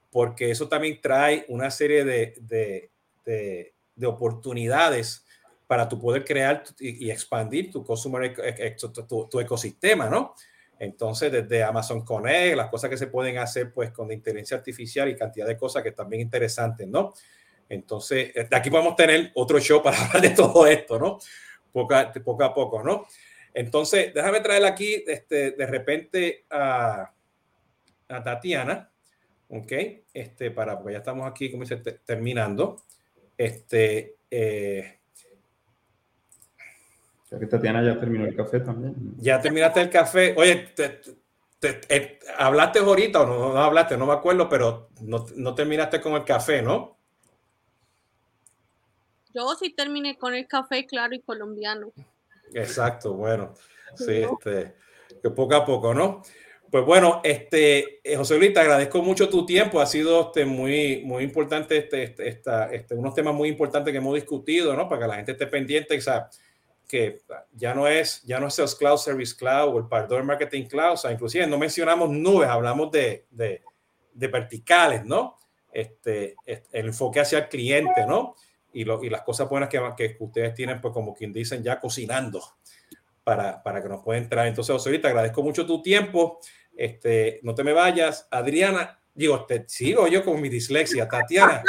Porque 0.10 0.52
eso 0.52 0.70
también 0.70 1.02
trae 1.02 1.44
una 1.50 1.70
serie 1.70 2.06
de, 2.06 2.34
de, 2.40 2.92
de, 3.26 3.74
de 3.94 4.08
oportunidades 4.08 5.26
para 5.68 5.90
tu 5.90 6.00
poder 6.00 6.24
crear 6.24 6.64
y, 6.80 7.12
expandir 7.12 7.70
tu 7.70 7.84
consumer, 7.84 8.34
tu, 8.78 9.28
tu, 9.28 9.40
ecosistema, 9.42 10.10
¿no? 10.10 10.36
Entonces, 10.80 11.30
desde 11.30 11.62
Amazon 11.62 12.06
Connect, 12.06 12.56
las 12.56 12.70
cosas 12.70 12.90
que 12.90 12.96
se 12.96 13.08
pueden 13.08 13.38
hacer 13.38 13.74
pues 13.74 13.92
con 13.92 14.10
inteligencia 14.14 14.56
artificial 14.56 15.10
y 15.10 15.18
cantidad 15.18 15.46
de 15.46 15.58
cosas 15.58 15.84
que 15.84 15.92
también 15.92 16.22
interesantes, 16.22 16.88
¿no? 16.88 17.14
Entonces, 17.68 18.34
de 18.34 18.56
aquí 18.56 18.70
podemos 18.70 18.96
tener 18.96 19.32
otro 19.36 19.60
show 19.60 19.84
para 19.84 19.98
hablar 20.06 20.22
de 20.22 20.30
todo 20.30 20.66
esto, 20.66 20.98
¿no? 20.98 21.20
Poco 21.72 21.96
a 21.96 22.12
poco, 22.12 22.44
a 22.44 22.54
poco 22.54 22.84
¿no? 22.84 23.06
Entonces, 23.54 24.14
déjame 24.14 24.42
traer 24.42 24.66
aquí 24.66 25.04
este, 25.08 25.52
de 25.52 25.66
repente 25.66 26.46
a, 26.50 27.12
a 28.08 28.24
Tatiana, 28.24 28.90
¿ok? 29.50 29.72
Este, 30.14 30.52
para, 30.52 30.78
porque 30.78 30.94
ya 30.94 31.00
estamos 31.00 31.30
aquí, 31.30 31.52
como 31.52 31.64
dice, 31.64 31.78
terminando. 31.78 32.84
Este, 33.38 34.18
eh, 34.30 35.00
que 37.38 37.46
Tatiana 37.46 37.84
ya 37.84 38.00
terminó 38.00 38.26
el 38.26 38.36
café 38.36 38.60
también. 38.60 38.96
Ya 39.18 39.40
terminaste 39.40 39.82
el 39.82 39.90
café. 39.90 40.34
Oye, 40.36 40.70
te, 40.76 41.02
eh, 41.90 42.20
hablaste 42.38 42.80
ahorita 42.80 43.22
o 43.22 43.26
no, 43.28 43.54
no, 43.54 43.60
hablaste, 43.60 43.98
no 43.98 44.08
me 44.08 44.14
acuerdo, 44.14 44.50
pero 44.50 44.90
no, 45.02 45.26
no, 45.36 45.54
terminaste 45.54 46.02
con 46.02 46.14
el 46.14 46.24
café, 46.24 46.62
¿no? 46.62 46.99
Yo 49.34 49.56
sí 49.60 49.72
terminé 49.72 50.18
con 50.18 50.34
el 50.34 50.48
café 50.48 50.86
claro 50.86 51.14
y 51.14 51.22
colombiano. 51.22 51.92
Exacto, 52.54 53.14
bueno. 53.14 53.54
Sí, 53.96 54.24
este, 54.24 54.76
que 55.22 55.30
poco 55.30 55.56
a 55.56 55.66
poco, 55.66 55.94
¿no? 55.94 56.22
Pues 56.72 56.86
bueno, 56.86 57.22
este, 57.24 58.00
eh, 58.04 58.16
José 58.16 58.38
Luis, 58.38 58.54
te 58.54 58.60
agradezco 58.60 59.02
mucho 59.02 59.28
tu 59.28 59.46
tiempo. 59.46 59.80
Ha 59.80 59.88
sido 59.88 60.28
este, 60.28 60.46
muy, 60.46 61.04
muy 61.04 61.24
importante, 61.24 61.78
este, 61.78 62.04
este, 62.04 62.28
esta, 62.28 62.72
este, 62.72 62.94
unos 62.94 63.16
temas 63.16 63.34
muy 63.34 63.50
importantes 63.50 63.92
que 63.92 63.98
hemos 63.98 64.14
discutido, 64.14 64.76
¿no? 64.76 64.88
Para 64.88 65.02
que 65.02 65.08
la 65.08 65.16
gente 65.16 65.32
esté 65.32 65.48
pendiente. 65.48 65.98
O 65.98 66.02
sea, 66.02 66.30
que 66.90 67.22
ya 67.54 67.76
no 67.76 67.88
es, 67.88 68.24
ya 68.24 68.40
no 68.40 68.48
es 68.48 68.56
Sales 68.56 68.74
Cloud, 68.74 68.98
Service 68.98 69.36
Cloud 69.36 69.76
o 69.76 69.78
el 69.78 69.88
Pardon 69.88 70.26
Marketing 70.26 70.66
Cloud, 70.66 70.94
o 70.94 70.98
sea, 70.98 71.12
inclusive 71.12 71.46
no 71.46 71.60
mencionamos 71.60 72.10
nubes, 72.10 72.50
hablamos 72.50 72.90
de, 72.92 73.28
de, 73.30 73.62
de 74.12 74.28
verticales, 74.28 75.06
¿no? 75.06 75.38
Este, 75.72 76.36
el 76.46 76.88
enfoque 76.88 77.20
hacia 77.20 77.40
el 77.40 77.48
cliente, 77.48 78.08
¿no? 78.08 78.36
Y, 78.80 78.86
lo, 78.86 79.04
y 79.04 79.10
las 79.10 79.24
cosas 79.24 79.50
buenas 79.50 79.68
que, 79.68 79.82
que, 79.98 80.16
ustedes 80.20 80.54
tienen, 80.54 80.80
pues 80.80 80.94
como 80.94 81.14
quien 81.14 81.34
dicen, 81.34 81.62
ya 81.62 81.82
cocinando 81.82 82.42
para, 83.26 83.62
para 83.62 83.84
que 83.84 83.90
nos 83.90 84.02
puedan 84.02 84.24
entrar. 84.24 84.48
Entonces, 84.48 84.72
José, 84.72 84.98
te 85.00 85.08
agradezco 85.08 85.44
mucho 85.44 85.66
tu 85.66 85.82
tiempo. 85.82 86.40
Este, 86.78 87.42
no 87.44 87.54
te 87.54 87.66
me 87.66 87.74
vayas. 87.74 88.28
Adriana, 88.32 88.98
digo, 89.14 89.46
te 89.46 89.68
sigo 89.68 90.08
yo 90.08 90.24
con 90.24 90.40
mi 90.40 90.48
dislexia. 90.48 91.10
Tatiana, 91.10 91.62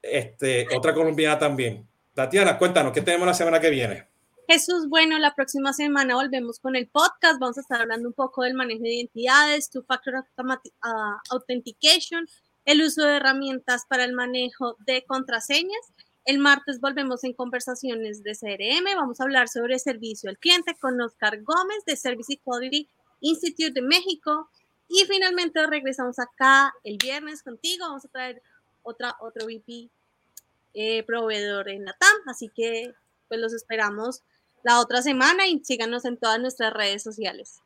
este, 0.00 0.68
otra 0.76 0.94
colombiana 0.94 1.36
también. 1.36 1.84
Tatiana, 2.14 2.56
cuéntanos, 2.58 2.92
¿qué 2.92 3.00
tenemos 3.00 3.26
la 3.26 3.34
semana 3.34 3.58
que 3.58 3.70
viene? 3.70 4.06
Jesús, 4.46 4.88
bueno, 4.88 5.18
la 5.18 5.34
próxima 5.34 5.72
semana 5.72 6.14
volvemos 6.14 6.60
con 6.60 6.76
el 6.76 6.86
podcast. 6.86 7.40
Vamos 7.40 7.58
a 7.58 7.62
estar 7.62 7.80
hablando 7.80 8.08
un 8.08 8.14
poco 8.14 8.44
del 8.44 8.54
manejo 8.54 8.82
de 8.82 8.94
identidades, 8.94 9.68
two-factor 9.68 10.14
uh, 10.14 11.18
authentication, 11.30 12.24
el 12.64 12.82
uso 12.82 13.02
de 13.02 13.16
herramientas 13.16 13.82
para 13.88 14.04
el 14.04 14.12
manejo 14.12 14.76
de 14.86 15.04
contraseñas. 15.04 15.92
El 16.24 16.38
martes 16.38 16.80
volvemos 16.80 17.22
en 17.24 17.34
conversaciones 17.34 18.22
de 18.22 18.32
CRM. 18.32 18.96
Vamos 18.96 19.20
a 19.20 19.24
hablar 19.24 19.48
sobre 19.48 19.78
servicio 19.78 20.30
al 20.30 20.38
cliente 20.38 20.74
con 20.80 21.00
Oscar 21.00 21.42
Gómez 21.42 21.84
de 21.86 21.96
Service 21.96 22.32
Equality 22.32 22.88
Institute 23.20 23.72
de 23.72 23.82
México. 23.82 24.48
Y 24.88 25.04
finalmente 25.04 25.66
regresamos 25.66 26.18
acá 26.18 26.72
el 26.82 26.96
viernes 26.96 27.42
contigo. 27.42 27.86
Vamos 27.86 28.04
a 28.06 28.08
traer 28.08 28.42
otra, 28.82 29.16
otro 29.20 29.46
VP 29.46 29.90
eh, 30.72 31.02
proveedor 31.02 31.68
en 31.68 31.84
la 31.84 31.92
TAM. 31.92 32.16
Así 32.26 32.48
que 32.48 32.94
pues 33.28 33.40
los 33.40 33.52
esperamos 33.52 34.22
la 34.62 34.80
otra 34.80 35.02
semana 35.02 35.46
y 35.46 35.62
síganos 35.62 36.06
en 36.06 36.16
todas 36.16 36.40
nuestras 36.40 36.72
redes 36.72 37.02
sociales. 37.02 37.63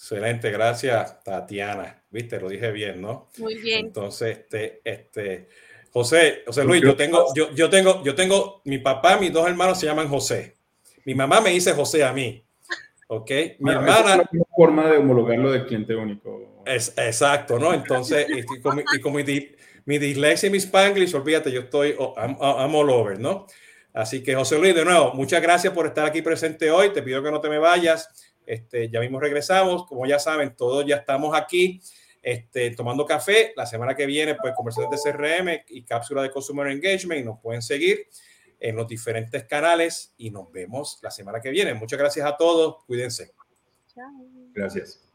Excelente, 0.00 0.50
gracias 0.50 1.22
Tatiana. 1.22 2.02
Viste, 2.08 2.40
lo 2.40 2.48
dije 2.48 2.72
bien, 2.72 3.02
¿no? 3.02 3.28
Muy 3.36 3.56
bien. 3.56 3.84
Entonces, 3.84 4.38
este, 4.38 4.80
este, 4.82 5.48
José, 5.92 6.42
José 6.46 6.64
Luis, 6.64 6.80
yo 6.80 6.96
tengo, 6.96 7.26
yo, 7.34 7.54
yo 7.54 7.68
tengo, 7.68 8.02
yo 8.02 8.14
tengo, 8.14 8.62
mi 8.64 8.78
papá, 8.78 9.18
mis 9.18 9.30
dos 9.30 9.46
hermanos 9.46 9.78
se 9.78 9.84
llaman 9.84 10.08
José. 10.08 10.56
Mi 11.04 11.14
mamá 11.14 11.42
me 11.42 11.50
dice 11.50 11.74
José 11.74 12.02
a 12.02 12.14
mí. 12.14 12.42
¿Ok? 13.08 13.30
Mi 13.58 13.72
hermana. 13.72 14.22
Es 14.22 14.28
una 14.32 14.44
forma 14.56 14.90
de 14.90 14.96
homologarlo 14.96 15.52
de 15.52 15.66
cliente 15.66 15.94
único. 15.94 16.62
Es, 16.64 16.94
exacto, 16.96 17.58
¿no? 17.58 17.74
Entonces, 17.74 18.26
y 18.30 18.60
como, 18.62 18.80
y 18.80 19.00
como 19.00 19.18
mi, 19.18 19.50
mi 19.84 19.98
dislexia 19.98 20.46
y 20.46 20.50
mi 20.50 20.58
spanglish, 20.58 21.14
olvídate, 21.14 21.52
yo 21.52 21.60
estoy, 21.60 21.94
oh, 21.98 22.14
I'm, 22.16 22.38
I'm 22.40 22.74
all 22.74 22.88
over, 22.88 23.20
¿no? 23.20 23.46
Así 23.92 24.22
que 24.22 24.34
José 24.34 24.58
Luis, 24.58 24.74
de 24.74 24.84
nuevo, 24.84 25.12
muchas 25.12 25.42
gracias 25.42 25.74
por 25.74 25.86
estar 25.86 26.06
aquí 26.06 26.22
presente 26.22 26.70
hoy. 26.70 26.90
Te 26.90 27.02
pido 27.02 27.22
que 27.22 27.30
no 27.30 27.40
te 27.42 27.50
me 27.50 27.58
vayas. 27.58 28.29
Este, 28.50 28.90
ya 28.90 28.98
mismo 28.98 29.20
regresamos. 29.20 29.86
Como 29.86 30.06
ya 30.06 30.18
saben, 30.18 30.56
todos 30.56 30.84
ya 30.84 30.96
estamos 30.96 31.36
aquí 31.38 31.80
este, 32.20 32.72
tomando 32.72 33.06
café. 33.06 33.52
La 33.54 33.64
semana 33.64 33.94
que 33.94 34.06
viene, 34.06 34.34
pues 34.34 34.54
conversaciones 34.56 35.04
de 35.04 35.12
CRM 35.12 35.64
y 35.68 35.84
cápsula 35.84 36.22
de 36.22 36.32
Consumer 36.32 36.66
Engagement. 36.66 37.20
Y 37.20 37.24
nos 37.24 37.38
pueden 37.38 37.62
seguir 37.62 38.08
en 38.58 38.74
los 38.74 38.88
diferentes 38.88 39.44
canales 39.44 40.14
y 40.16 40.30
nos 40.30 40.50
vemos 40.50 40.98
la 41.00 41.12
semana 41.12 41.40
que 41.40 41.50
viene. 41.50 41.74
Muchas 41.74 41.98
gracias 41.98 42.26
a 42.26 42.36
todos. 42.36 42.84
Cuídense. 42.86 43.32
Gracias. 44.52 45.09